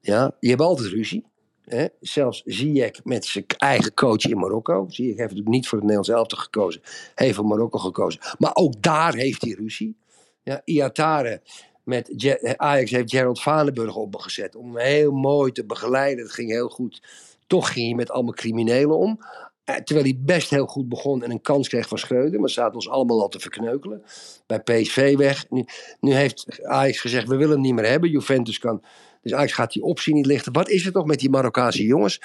Ja, 0.00 0.36
je 0.40 0.48
hebt 0.48 0.60
altijd 0.60 0.88
ruzie. 0.88 1.24
Hè? 1.64 1.86
Zelfs 2.00 2.42
Ziyech 2.44 3.04
met 3.04 3.24
zijn 3.24 3.44
eigen 3.56 3.94
coach 3.94 4.24
in 4.24 4.38
Marokko. 4.38 4.84
Ziyech 4.88 5.08
heeft 5.16 5.20
natuurlijk 5.20 5.48
niet 5.48 5.68
voor 5.68 5.78
het 5.78 5.86
Nederlands 5.86 6.18
elftal 6.18 6.38
gekozen. 6.38 6.80
Heeft 7.14 7.34
voor 7.34 7.46
Marokko 7.46 7.78
gekozen. 7.78 8.20
Maar 8.38 8.54
ook 8.54 8.82
daar 8.82 9.14
heeft 9.14 9.42
hij 9.42 9.50
ruzie. 9.58 9.96
Ja, 10.42 10.62
Iatare 10.64 11.42
met 11.84 12.12
Je- 12.16 12.54
Ajax 12.56 12.90
heeft 12.90 13.10
Gerald 13.10 13.42
Vanenburg 13.42 13.96
opgezet. 13.96 14.56
Om 14.56 14.76
hem 14.76 14.86
heel 14.86 15.12
mooi 15.12 15.52
te 15.52 15.64
begeleiden. 15.64 16.24
Dat 16.24 16.32
ging 16.34 16.50
heel 16.50 16.68
goed. 16.68 17.02
Toch 17.46 17.72
ging 17.72 17.86
hij 17.86 17.94
met 17.96 18.10
allemaal 18.10 18.34
criminelen 18.34 18.98
om. 18.98 19.18
Eh, 19.64 19.76
Terwijl 19.76 20.06
hij 20.06 20.18
best 20.20 20.50
heel 20.50 20.66
goed 20.66 20.88
begon 20.88 21.22
en 21.22 21.30
een 21.30 21.40
kans 21.40 21.68
kreeg 21.68 21.88
van 21.88 21.98
Schreuder. 21.98 22.40
Maar 22.40 22.50
zaten 22.50 22.74
ons 22.74 22.88
allemaal 22.88 23.20
al 23.20 23.28
te 23.28 23.40
verkneukelen. 23.40 24.02
Bij 24.46 24.60
PSV 24.60 25.16
weg. 25.16 25.50
Nu, 25.50 25.64
nu 26.00 26.14
heeft 26.14 26.62
Ajax 26.62 27.00
gezegd, 27.00 27.28
we 27.28 27.36
willen 27.36 27.52
hem 27.52 27.60
niet 27.60 27.74
meer 27.74 27.88
hebben. 27.88 28.10
Juventus 28.10 28.58
kan... 28.58 28.82
Dus 29.22 29.34
Ajax 29.34 29.52
gaat 29.52 29.72
die 29.72 29.82
optie 29.82 30.14
niet 30.14 30.26
lichten. 30.26 30.52
Wat 30.52 30.68
is 30.68 30.86
er 30.86 30.92
toch 30.92 31.06
met 31.06 31.18
die 31.18 31.30
Marokkaanse 31.30 31.84
jongens? 31.84 32.20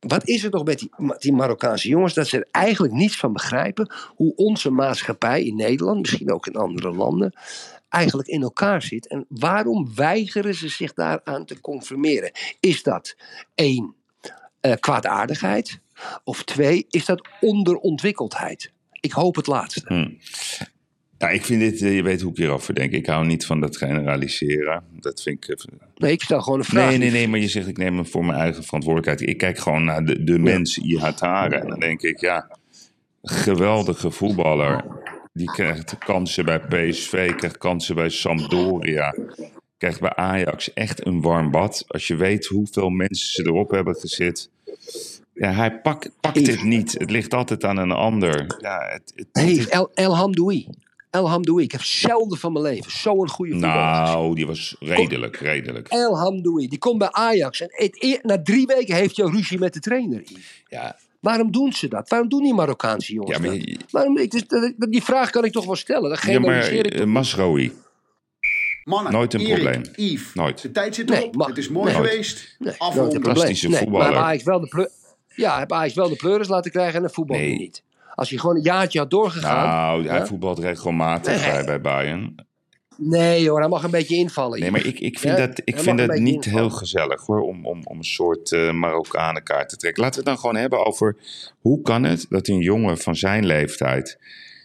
Wat 0.00 0.28
is 0.28 0.44
er 0.44 0.50
toch 0.50 0.64
met 0.64 0.78
die, 0.78 0.90
die 1.18 1.32
Marokkaanse 1.32 1.88
jongens? 1.88 2.14
Dat 2.14 2.26
ze 2.26 2.36
er 2.36 2.48
eigenlijk 2.50 2.94
niets 2.94 3.16
van 3.16 3.32
begrijpen. 3.32 3.92
Hoe 4.14 4.34
onze 4.34 4.70
maatschappij 4.70 5.44
in 5.44 5.56
Nederland, 5.56 6.00
misschien 6.00 6.32
ook 6.32 6.46
in 6.46 6.54
andere 6.54 6.92
landen... 6.92 7.32
eigenlijk 7.88 8.28
in 8.28 8.42
elkaar 8.42 8.82
zit. 8.82 9.08
En 9.08 9.26
waarom 9.28 9.94
weigeren 9.94 10.54
ze 10.54 10.68
zich 10.68 10.94
daaraan 10.94 11.44
te 11.44 11.60
conformeren? 11.60 12.32
Is 12.60 12.82
dat 12.82 13.16
één, 13.54 13.94
eh, 14.64 14.72
kwaadaardigheid? 14.80 15.78
Of 16.24 16.42
twee, 16.42 16.86
is 16.90 17.04
dat 17.04 17.28
onderontwikkeldheid? 17.40 18.72
Ik 19.00 19.12
hoop 19.12 19.36
het 19.36 19.46
laatste. 19.46 19.82
Hmm. 19.86 20.18
Nou, 21.18 21.34
ik 21.34 21.44
vind 21.44 21.60
dit, 21.60 21.82
eh, 21.82 21.94
je 21.96 22.02
weet 22.02 22.20
hoe 22.20 22.30
ik 22.30 22.36
hierover 22.36 22.74
denk. 22.74 22.92
Ik 22.92 23.06
hou 23.06 23.26
niet 23.26 23.46
van 23.46 23.60
dat 23.60 23.76
generaliseren. 23.76 24.84
Dat 25.00 25.22
vind 25.22 25.48
ik... 25.48 25.58
eh, 25.58 25.66
Nee, 25.96 26.12
ik 26.12 26.22
stel 26.22 26.40
gewoon 26.42 26.58
een 26.58 26.64
vraag. 26.64 26.88
Nee, 26.88 26.98
nee, 26.98 27.10
nee, 27.10 27.28
maar 27.28 27.40
je 27.40 27.48
zegt 27.48 27.66
ik 27.66 27.76
neem 27.76 27.96
hem 27.96 28.06
voor 28.06 28.24
mijn 28.24 28.38
eigen 28.38 28.64
verantwoordelijkheid. 28.64 29.30
Ik 29.30 29.38
kijk 29.38 29.58
gewoon 29.58 29.84
naar 29.84 30.04
de, 30.04 30.24
de 30.24 30.38
mens 30.38 30.78
Ihatare. 30.78 31.56
En 31.56 31.68
dan 31.68 31.78
denk 31.80 32.02
ik, 32.02 32.20
ja, 32.20 32.56
geweldige 33.22 34.10
voetballer. 34.10 34.84
Die 35.32 35.52
krijgt 35.52 35.98
kansen 35.98 36.44
bij 36.44 36.60
PSV, 36.60 37.34
krijgt 37.34 37.58
kansen 37.58 37.94
bij 37.94 38.08
Sampdoria. 38.08 39.14
Krijgt 39.84 40.00
bij 40.00 40.14
Ajax 40.14 40.72
echt 40.72 41.06
een 41.06 41.20
warm 41.20 41.50
bad. 41.50 41.84
Als 41.88 42.06
je 42.06 42.16
weet 42.16 42.46
hoeveel 42.46 42.88
mensen 42.88 43.28
ze 43.28 43.42
erop 43.42 43.70
hebben 43.70 43.94
gezet. 43.94 44.50
Ja, 45.34 45.52
hij 45.52 45.80
pakt, 45.80 46.10
pakt 46.20 46.46
het 46.46 46.62
niet. 46.62 46.92
Het 46.92 47.10
ligt 47.10 47.34
altijd 47.34 47.64
aan 47.64 47.76
een 47.76 47.92
ander. 47.92 48.56
Ja, 48.60 48.78
het, 48.92 49.12
het, 49.14 49.28
Nee, 49.32 49.68
El, 49.68 49.90
El 49.94 50.16
Hamdoui. 50.16 50.68
El 51.10 51.28
Hamdoui. 51.28 51.64
Ik 51.64 51.72
heb 51.72 51.82
zelden 51.82 52.38
van 52.38 52.52
mijn 52.52 52.64
leven 52.64 52.90
zo'n 52.90 53.28
goede 53.28 53.52
voetballer 53.52 53.76
nou, 53.76 54.34
die 54.34 54.46
was 54.46 54.76
redelijk, 54.80 55.36
redelijk. 55.36 55.88
El 55.88 56.18
Hamdoui. 56.18 56.68
Die 56.68 56.78
komt 56.78 56.98
bij 56.98 57.10
Ajax. 57.10 57.60
En 57.60 57.68
het, 57.70 58.02
e- 58.02 58.18
na 58.22 58.42
drie 58.42 58.66
weken 58.66 58.94
heeft 58.94 59.16
hij 59.16 59.26
ruzie 59.26 59.58
met 59.58 59.72
de 59.72 59.80
trainer. 59.80 60.22
Ja, 60.68 60.96
Waarom 61.20 61.52
doen 61.52 61.72
ze 61.72 61.88
dat? 61.88 62.08
Waarom 62.08 62.28
doen 62.28 62.42
die 62.42 62.54
Marokkaanse 62.54 63.12
jongens 63.12 63.36
ja 63.36 63.42
maar, 63.42 63.58
dat? 63.58 63.90
Waarom, 63.90 64.18
ik, 64.18 64.30
dus, 64.30 64.72
die 64.76 65.02
vraag 65.02 65.30
kan 65.30 65.44
ik 65.44 65.52
toch 65.52 65.64
wel 65.64 65.76
stellen. 65.76 66.10
Dat 66.10 66.22
ja, 66.22 66.26
maar 66.26 66.40
generaliseer 66.40 66.86
ik 66.86 66.92
eh, 66.92 66.98
toch 66.98 67.06
niet. 67.06 67.14
Masraoui. 67.14 67.72
Mannen, 68.84 69.12
Nooit 69.12 69.34
een 69.34 69.40
Erik, 69.40 69.52
probleem. 69.62 69.82
Yves, 69.96 70.34
Nooit. 70.34 70.62
de 70.62 70.70
tijd 70.70 70.94
zit 70.94 71.08
Nee, 71.08 71.18
erop. 71.20 71.46
het 71.46 71.58
is 71.58 71.68
mooi 71.68 71.84
nee. 71.86 71.94
geweest. 71.94 72.56
Nee, 72.58 72.72
Afrond. 72.72 72.94
nooit 72.94 72.98
een 73.14 73.20
probleem. 73.20 73.24
Fantastische 73.34 73.68
nee, 73.68 73.78
voetballer. 73.78 74.06
Maar 74.06 74.14
heb 74.16 74.24
Ajax 74.24 74.42
wel 74.44 74.60
de 74.60 74.68
pleur... 74.68 74.88
Ja, 75.34 75.58
heb 75.58 75.72
Ajax 75.72 75.94
wel 75.94 76.08
de 76.08 76.16
pleuris 76.16 76.48
laten 76.48 76.70
krijgen 76.70 76.96
en 76.96 77.02
de 77.02 77.12
voetbal 77.12 77.36
Nee. 77.36 77.58
niet. 77.58 77.82
Als 78.14 78.30
je 78.30 78.38
gewoon 78.40 78.56
een 78.56 78.62
jaartje 78.62 78.98
had 78.98 79.10
doorgegaan... 79.10 79.66
Nou, 79.66 80.06
hij 80.08 80.18
Ja? 80.18 80.26
voetbalt 80.26 80.58
regelmatig 80.58 81.40
Nee. 81.42 81.52
bij, 81.52 81.64
bij 81.64 81.80
Bayern. 81.80 82.34
Nee 82.96 83.48
hoor, 83.48 83.60
hij 83.60 83.68
mag 83.68 83.82
een 83.82 83.90
beetje 83.90 84.16
invallen. 84.16 84.60
Nee, 84.60 84.70
maar 84.70 84.86
ik, 84.86 85.00
ik 85.00 85.18
vind 85.18 85.38
Ja, 85.38 85.46
dat, 85.46 85.60
ik 85.64 85.78
vind 85.78 85.98
dat 85.98 86.14
niet 86.18 86.46
invallen. 86.46 86.58
heel 86.68 86.70
gezellig 86.76 87.26
hoor, 87.26 87.40
om, 87.40 87.66
om, 87.66 87.80
om 87.84 87.96
een 87.98 88.04
soort 88.04 88.52
eh 88.52 88.70
Marokkanenkaart 88.72 89.68
te 89.68 89.76
trekken. 89.76 90.02
Laten 90.02 90.22
we 90.22 90.30
het 90.30 90.34
dan 90.34 90.44
gewoon 90.44 90.60
hebben 90.60 90.86
over 90.86 91.16
hoe 91.60 91.82
kan 91.82 92.04
het 92.04 92.26
dat 92.28 92.48
een 92.48 92.58
jongen 92.58 92.98
van 92.98 93.16
zijn 93.16 93.46
leeftijd, 93.46 94.18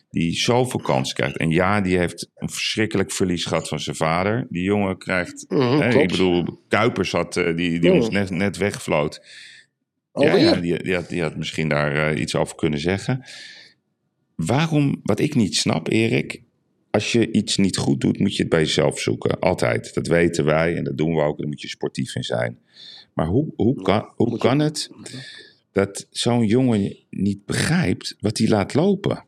die 0.10 0.34
zoveel 0.34 0.80
kans 0.80 1.14
krijgt. 1.14 1.38
En 1.38 1.50
ja, 1.50 1.82
die 1.82 1.98
heeft 1.98 2.30
een 2.36 2.50
verschrikkelijk 2.50 3.12
verlies 3.12 3.46
gehad 3.46 3.68
van 3.68 3.80
zijn 3.80 3.96
vader. 3.96 4.48
Die 4.50 4.64
jongen 4.64 4.98
krijgt, 4.98 5.46
Mhm, 5.48 5.80
hè, 5.80 6.00
ik 6.00 6.08
bedoel, 6.08 6.64
Kuipers 6.68 7.12
had, 7.12 7.38
eh, 7.38 7.56
die, 7.56 7.80
die 7.80 7.90
Mhm. 7.90 8.00
ons 8.00 8.10
net, 8.10 8.30
net 8.30 8.58
wegvloot. 8.58 9.22
Ja, 10.14 10.30
Alweer? 10.32 10.40
ja 10.40 10.56
die, 10.56 10.84
die, 10.84 10.94
had, 10.96 11.10
die 11.10 11.22
had 11.22 11.36
misschien 11.38 11.70
daar 11.70 12.10
eh, 12.12 12.22
iets 12.22 12.36
over 12.36 12.56
kunnen 12.56 12.80
zeggen. 12.80 13.24
Waarom, 14.36 15.00
wat 15.04 15.20
ik 15.20 15.36
niet 15.36 15.56
snap, 15.56 15.88
Erik, 15.90 16.42
als 16.92 17.12
je 17.12 17.32
iets 17.32 17.58
niet 17.58 17.78
goed 17.78 18.02
doet, 18.02 18.20
moet 18.20 18.36
je 18.36 18.42
het 18.42 18.52
bij 18.52 18.60
jezelf 18.60 19.00
zoeken. 19.00 19.40
Altijd. 19.40 19.94
Dat 19.94 20.08
weten 20.08 20.46
wij 20.46 20.76
en 20.76 20.84
dat 20.84 20.98
doen 20.98 21.16
we 21.16 21.22
ook. 21.22 21.38
Daar 21.38 21.48
moet 21.48 21.62
je 21.62 21.68
sportief 21.68 22.16
in 22.16 22.24
zijn. 22.24 22.58
Maar 23.14 23.28
hoe, 23.28 23.54
hoe, 23.56 23.82
kan, 23.82 24.12
hoe 24.16 24.38
kan 24.38 24.60
het 24.60 24.90
dat 25.72 26.08
zo'n 26.10 26.46
jongen 26.46 26.98
niet 27.10 27.46
begrijpt 27.46 28.16
wat 28.20 28.38
hij 28.38 28.48
laat 28.48 28.74
lopen? 28.74 29.26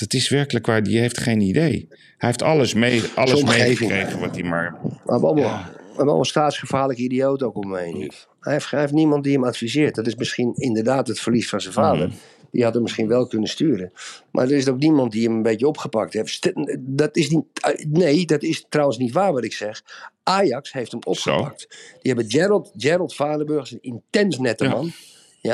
Dat 0.00 0.12
is 0.12 0.28
werkelijk 0.28 0.66
waar, 0.66 0.82
die 0.82 0.98
heeft 0.98 1.18
geen 1.18 1.40
idee. 1.40 1.86
Hij 1.90 2.28
heeft 2.28 2.42
alles, 2.42 2.74
mee, 2.74 3.02
alles 3.14 3.42
meegekregen 3.42 4.20
wat 4.20 4.34
hij 4.34 4.44
maar... 4.44 4.78
We 4.82 4.88
hebben 5.12 5.28
allemaal, 5.28 5.56
hebben 5.58 5.96
allemaal 5.96 6.18
een 6.18 6.24
staatsgevaarlijke 6.24 7.02
idioot 7.02 7.42
ook 7.42 7.56
om. 7.56 7.72
Hij 7.72 8.10
heeft, 8.40 8.70
hij 8.70 8.80
heeft 8.80 8.92
niemand 8.92 9.24
die 9.24 9.32
hem 9.32 9.44
adviseert. 9.44 9.94
Dat 9.94 10.06
is 10.06 10.14
misschien 10.14 10.52
inderdaad 10.54 11.08
het 11.08 11.20
verlies 11.20 11.48
van 11.48 11.60
zijn 11.60 11.74
vader. 11.74 12.06
Mhm. 12.06 12.16
Die 12.50 12.64
had 12.64 12.74
hem 12.74 12.82
misschien 12.82 13.08
wel 13.08 13.26
kunnen 13.26 13.48
sturen. 13.48 13.92
Maar 14.30 14.44
er 14.44 14.52
is 14.56 14.68
ook 14.68 14.78
niemand 14.78 15.12
die 15.12 15.24
hem 15.24 15.36
een 15.36 15.42
beetje 15.42 15.66
opgepakt 15.66 16.12
heeft. 16.12 16.52
Dat 16.78 17.16
is 17.16 17.30
niet, 17.30 17.44
eh, 17.60 17.84
nee, 17.88 18.26
dat 18.26 18.42
is 18.42 18.66
trouwens 18.68 18.98
niet 18.98 19.12
waar 19.12 19.32
wat 19.32 19.44
ik 19.44 19.52
zeg. 19.52 19.82
Ajax 20.22 20.72
heeft 20.72 20.90
hem 20.90 21.00
opgepakt. 21.04 21.66
Die 22.00 22.12
hebben 22.12 22.30
Gerald, 22.30 22.72
Gerald 22.76 23.14
Vaderburg, 23.14 23.72
een 23.72 23.78
intens 23.80 24.38
nette 24.38 24.64
Ja. 24.64 24.70
man. 24.70 24.84
Ja, 24.86 24.92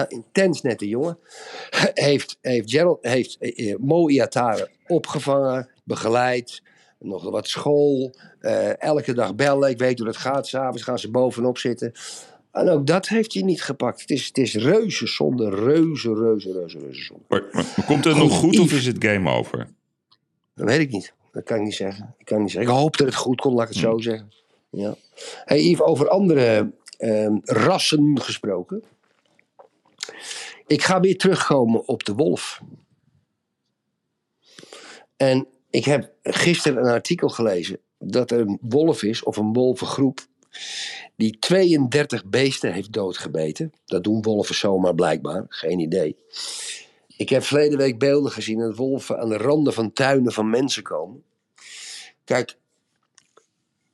intens 0.09 0.63
nette 0.63 0.89
jongen. 0.89 1.19
Heeft, 1.95 2.39
heeft, 2.41 2.71
Gerald, 2.71 2.99
heeft 3.01 3.37
eh, 3.39 3.71
eh, 3.71 3.79
Mo 3.79 4.09
Iatare 4.09 4.71
opgevangen, 4.87 5.69
begeleid. 5.85 6.63
Nog 6.99 7.31
wat 7.31 7.49
school. 7.49 8.15
eh, 8.41 8.83
elke 8.83 9.15
dag 9.15 9.35
bellen. 9.35 9.71
Ik 9.71 9.79
weet 9.79 9.99
hoe 9.99 10.07
dat 10.07 10.17
gaat. 10.17 10.47
S'avonds 10.47 10.83
gaan 10.83 10.99
ze 10.99 11.11
bovenop 11.11 11.59
zitten. 11.59 11.93
En 12.53 12.69
ook 12.69 12.87
dat 12.87 13.09
heeft 13.09 13.35
hij 13.35 13.43
niet 13.43 13.63
gepakt. 13.63 14.01
Het 14.01 14.11
is, 14.11 14.27
het 14.27 14.39
is 14.39 14.55
reuze 14.55 15.07
zonde. 15.07 15.51
Reuze, 15.51 16.15
reuze, 16.15 16.53
reuze, 16.53 16.79
reuze 16.79 17.03
zonde. 17.03 17.23
Maar, 17.29 17.45
maar 17.53 17.85
komt 17.87 18.05
het 18.05 18.17
nog 18.17 18.33
goed 18.33 18.59
of 18.59 18.73
is 18.73 18.87
het 18.87 19.05
game 19.05 19.31
over? 19.31 19.69
Dat 20.55 20.67
weet 20.67 20.81
ik 20.81 20.91
niet. 20.91 21.13
Dat 21.33 21.45
kan 21.45 21.57
ik 21.57 21.63
niet 21.63 21.75
zeggen. 21.75 22.15
Ik, 22.19 22.25
kan 22.25 22.41
niet 22.41 22.51
zeggen. 22.51 22.73
ik 22.73 22.79
hoop 22.79 22.97
dat 22.97 23.07
het 23.07 23.17
goed 23.17 23.41
komt, 23.41 23.55
laat 23.55 23.69
ik 23.69 23.75
het 23.75 23.83
zo 23.83 23.99
zeggen. 23.99 24.33
Ja. 24.71 24.95
Hey, 25.45 25.63
Yves, 25.63 25.81
over 25.81 26.09
andere 26.09 26.71
ehm, 26.99 27.37
rassen 27.43 28.21
gesproken. 28.21 28.83
Ik 30.67 30.83
ga 30.83 31.01
weer 31.01 31.17
terugkomen 31.17 31.89
op 31.89 32.05
de 32.05 32.15
wolf. 32.15 32.61
En 35.17 35.47
ik 35.71 35.85
heb 35.85 36.13
gisteren 36.23 36.83
een 36.83 36.93
artikel 36.93 37.29
gelezen 37.29 37.81
dat 37.99 38.31
er 38.31 38.41
een 38.41 38.59
wolf 38.61 39.03
is, 39.03 39.23
of 39.23 39.37
een 39.37 39.53
wolvengroep, 39.53 40.27
die 41.17 41.39
32 41.39 42.25
beesten 42.25 42.73
heeft 42.73 42.93
doodgebeten. 42.93 43.73
Dat 43.85 44.05
doen 44.05 44.23
wolven 44.23 44.55
zomaar 44.55 44.95
blijkbaar, 44.95 45.45
geen 45.49 45.79
idee. 45.79 46.17
Ik 47.17 47.29
heb 47.29 47.43
verleden 47.43 47.79
week 47.79 47.99
beelden 47.99 48.33
gezien 48.33 48.59
dat 48.59 48.77
wolven 48.77 49.19
aan 49.19 49.29
de 49.29 49.37
randen 49.37 49.73
van 49.73 49.93
tuinen 49.93 50.33
van 50.33 50.51
mensen 50.51 50.83
komen. 50.83 51.23
Kijk, 52.25 52.57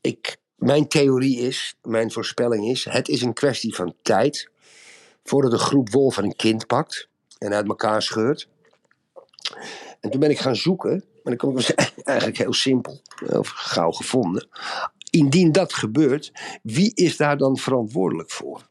ik, 0.01 0.37
mijn 0.57 0.89
theorie 0.89 1.39
is, 1.39 1.77
mijn 1.83 2.11
voorspelling 2.11 2.69
is, 2.69 2.85
het 2.85 3.09
is 3.09 3.23
een 3.23 3.33
kwestie 3.33 3.75
van 3.75 3.95
tijd 4.03 4.51
voordat 5.25 5.53
een 5.53 5.59
groep 5.59 5.91
wolven 5.91 6.25
een 6.25 6.37
kind 6.37 6.67
pakt 6.67 7.09
en 7.39 7.53
uit 7.53 7.69
elkaar 7.69 8.03
scheurt. 8.03 8.49
En 10.01 10.11
toen 10.11 10.21
ben 10.21 10.31
ik 10.31 10.39
gaan 10.39 10.57
zoeken, 10.57 10.91
maar 10.91 11.37
dan 11.37 11.37
kom 11.37 11.59
ik 11.59 11.71
eigenlijk 12.05 12.39
heel 12.39 12.53
simpel, 12.53 13.01
of 13.27 13.49
gauw 13.49 13.91
gevonden. 13.91 14.49
Indien 15.11 15.53
dat 15.53 15.73
gebeurt, 15.73 16.33
wie 16.63 16.95
is 16.95 17.17
daar 17.17 17.37
dan 17.37 17.57
verantwoordelijk 17.57 18.31
voor? 18.31 18.71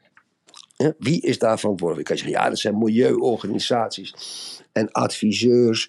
Wie 0.97 1.21
is 1.21 1.39
daar 1.39 1.59
verantwoordelijk? 1.59 2.09
Ik 2.09 2.15
kan 2.15 2.25
zeggen, 2.25 2.43
ja, 2.43 2.49
dat 2.49 2.59
zijn 2.59 2.77
milieuorganisaties 2.77 4.13
en 4.71 4.91
adviseurs, 4.91 5.87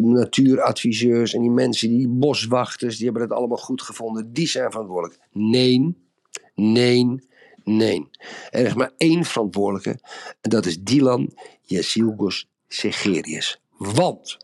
natuuradviseurs 0.00 1.34
en 1.34 1.40
die 1.40 1.50
mensen, 1.50 1.88
die 1.88 2.08
boswachters, 2.08 2.96
die 2.96 3.04
hebben 3.04 3.22
het 3.22 3.32
allemaal 3.32 3.56
goed 3.56 3.82
gevonden. 3.82 4.32
Die 4.32 4.48
zijn 4.48 4.70
verantwoordelijk. 4.70 5.20
Nee, 5.32 5.94
nee, 6.54 7.20
nee. 7.66 8.08
Er 8.50 8.66
is 8.66 8.74
maar 8.74 8.92
één 8.96 9.24
verantwoordelijke 9.24 10.00
en 10.40 10.50
dat 10.50 10.66
is 10.66 10.82
Dylan 10.82 11.34
Yesilgos 11.62 12.48
Segerius. 12.68 13.60
Want 13.76 14.36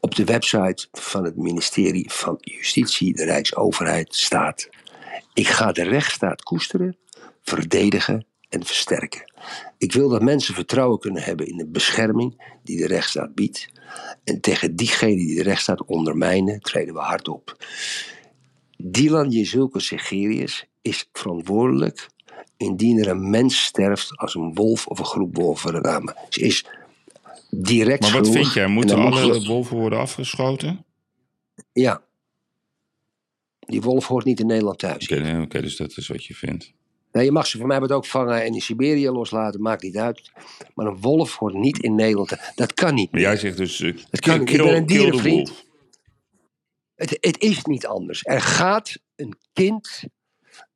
op 0.00 0.14
de 0.14 0.24
website 0.24 0.88
van 0.92 1.24
het 1.24 1.36
ministerie 1.36 2.12
van 2.12 2.36
Justitie, 2.40 3.14
de 3.14 3.24
Rijksoverheid, 3.24 4.14
staat: 4.14 4.68
Ik 5.34 5.48
ga 5.48 5.72
de 5.72 5.82
rechtsstaat 5.82 6.42
koesteren, 6.42 6.96
verdedigen 7.42 8.26
en 8.48 8.64
versterken. 8.64 9.32
Ik 9.78 9.92
wil 9.92 10.08
dat 10.08 10.22
mensen 10.22 10.54
vertrouwen 10.54 10.98
kunnen 10.98 11.22
hebben 11.22 11.46
in 11.46 11.56
de 11.56 11.66
bescherming 11.66 12.58
die 12.62 12.76
de 12.76 12.86
rechtsstaat 12.86 13.34
biedt. 13.34 13.68
En 14.24 14.40
tegen 14.40 14.76
diegenen 14.76 15.16
die 15.16 15.36
de 15.36 15.42
rechtsstaat 15.42 15.84
ondermijnen, 15.84 16.60
treden 16.60 16.94
we 16.94 17.00
hard 17.00 17.28
op. 17.28 17.56
Dylan 18.76 19.30
Jezulke 19.30 19.80
Segerius 19.80 20.66
is 20.88 21.08
verantwoordelijk 21.12 22.08
indien 22.56 22.98
er 22.98 23.08
een 23.08 23.30
mens 23.30 23.64
sterft 23.64 24.16
als 24.16 24.34
een 24.34 24.54
wolf 24.54 24.86
of 24.86 24.98
een 24.98 25.04
groep 25.04 25.36
wolven 25.36 25.74
eraan. 25.74 26.14
Ze 26.28 26.40
is 26.40 26.64
direct 27.50 28.00
Maar 28.00 28.12
wat 28.12 28.28
vind 28.30 28.52
jij? 28.52 28.64
en 28.64 28.70
Moeten 28.70 28.96
alle 28.98 29.46
wolven 29.46 29.76
worden 29.76 29.98
afgeschoten? 29.98 30.84
Ja. 31.72 32.02
Die 33.58 33.80
wolf 33.80 34.06
hoort 34.06 34.24
niet 34.24 34.40
in 34.40 34.46
Nederland 34.46 34.78
thuis. 34.78 35.08
Oké, 35.08 35.20
nee, 35.20 35.42
oké, 35.42 35.60
dus 35.60 35.76
dat 35.76 35.96
is 35.96 36.08
wat 36.08 36.24
je 36.24 36.34
vindt. 36.34 36.72
Nee, 37.12 37.24
je 37.24 37.32
mag 37.32 37.46
ze 37.46 37.58
van 37.58 37.66
mij 37.66 37.88
ook 37.88 38.06
vangen 38.06 38.42
en 38.42 38.54
in 38.54 38.60
Siberië 38.60 39.10
loslaten, 39.10 39.62
maakt 39.62 39.82
niet 39.82 39.96
uit. 39.96 40.30
Maar 40.74 40.86
een 40.86 41.00
wolf 41.00 41.36
hoort 41.36 41.54
niet 41.54 41.78
in 41.78 41.94
Nederland 41.94 42.28
thuis. 42.28 42.52
Dat 42.54 42.72
kan 42.74 42.94
niet. 42.94 43.12
Maar 43.12 43.20
jij 43.20 43.36
zegt 43.36 43.56
dus, 43.56 43.80
uh, 43.80 43.96
Dat 44.10 44.20
kan 44.20 44.38
niet. 44.38 44.48
Ik 44.50 44.56
kill, 44.56 44.64
ben 44.64 44.76
een 44.76 44.86
kill 44.86 44.96
dierenvriend. 44.96 45.66
Het, 46.94 47.16
het 47.20 47.40
is 47.40 47.64
niet 47.64 47.86
anders. 47.86 48.20
Er 48.24 48.40
gaat 48.40 48.96
een 49.16 49.38
kind 49.52 50.08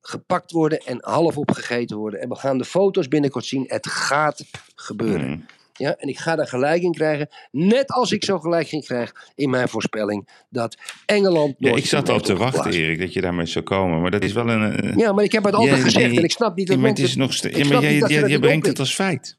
gepakt 0.02 0.50
worden 0.50 0.78
en 0.78 0.98
half 1.00 1.36
opgegeten 1.36 1.96
worden. 1.96 2.20
En 2.20 2.28
we 2.28 2.34
gaan 2.34 2.58
de 2.58 2.64
foto's 2.64 3.08
binnenkort 3.08 3.44
zien. 3.44 3.64
Het 3.66 3.86
gaat 3.86 4.44
gebeuren. 4.74 5.28
Mm. 5.28 5.46
Ja, 5.76 5.94
en 5.96 6.08
ik 6.08 6.18
ga 6.18 6.36
daar 6.36 6.46
gelijk 6.46 6.82
in 6.82 6.92
krijgen. 6.92 7.28
Net 7.50 7.90
als 7.90 8.12
ik 8.12 8.24
zo 8.24 8.38
gelijk 8.38 8.72
in 8.72 8.82
krijg 8.82 9.12
in 9.34 9.50
mijn 9.50 9.68
voorspelling. 9.68 10.28
Dat 10.48 10.76
Engeland. 11.06 11.54
Ja, 11.58 11.74
ik 11.76 11.86
zat 11.86 12.08
al 12.08 12.20
te 12.20 12.36
wachten. 12.36 12.72
Erik, 12.72 12.98
dat 12.98 13.12
je 13.12 13.20
daarmee 13.20 13.46
zou 13.46 13.64
komen. 13.64 14.00
Maar 14.00 14.10
dat 14.10 14.22
is 14.24 14.32
wel 14.32 14.48
een... 14.48 14.80
eh, 14.80 14.96
Ja, 14.96 15.12
maar 15.12 15.24
ik 15.24 15.32
heb 15.32 15.44
het 15.44 15.54
altijd 15.54 15.76
Ja, 15.76 15.82
gezegd. 15.82 16.16
en 16.16 16.24
ik 16.24 16.30
snap 16.30 16.56
niet 16.56 16.66
dat 16.66 16.76
het 16.76 16.84
mensen- 16.84 17.04
is 17.04 17.16
nog 17.16 17.34
ja, 17.34 17.64
maar 17.68 17.82
jij, 17.82 17.98
jij, 17.98 18.28
jij 18.28 18.38
brengt 18.38 18.66
het 18.66 18.78
als 18.78 18.94
feit. 18.94 19.36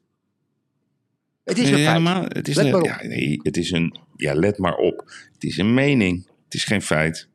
Het 1.44 1.58
is 1.58 1.68
een 1.68 1.74
feit. 1.74 1.86
helemaal, 1.86 2.24
het 2.28 2.48
is 2.48 2.56
Let 2.56 2.64
een, 2.64 2.70
maar 2.70 2.80
op. 2.80 2.86
ja, 2.86 3.06
nee, 3.06 3.40
het 3.42 3.56
is 3.56 3.70
een, 3.70 3.98
ja, 4.16 4.34
let 4.34 4.58
maar 4.58 4.76
op. 4.76 5.04
Het 5.32 5.44
is 5.44 5.58
een 5.58 5.74
mening. 5.74 6.26
Het 6.44 6.54
is 6.54 6.64
geen 6.64 6.82
feit. 6.82 7.28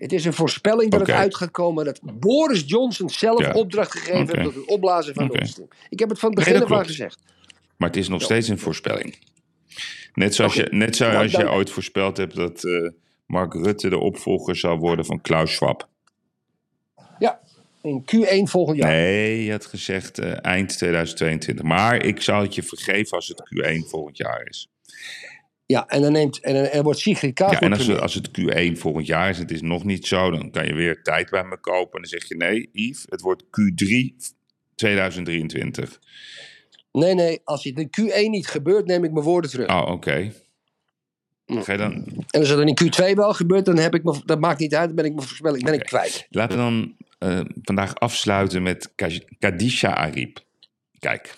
Het 0.00 0.12
is 0.12 0.24
een 0.24 0.32
voorspelling 0.32 0.90
dat 0.90 1.00
het 1.00 1.10
uit 1.10 1.34
gaat 1.36 1.50
komen 1.50 1.84
dat 1.84 2.00
Boris 2.02 2.62
Johnson 2.66 3.10
zelf 3.10 3.40
Ja. 3.40 3.52
opdracht 3.52 3.92
gegeven 3.92 4.28
heeft 4.38 4.42
tot 4.42 4.54
het 4.54 4.64
opblazen 4.64 5.14
van 5.14 5.30
Stream. 5.42 5.68
Ik 5.88 5.98
heb 5.98 6.08
het 6.08 6.18
van 6.18 6.30
het 6.30 6.38
begin 6.38 6.62
af 6.62 6.72
aan 6.72 6.86
gezegd. 6.86 7.18
Maar 7.76 7.88
het 7.88 7.98
is 7.98 8.08
nog 8.08 8.18
Ja. 8.18 8.24
steeds 8.24 8.48
een 8.48 8.58
voorspelling. 8.58 9.16
Net 10.14 10.34
zoals, 10.34 10.54
je, 10.54 10.66
net 10.70 10.96
zoals 10.96 11.12
Nou, 11.14 11.28
je 11.28 11.36
dan- 11.36 11.48
ooit 11.48 11.70
voorspeld 11.70 12.16
hebt 12.16 12.34
dat 12.36 12.64
eh, 12.64 12.90
Mark 13.26 13.54
Rutte 13.54 13.88
de 13.88 13.98
opvolger 13.98 14.56
zou 14.56 14.78
worden 14.78 15.04
van 15.04 15.20
Klaus 15.20 15.54
Schwab. 15.54 15.88
Ja, 17.18 17.40
in 17.82 18.04
Q1 18.04 18.50
volgend 18.50 18.76
jaar. 18.78 18.90
Nee, 18.90 19.44
je 19.44 19.50
had 19.50 19.66
gezegd 19.66 20.18
eh, 20.18 20.44
eind 20.44 20.78
2022. 20.78 21.64
Maar 21.64 22.04
ik 22.04 22.20
zou 22.20 22.42
het 22.44 22.54
je 22.54 22.62
vergeven 22.62 23.16
als 23.16 23.28
het 23.28 23.42
Q1 23.54 23.88
volgend 23.88 24.16
jaar 24.16 24.46
is. 24.48 24.68
Ja, 25.70 25.86
en 25.86 26.02
dan, 26.02 26.12
neemt, 26.12 26.40
en 26.40 26.54
dan 26.54 26.64
en 26.64 26.82
wordt 26.82 26.98
Sigrid 26.98 27.34
Kaag 27.34 27.50
Ja, 27.52 27.60
en 27.60 27.72
als, 27.72 27.86
het- 27.86 28.00
als 28.00 28.14
het 28.14 28.28
Q1 28.40 28.78
volgend 28.78 29.06
jaar 29.06 29.28
is, 29.30 29.38
het 29.38 29.50
is 29.50 29.60
nog 29.62 29.84
niet 29.84 30.06
zo, 30.06 30.30
dan 30.30 30.50
kan 30.50 30.66
je 30.66 30.74
weer 30.74 31.02
tijd 31.02 31.30
bij 31.30 31.44
me 31.44 31.56
kopen. 31.60 31.92
En 31.92 32.00
dan 32.00 32.10
zeg 32.10 32.28
je 32.28 32.36
nee, 32.36 32.68
Yves, 32.72 33.06
het 33.08 33.20
wordt 33.20 33.42
Q3 33.44 34.16
2023. 34.74 36.00
Nee, 36.92 37.14
nee, 37.14 37.40
als 37.44 37.64
het 37.64 37.78
in 37.78 37.90
Q1 38.00 38.28
niet 38.30 38.46
gebeurt, 38.46 38.86
neem 38.86 39.04
ik 39.04 39.12
mijn 39.12 39.24
woorden 39.24 39.50
terug. 39.50 39.68
Oh, 39.68 39.90
oké. 39.90 40.32
Ga 41.46 41.72
je 41.72 41.78
dan, 41.78 42.04
En 42.30 42.40
als 42.40 42.48
dat 42.48 42.60
in 42.66 42.78
Q2 42.84 43.14
wel 43.14 43.32
gebeurt, 43.34 43.64
dan 43.64 43.76
heb 43.78 43.94
ik 43.94 44.04
me, 44.04 44.20
dat 44.24 44.40
maakt 44.40 44.60
niet 44.60 44.74
uit, 44.74 44.86
dan 44.86 44.96
ben 44.96 45.04
ik 45.04 45.14
mijn 45.14 45.26
voorspelling 45.26 45.64
ben 45.64 45.74
ik 45.74 45.84
kwijt. 45.84 46.26
Laten 46.30 46.56
we 46.56 46.62
dan 46.62 46.96
eh, 47.18 47.40
vandaag 47.62 47.94
afsluiten 47.94 48.62
met 48.62 48.92
Kadisha 49.38 49.94
Ariep. 49.94 50.44
Kijk, 50.98 51.34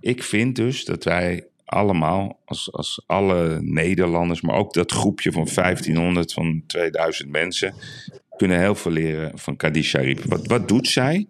ik 0.00 0.22
vind 0.22 0.56
dus 0.56 0.84
dat 0.84 1.04
wij 1.04 1.46
allemaal, 1.66 2.40
als, 2.44 2.72
als 2.72 3.02
alle 3.06 3.58
Nederlanders, 3.62 4.40
maar 4.40 4.56
ook 4.56 4.72
dat 4.72 4.92
groepje 4.92 5.32
van 5.32 5.48
1500, 5.54 6.32
van 6.32 6.62
2000 6.66 7.30
mensen, 7.30 7.74
kunnen 8.36 8.58
heel 8.58 8.74
veel 8.74 8.92
leren 8.92 9.38
van 9.38 9.56
Kadisha 9.56 9.98
Ariep. 9.98 10.24
Wat, 10.24 10.46
wat 10.46 10.68
doet 10.68 10.88
zij? 10.88 11.26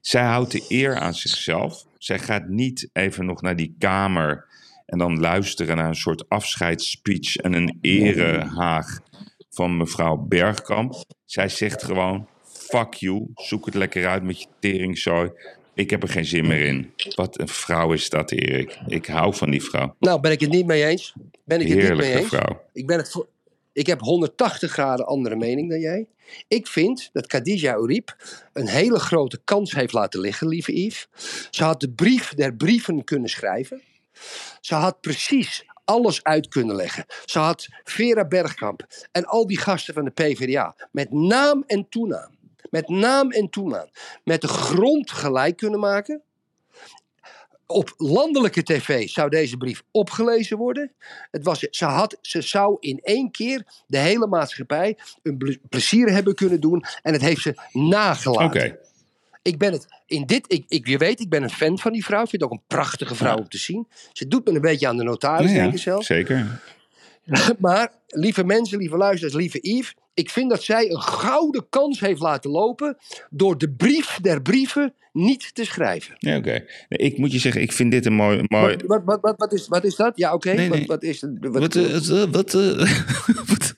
Zij 0.00 0.22
houdt 0.24 0.52
de 0.52 0.64
eer 0.68 0.96
aan 0.96 1.14
zichzelf. 1.14 1.84
Zij 1.98 2.18
gaat 2.18 2.48
niet 2.48 2.88
even 2.92 3.26
nog 3.26 3.42
naar 3.42 3.56
die 3.56 3.74
kamer 3.78 4.46
en 4.86 4.98
dan 4.98 5.20
luisteren 5.20 5.76
naar 5.76 5.88
een 5.88 5.94
soort 5.94 6.28
afscheidsspeech 6.28 7.36
en 7.36 7.52
een 7.52 7.78
erehaag 7.80 9.00
van 9.50 9.76
mevrouw 9.76 10.16
Bergkamp. 10.16 10.94
Zij 11.24 11.48
zegt 11.48 11.82
gewoon, 11.82 12.28
fuck 12.42 12.94
you, 12.94 13.26
zoek 13.34 13.66
het 13.66 13.74
lekker 13.74 14.06
uit 14.06 14.22
met 14.22 14.40
je 14.40 14.46
teringzooi. 14.58 15.30
Ik 15.74 15.90
heb 15.90 16.02
er 16.02 16.08
geen 16.08 16.24
zin 16.24 16.46
meer 16.46 16.66
in. 16.66 16.92
Wat 17.14 17.40
een 17.40 17.48
vrouw 17.48 17.92
is 17.92 18.10
dat, 18.10 18.30
Erik. 18.30 18.78
Ik 18.86 19.06
hou 19.06 19.34
van 19.34 19.50
die 19.50 19.62
vrouw. 19.62 19.96
Nou, 19.98 20.20
ben 20.20 20.32
ik 20.32 20.40
het 20.40 20.50
niet 20.50 20.66
mee 20.66 20.84
eens. 20.84 21.14
Ben 21.44 21.60
ik 21.60 21.68
het 21.68 21.76
niet 21.78 21.86
mee 21.88 21.96
Heerlijke 21.96 22.18
eens. 22.18 22.28
vrouw. 22.28 22.62
Ik, 22.72 22.86
ben 22.86 22.96
het 22.96 23.10
voor, 23.10 23.26
ik 23.72 23.86
heb 23.86 24.00
180 24.00 24.72
graden 24.72 25.06
andere 25.06 25.36
mening 25.36 25.70
dan 25.70 25.80
jij. 25.80 26.06
Ik 26.48 26.66
vind 26.66 27.10
dat 27.12 27.26
Khadija 27.26 27.76
Uriep 27.76 28.16
een 28.52 28.68
hele 28.68 28.98
grote 28.98 29.40
kans 29.44 29.72
heeft 29.74 29.92
laten 29.92 30.20
liggen, 30.20 30.48
lieve 30.48 30.84
Yves. 30.84 31.08
Ze 31.50 31.64
had 31.64 31.80
de 31.80 31.90
brief 31.90 32.34
der 32.34 32.54
brieven 32.54 33.04
kunnen 33.04 33.28
schrijven. 33.28 33.82
Ze 34.60 34.74
had 34.74 35.00
precies 35.00 35.64
alles 35.84 36.22
uit 36.22 36.48
kunnen 36.48 36.76
leggen. 36.76 37.04
Ze 37.24 37.38
had 37.38 37.68
Vera 37.84 38.24
Bergkamp 38.24 38.86
en 39.12 39.24
al 39.24 39.46
die 39.46 39.58
gasten 39.58 39.94
van 39.94 40.04
de 40.04 40.10
PvdA 40.10 40.76
met 40.90 41.12
naam 41.12 41.64
en 41.66 41.88
toenaam. 41.88 42.33
Met 42.74 42.88
naam 42.88 43.30
en 43.30 43.48
toenaam. 43.50 43.88
Met 44.24 44.40
de 44.40 44.48
grond 44.48 45.10
gelijk 45.10 45.56
kunnen 45.56 45.80
maken. 45.80 46.22
Op 47.66 47.94
landelijke 47.96 48.62
tv 48.62 49.08
zou 49.08 49.28
deze 49.30 49.56
brief 49.56 49.82
opgelezen 49.90 50.56
worden. 50.56 50.92
Het 51.30 51.44
was, 51.44 51.58
ze, 51.58 51.84
had, 51.84 52.18
ze 52.20 52.40
zou 52.42 52.76
in 52.80 53.00
één 53.02 53.30
keer 53.30 53.64
de 53.86 53.98
hele 53.98 54.26
maatschappij 54.26 54.98
een 55.22 55.60
plezier 55.68 56.10
hebben 56.10 56.34
kunnen 56.34 56.60
doen. 56.60 56.84
En 57.02 57.12
het 57.12 57.22
heeft 57.22 57.40
ze 57.42 57.50
Oké, 57.50 57.78
nagelaten. 57.78 58.78
Ik 59.42 59.58
ben 59.58 59.72
het 59.72 59.86
in 60.06 60.26
dit, 60.26 60.44
ik, 60.52 60.64
ik, 60.68 60.86
je 60.86 60.98
weet, 60.98 61.20
ik 61.20 61.28
ben 61.28 61.42
een 61.42 61.50
fan 61.50 61.78
van 61.78 61.92
die 61.92 62.04
vrouw. 62.04 62.22
Ik 62.22 62.28
vind 62.28 62.42
het 62.42 62.50
ook 62.50 62.58
een 62.58 62.64
prachtige 62.66 63.14
vrouw 63.14 63.36
Ja. 63.36 63.42
om 63.42 63.48
te 63.48 63.58
zien. 63.58 63.88
Ze 64.12 64.28
doet 64.28 64.46
me 64.46 64.54
een 64.54 64.60
beetje 64.60 64.88
aan 64.88 64.96
de 64.96 65.04
notaris, 65.04 65.50
Ja, 65.50 65.56
ja, 65.56 65.62
denk 65.62 65.74
ik 65.74 65.80
zelf. 65.80 66.04
zeker. 66.04 66.60
Maar, 67.58 67.92
lieve 68.06 68.44
mensen, 68.44 68.78
lieve 68.78 68.96
luisteraars, 68.96 69.34
lieve 69.34 69.58
Yves. 69.62 69.94
Ik 70.14 70.30
vind 70.30 70.50
dat 70.50 70.62
zij 70.62 70.90
een 70.90 71.00
gouden 71.02 71.66
kans 71.68 72.00
heeft 72.00 72.20
laten 72.20 72.50
lopen. 72.50 72.96
door 73.30 73.58
de 73.58 73.70
brief 73.70 74.18
der 74.22 74.42
brieven 74.42 74.94
niet 75.12 75.54
te 75.54 75.64
schrijven. 75.64 76.14
Ja, 76.18 76.36
oké. 76.36 76.50
Nee, 76.88 76.98
ik 77.10 77.18
moet 77.18 77.32
je 77.32 77.38
zeggen, 77.38 77.62
ik 77.62 77.72
vind 77.72 77.90
dit 77.90 78.06
een 78.06 78.12
mooi... 78.14 78.42
mooi... 78.48 78.76
Wat, 78.86 79.02
wat, 79.04 79.18
wat, 79.20 79.34
wat, 79.36 79.52
is, 79.52 79.68
wat 79.68 79.84
is 79.84 79.96
dat? 79.96 80.12
Ja, 80.16 80.34
oké. 80.34 80.52
Nee, 80.52 80.68
nee. 80.68 80.78
Wat, 80.78 80.86
wat 80.88 81.02
is 81.02 81.20
het? 81.20 81.30
Wat, 81.40 81.60
Wat, 81.60 81.74
eh, 81.74 82.22
eh, 82.22 82.30
wat, 82.32 82.54
eh, 82.54 82.78
wat, 83.50 83.74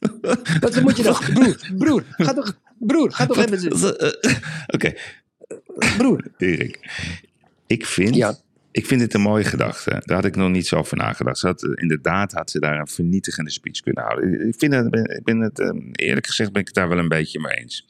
wat 0.61 0.81
moet 0.83 0.97
je 0.97 1.03
nog? 1.03 1.33
Broer, 1.33 1.71
broer, 1.79 2.05
ga 2.17 2.33
toch, 2.33 2.57
broer, 2.79 3.13
ga 3.13 3.27
toch 3.27 3.37
even. 3.37 3.99
eh, 3.99 4.33
Oké, 4.67 4.93
Broer. 5.99 6.25
Erik. 6.39 6.81
Ik 7.67 7.87
vind, 7.87 8.15
Ja. 8.15 8.37
Ik 8.77 8.87
vind 8.87 9.01
dit 9.01 9.15
een 9.15 9.21
mooie 9.21 9.45
gedachte. 9.45 10.03
Daar 10.05 10.17
had 10.17 10.25
ik 10.25 10.37
nog 10.37 10.51
niet 10.51 10.67
zo 10.67 10.77
over 10.77 10.97
nagedacht. 10.97 11.39
Ze 11.39 11.47
had, 11.47 11.65
eh, 11.65 11.71
inderdaad 11.75 12.33
had 12.33 12.51
ze 12.51 12.61
daar 12.61 12.79
een 12.79 12.87
vernietigende 12.87 13.51
speech 13.51 13.81
kunnen 13.81 14.05
houden. 14.05 14.49
Ik 14.49 14.55
vind 14.59 14.75
het, 14.75 14.95
ik 14.95 15.25
ben 15.25 15.41
het, 15.41 15.61
eh, 15.61 15.71
eerlijk 15.93 16.27
gezegd 16.27 16.53
ben 16.53 16.61
ik 16.61 16.67
het 16.67 16.77
daar 16.77 16.89
wel 16.89 16.99
een 16.99 17.09
beetje 17.09 17.41
mee 17.41 17.57
eens. 17.57 17.87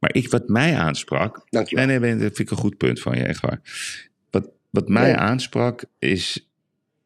Maar 0.00 0.14
ik, 0.14 0.30
wat 0.30 0.48
mij 0.48 0.76
aansprak... 0.76 1.42
Dankjewel. 1.48 1.86
Nee, 1.86 1.98
nee, 1.98 2.10
nee, 2.10 2.20
dat 2.22 2.36
vind 2.36 2.38
ik 2.38 2.50
een 2.50 2.62
goed 2.62 2.76
punt 2.76 3.00
van 3.00 3.16
je, 3.16 3.24
echt 3.24 3.40
waar. 3.40 3.60
Wat, 4.30 4.50
wat 4.70 4.88
mij 4.88 5.02
Nee. 5.02 5.16
aansprak 5.16 5.84
is 5.98 6.48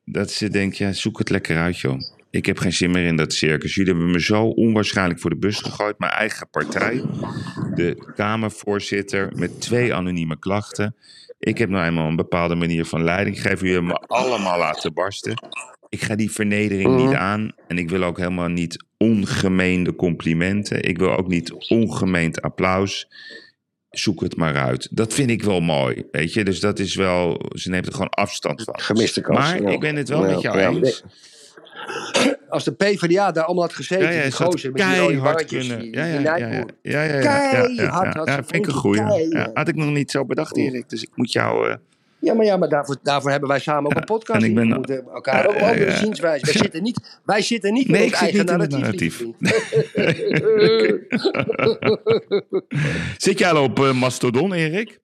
dat 0.04 0.30
ze 0.30 0.48
denkt, 0.48 0.76
ja, 0.76 0.92
zoek 0.92 1.18
het 1.18 1.30
lekker 1.30 1.58
uit, 1.58 1.78
joh. 1.78 2.00
Ik 2.30 2.46
heb 2.46 2.58
geen 2.58 2.72
zin 2.72 2.90
meer 2.90 3.06
in 3.06 3.16
dat 3.16 3.32
circus. 3.32 3.74
Jullie 3.74 3.92
hebben 3.92 4.10
me 4.10 4.20
zo 4.20 4.44
onwaarschijnlijk 4.44 5.20
voor 5.20 5.30
de 5.30 5.36
bus 5.36 5.58
gegooid. 5.58 5.98
Mijn 5.98 6.12
eigen 6.12 6.48
partij, 6.50 7.04
de 7.74 8.12
Kamervoorzitter 8.14 9.32
met 9.36 9.60
twee 9.60 9.94
anonieme 9.94 10.38
klachten. 10.38 10.94
Ik 11.44 11.58
heb 11.58 11.68
nou 11.68 11.86
eenmaal 11.86 12.08
een 12.08 12.16
bepaalde 12.16 12.54
manier 12.54 12.84
van 12.84 13.02
leiding 13.04 13.36
gegeven. 13.36 13.66
Jullie 13.66 13.72
hebben 13.72 13.92
me 14.08 14.14
allemaal 14.14 14.58
laten 14.58 14.92
barsten. 14.92 15.34
Ik 15.88 16.02
ga 16.02 16.14
die 16.16 16.30
vernedering 16.30 16.88
Mhm. 16.96 17.06
niet 17.06 17.14
aan. 17.16 17.52
En 17.68 17.78
ik 17.78 17.90
wil 17.90 18.02
ook 18.02 18.16
helemaal 18.18 18.48
niet 18.48 18.84
ongemeende 18.98 19.94
complimenten. 19.94 20.82
Ik 20.82 20.98
wil 20.98 21.16
ook 21.16 21.28
niet 21.28 21.52
ongemeend 21.68 22.42
applaus. 22.42 23.08
Zoek 23.90 24.20
het 24.20 24.36
maar 24.36 24.56
uit. 24.56 24.88
Dat 24.90 25.14
vind 25.14 25.30
ik 25.30 25.42
wel 25.42 25.60
mooi, 25.60 26.04
weet 26.10 26.32
je. 26.32 26.44
Dus 26.44 26.60
dat 26.60 26.78
is 26.78 26.94
wel... 26.94 27.40
Ze 27.54 27.70
neemt 27.70 27.86
er 27.86 27.92
gewoon 27.92 28.08
afstand 28.10 28.62
van. 28.62 28.80
Gemiste 28.80 29.20
kans. 29.20 29.38
Maar 29.38 29.62
ja. 29.62 29.68
ik 29.68 29.80
ben 29.80 29.96
het 29.96 30.08
wel 30.08 30.24
Ja, 30.26 30.30
met 30.32 30.40
jou 30.40 30.58
ja. 30.58 30.68
eens. 30.70 31.02
Als 32.48 32.64
de 32.64 32.72
PvdA 32.72 33.32
daar 33.32 33.44
allemaal 33.44 33.64
had 33.64 33.74
gezeten, 33.74 34.06
Ja, 34.06 34.10
ja, 34.12 34.22
die 34.22 34.32
gozer 34.32 34.72
met 34.72 34.82
die 34.86 34.98
rode 34.98 35.18
wangetjes, 35.18 35.66
kunnen. 35.68 35.84
die, 35.84 35.96
Ja, 35.96 36.04
ja, 37.02 37.20
Keihard 37.20 38.14
had 38.14 38.30
vind 38.30 38.54
ik 38.54 38.66
een 38.66 38.72
goeie. 38.72 39.02
Had 39.54 39.68
ik 39.68 39.74
nog 39.74 39.90
niet 39.90 40.10
zo 40.10 40.24
bedacht, 40.24 40.56
Erik. 40.56 40.88
Dus 40.88 41.02
ik 41.02 41.10
moet 41.14 41.32
jou... 41.32 41.68
eh, 41.70 41.76
Ja, 42.20 42.34
maar, 42.34 42.44
ja, 42.46 42.56
maar 42.56 42.68
daarvoor, 42.68 42.96
daarvoor 43.02 43.30
hebben 43.30 43.48
wij 43.48 43.58
samen 43.58 43.90
ook 43.90 43.96
een 43.96 44.04
podcast. 44.04 44.42
en 44.42 44.48
ik 44.48 44.54
ben- 44.54 44.68
we 44.68 44.74
moeten 44.74 45.04
elkaar 45.14 45.46
ook 45.48 45.60
andere 45.60 45.90
ja. 45.90 45.96
zienswijze. 45.96 46.44
Wij, 46.44 46.54
zitten 46.54 46.82
niet, 46.82 47.20
wij 47.24 47.42
zitten 47.42 47.72
niet 47.72 47.88
Nee, 47.88 48.06
in 48.06 48.12
ons 48.12 48.20
eigen 48.20 48.44
narratief. 48.46 49.22
Zit 53.16 53.38
jij 53.38 53.50
al 53.52 53.62
op 53.62 53.78
eh, 53.78 53.92
Mastodon, 53.92 54.52
Erik? 54.52 55.00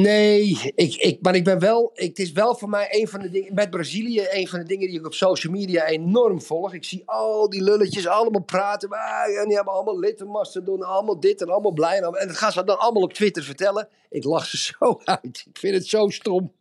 Nee, 0.00 0.72
ik, 0.74 0.94
ik, 0.94 1.18
maar 1.22 1.34
ik 1.34 1.44
ben 1.44 1.58
wel. 1.58 1.90
Ik, 1.94 2.08
het 2.08 2.18
is 2.18 2.32
wel 2.32 2.54
voor 2.56 2.68
mij 2.68 2.88
een 2.90 3.08
van 3.08 3.20
de 3.20 3.30
dingen. 3.30 3.54
Met 3.54 3.70
Brazilië, 3.70 4.26
een 4.30 4.48
van 4.48 4.58
de 4.58 4.64
dingen 4.64 4.88
die 4.88 4.98
ik 4.98 5.06
op 5.06 5.14
social 5.14 5.52
media 5.52 5.86
enorm 5.86 6.42
volg. 6.42 6.74
Ik 6.74 6.84
zie 6.84 7.02
al 7.06 7.50
die 7.50 7.62
lulletjes 7.62 8.06
allemaal 8.06 8.42
praten. 8.42 8.88
Ah, 8.88 9.40
en 9.40 9.46
die 9.46 9.56
hebben 9.56 9.74
allemaal 9.74 9.98
lid 9.98 10.18
van 10.18 10.26
Mastodon, 10.28 10.82
allemaal 10.82 11.20
dit 11.20 11.40
en 11.40 11.48
allemaal 11.48 11.72
blij. 11.72 11.96
En, 11.96 12.02
dat 12.26 12.36
gaan 12.36 12.52
ze 12.52 12.64
dan 12.64 12.78
allemaal 12.78 13.02
op 13.02 13.12
Twitter 13.12 13.42
vertellen. 13.42 13.88
Ik 14.10 14.24
lach 14.24 14.46
ze 14.46 14.56
zo 14.78 15.00
uit. 15.04 15.44
Ik 15.50 15.58
vind 15.58 15.74
het 15.74 15.86
zo 15.86 16.08
stom. 16.08 16.52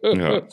Ja. 0.00 0.42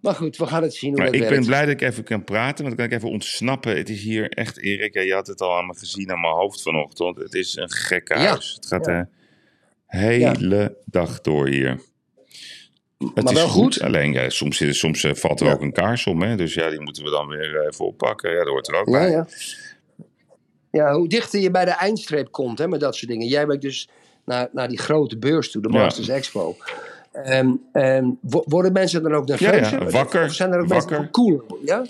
Maar 0.00 0.14
goed, 0.14 0.36
we 0.36 0.46
gaan 0.46 0.62
het 0.62 0.74
zien 0.74 0.90
hoe 0.90 0.98
Maar 0.98 1.06
dat 1.06 1.14
ik 1.14 1.20
werkt. 1.20 1.36
ben 1.36 1.46
blij 1.46 1.60
dat 1.60 1.70
ik 1.70 1.80
even 1.80 2.04
kan 2.04 2.24
praten, 2.24 2.64
want 2.64 2.76
dan 2.76 2.86
kan 2.88 2.96
ik 2.96 3.02
even 3.02 3.14
ontsnappen. 3.14 3.76
Het 3.76 3.88
is 3.88 4.02
hier 4.02 4.30
echt, 4.30 4.58
Erik, 4.58 4.94
ja, 4.94 5.00
je 5.00 5.12
had 5.14 5.26
het 5.26 5.40
al 5.40 5.56
aan 5.56 5.66
me 5.66 5.74
gezien 5.76 6.10
aan 6.10 6.20
mijn 6.20 6.32
hoofd 6.34 6.62
vanochtend. 6.62 7.16
Het 7.18 7.34
is 7.34 7.56
een 7.56 7.70
gekke 7.70 8.14
Ja. 8.14 8.20
huis. 8.20 8.52
Het 8.54 8.66
gaat 8.66 8.84
de 8.84 9.06
hele 9.90 10.76
dag 10.84 11.20
door 11.20 11.48
hier. 11.48 11.80
Het 12.98 13.14
Maar 13.14 13.24
is 13.24 13.32
wel 13.32 13.48
goed. 13.48 13.80
Alleen, 13.82 14.12
ja, 14.12 14.28
soms, 14.30 14.78
soms 14.78 15.04
eh, 15.04 15.14
valt 15.14 15.40
er 15.40 15.46
Ja. 15.46 15.52
ook 15.52 15.60
een 15.60 15.72
kaars 15.72 16.06
om. 16.06 16.22
Hè? 16.22 16.36
Dus 16.36 16.54
ja, 16.54 16.70
die 16.70 16.80
moeten 16.80 17.04
we 17.04 17.10
dan 17.10 17.28
weer 17.28 17.56
eh, 17.60 17.66
even 17.66 17.84
oppakken. 17.86 18.30
Ja, 18.30 18.36
dat 18.38 18.46
hoort 18.48 18.68
er 18.68 18.74
ook 18.80 18.90
bij. 18.90 19.10
ja. 19.10 19.26
ja, 20.70 20.92
hoe 20.94 21.08
dichter 21.08 21.40
je 21.40 21.50
bij 21.50 21.64
de 21.64 21.70
eindstreep 21.70 22.30
komt 22.32 22.58
hè, 22.58 22.68
met 22.68 22.80
dat 22.80 22.96
soort 22.96 23.10
dingen. 23.10 23.26
Jij 23.26 23.46
bent 23.46 23.62
dus 23.62 23.88
naar, 24.24 24.48
naar 24.52 24.68
die 24.68 24.78
grote 24.78 25.18
beurs 25.18 25.50
toe, 25.50 25.62
de. 25.62 25.68
Masters 25.68 26.08
Expo. 26.08 26.56
Wo- 28.20 28.44
worden 28.46 28.72
mensen 28.72 29.02
dan 29.02 29.14
ook 29.14 29.28
nerveus? 29.28 29.70
Ja, 29.70 29.78
ja, 29.78 29.90
wakker, 29.90 30.24
Of 30.24 30.32
zijn 30.34 30.52
er 30.52 30.60
ook 30.60 30.68
wakker. 30.68 30.90
mensen 30.96 31.12
cool? 31.12 31.60
Ja? 31.64 31.84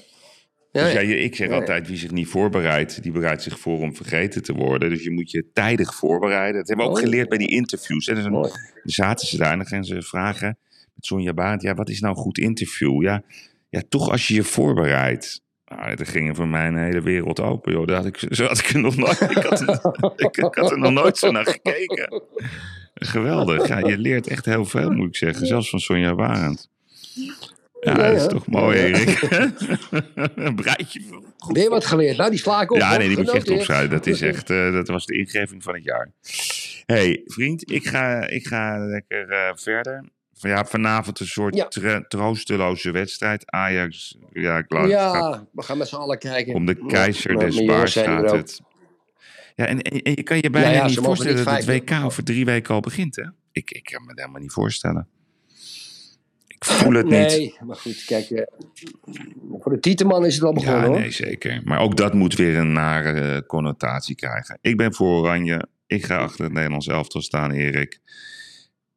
Ja, 0.72 0.84
Dus 0.84 0.92
ja. 0.92 1.00
ik 1.00 1.36
zeg 1.36 1.48
Ja, 1.48 1.54
altijd, 1.54 1.88
wie 1.88 1.96
zich 1.96 2.10
niet 2.10 2.28
voorbereidt, 2.28 3.02
die 3.02 3.12
bereidt 3.12 3.42
zich 3.42 3.58
voor 3.58 3.78
om 3.78 3.96
vergeten 3.96 4.42
te 4.42 4.52
worden. 4.52 4.90
Dus 4.90 5.04
je 5.04 5.10
moet 5.10 5.30
je 5.30 5.46
tijdig 5.52 5.94
voorbereiden. 5.94 6.60
Dat 6.60 6.68
hebben 6.68 6.86
we 6.86 6.92
ook 6.92 6.98
geleerd 6.98 7.28
bij 7.28 7.38
die 7.38 7.48
interviews. 7.48 8.06
Hè. 8.06 8.14
Dus 8.14 8.24
dan 8.24 8.50
zaten 8.84 9.26
ze 9.28 9.36
daar 9.36 9.52
en 9.52 9.58
dan 9.58 9.66
gaan 9.66 9.84
ze 9.84 10.02
vragen 10.02 10.58
met 10.94 11.06
Sonja 11.06 11.32
Baat. 11.32 11.62
Ja, 11.62 11.74
wat 11.74 11.88
is 11.88 12.00
nou 12.00 12.16
een 12.16 12.22
goed 12.22 12.38
interview? 12.38 13.02
Ja, 13.02 13.22
ja 13.68 13.82
toch 13.88 14.10
als 14.10 14.28
je 14.28 14.34
je 14.34 14.42
voorbereidt. 14.42 15.42
Nou, 15.64 15.90
er 15.90 16.06
ging 16.06 16.36
voor 16.36 16.48
mij 16.48 16.66
een 16.66 16.78
hele 16.78 17.02
wereld 17.02 17.40
open, 17.40 17.72
joh. 17.72 17.86
Daar 17.86 17.96
had 17.96 18.06
ik, 18.06 18.26
zo 18.30 18.44
had 18.44 18.58
ik 18.58 18.68
er 18.68 18.80
nog 18.80 18.96
nooit, 18.96 19.20
ik 19.20 19.36
had, 19.36 19.60
ik, 20.16 20.36
ik 20.36 20.54
had 20.54 20.70
er 20.70 20.78
nog 20.78 20.92
nooit 20.92 21.18
zo 21.18 21.30
naar 21.30 21.46
gekeken. 21.46 22.22
Geweldig. 22.94 23.68
Ja, 23.68 23.78
je 23.78 23.98
leert 23.98 24.26
echt 24.26 24.44
heel 24.44 24.64
veel, 24.64 24.90
moet 24.90 25.08
ik 25.08 25.16
zeggen. 25.16 25.46
Zelfs 25.46 25.70
van 25.70 25.80
Sonja 25.80 26.14
Barend. 26.14 26.68
Ja, 27.80 27.90
Ja, 27.96 28.10
dat 28.10 28.16
is 28.20 28.26
toch 28.26 28.46
mooi. 28.46 28.78
Erik. 28.78 29.20
een 30.34 30.54
breitje. 30.54 31.00
Weer 31.52 31.70
wat 31.70 31.86
geleerd. 31.86 32.16
Nou, 32.16 32.30
die 32.30 32.38
sla 32.38 32.62
ik 32.62 32.70
op. 32.70 32.78
Ja, 32.78 32.96
nee, 32.96 33.08
die 33.08 33.16
moet 33.16 33.26
je 33.26 33.32
echt 33.32 33.50
opschrijven. 33.50 33.90
Dat, 33.90 34.06
is 34.06 34.20
echt, 34.20 34.50
eh, 34.50 34.72
dat 34.72 34.88
was 34.88 35.06
de 35.06 35.18
ingeving 35.18 35.62
van 35.62 35.74
het 35.74 35.84
jaar. 35.84 36.10
hey, 36.86 37.22
vriend, 37.26 37.70
ik 37.70 37.86
ga, 37.86 38.26
ik 38.28 38.46
ga 38.46 38.78
lekker 38.78 39.30
eh, 39.30 39.50
verder. 39.54 40.04
Ja, 40.32 40.64
vanavond 40.64 41.20
een 41.20 41.26
soort 41.26 41.56
Ja. 41.74 42.00
troosteloze 42.08 42.90
wedstrijd. 42.90 43.50
Ajax, 43.50 44.16
ja, 44.32 44.58
ik 44.58 44.72
laat, 44.72 44.82
gaat 44.82 44.90
Ja, 44.90 45.46
we 45.52 45.62
gaan 45.62 45.78
met 45.78 45.88
z'n 45.88 45.96
allen 45.96 46.18
kijken. 46.18 46.54
om 46.54 46.66
de 46.66 46.86
keizer 46.86 47.38
des 47.38 47.64
baars 47.64 47.92
gaat 47.96 48.30
het. 48.30 48.60
Ja, 49.56 49.66
en, 49.66 49.82
en, 49.82 50.02
en 50.02 50.12
je 50.14 50.22
kan 50.22 50.36
je 50.40 50.50
bijna 50.50 50.86
niet 50.86 50.98
voorstellen 50.98 51.36
niet 51.36 51.44
dat 51.44 51.56
het 51.64 51.66
WK 51.66 52.04
over 52.04 52.24
drie 52.24 52.44
weken 52.44 52.74
al 52.74 52.80
begint, 52.80 53.16
hè? 53.16 53.24
Ik, 53.52 53.70
ik 53.70 53.84
kan 53.84 54.00
me 54.02 54.08
dat 54.08 54.18
helemaal 54.18 54.40
niet 54.40 54.52
voorstellen. 54.52 55.08
Ik 56.60 56.66
voel 56.66 56.92
het 56.94 57.04
niet. 57.04 57.12
Nee, 57.12 57.54
maar 57.66 57.76
goed, 57.76 58.04
kijk. 58.04 58.30
eh, 58.30 58.42
voor 59.60 59.72
de 59.72 59.80
Tieteman 59.80 60.26
is 60.26 60.34
het 60.34 60.44
al 60.44 60.52
begonnen 60.52 60.80
Ja, 60.80 60.86
hoor. 60.86 60.98
nee, 60.98 61.10
zeker. 61.10 61.60
Maar 61.64 61.80
ook 61.80 61.96
dat 61.96 62.14
moet 62.14 62.34
weer 62.34 62.56
een 62.56 62.72
nare 62.72 63.20
eh, 63.20 63.46
connotatie 63.46 64.14
krijgen. 64.14 64.58
Ik 64.60 64.76
ben 64.76 64.94
voor 64.94 65.20
Oranje. 65.20 65.66
Ik 65.86 66.04
ga 66.04 66.16
achter 66.16 66.44
het 66.44 66.52
Nederlands 66.52 66.86
elftal 66.86 67.20
staan, 67.22 67.50
Erik. 67.50 68.00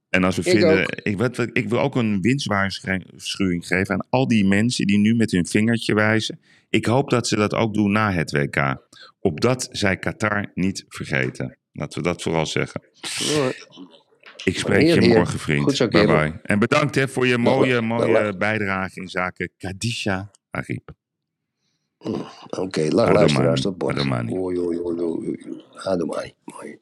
En 0.09 0.24
als 0.24 0.36
we 0.36 0.41
Ik 0.41 0.49
vinden... 0.51 0.80
ook. 0.82 0.89
Ik, 1.03 1.18
wat- 1.18 1.49
ik 1.53 1.70
wil 1.70 1.80
ook 1.80 1.95
een 1.95 2.22
winstwaarschuwing 2.22 3.68
geven 3.68 3.93
aan 3.95 4.07
al 4.09 4.28
die 4.28 4.45
mensen 4.45 4.88
die 4.88 4.97
nu 4.97 5.16
met 5.16 5.32
hun 5.32 5.45
vingertje 5.45 5.93
wijzen. 5.93 6.39
Ik 6.70 6.86
hoop 6.86 7.09
dat 7.09 7.28
ze 7.28 7.36
dat 7.36 7.53
ook 7.53 7.74
doen 7.74 7.91
na 7.91 8.11
het 8.11 8.32
WK. 8.32 8.76
Opdat 9.20 9.68
zij 9.72 9.97
Qatar 9.97 10.51
niet 10.53 10.86
vergeten. 10.88 11.57
Laten 11.72 11.97
we 12.01 12.07
dat 12.07 12.22
vooral 12.22 12.45
zeggen. 12.45 12.82
Ik 14.43 14.57
spreek 14.57 14.81
Heer, 14.81 14.95
je 15.01 15.07
heer. 15.07 15.17
morgen, 15.17 15.39
vriend. 15.39 15.63
Goed 15.63 15.75
zo, 15.75 15.87
bye 15.87 16.05
bye. 16.05 16.39
En 16.43 16.59
bedankt 16.59 16.95
hè, 16.95 17.07
voor 17.07 17.27
je 17.27 17.37
mooie, 17.37 17.81
mooie 17.81 18.37
bijdrage 18.37 18.99
in 18.99 19.07
zaken 19.07 19.49
Kadisha 19.57 20.31
Arip. 20.51 20.91
Oké, 22.49 22.81
lach 22.81 22.91
Adomani. 22.91 23.13
luisteraars, 23.13 23.61
tot 23.61 23.77
bord. 23.77 23.95
Adomani. 23.95 24.31
Oei, 24.37 24.57
oei, 24.59 24.77
oei, 24.79 24.99
oei, 25.01 25.27
oei. 25.27 25.63
Adomani. 25.73 26.33
Mooi. 26.45 26.79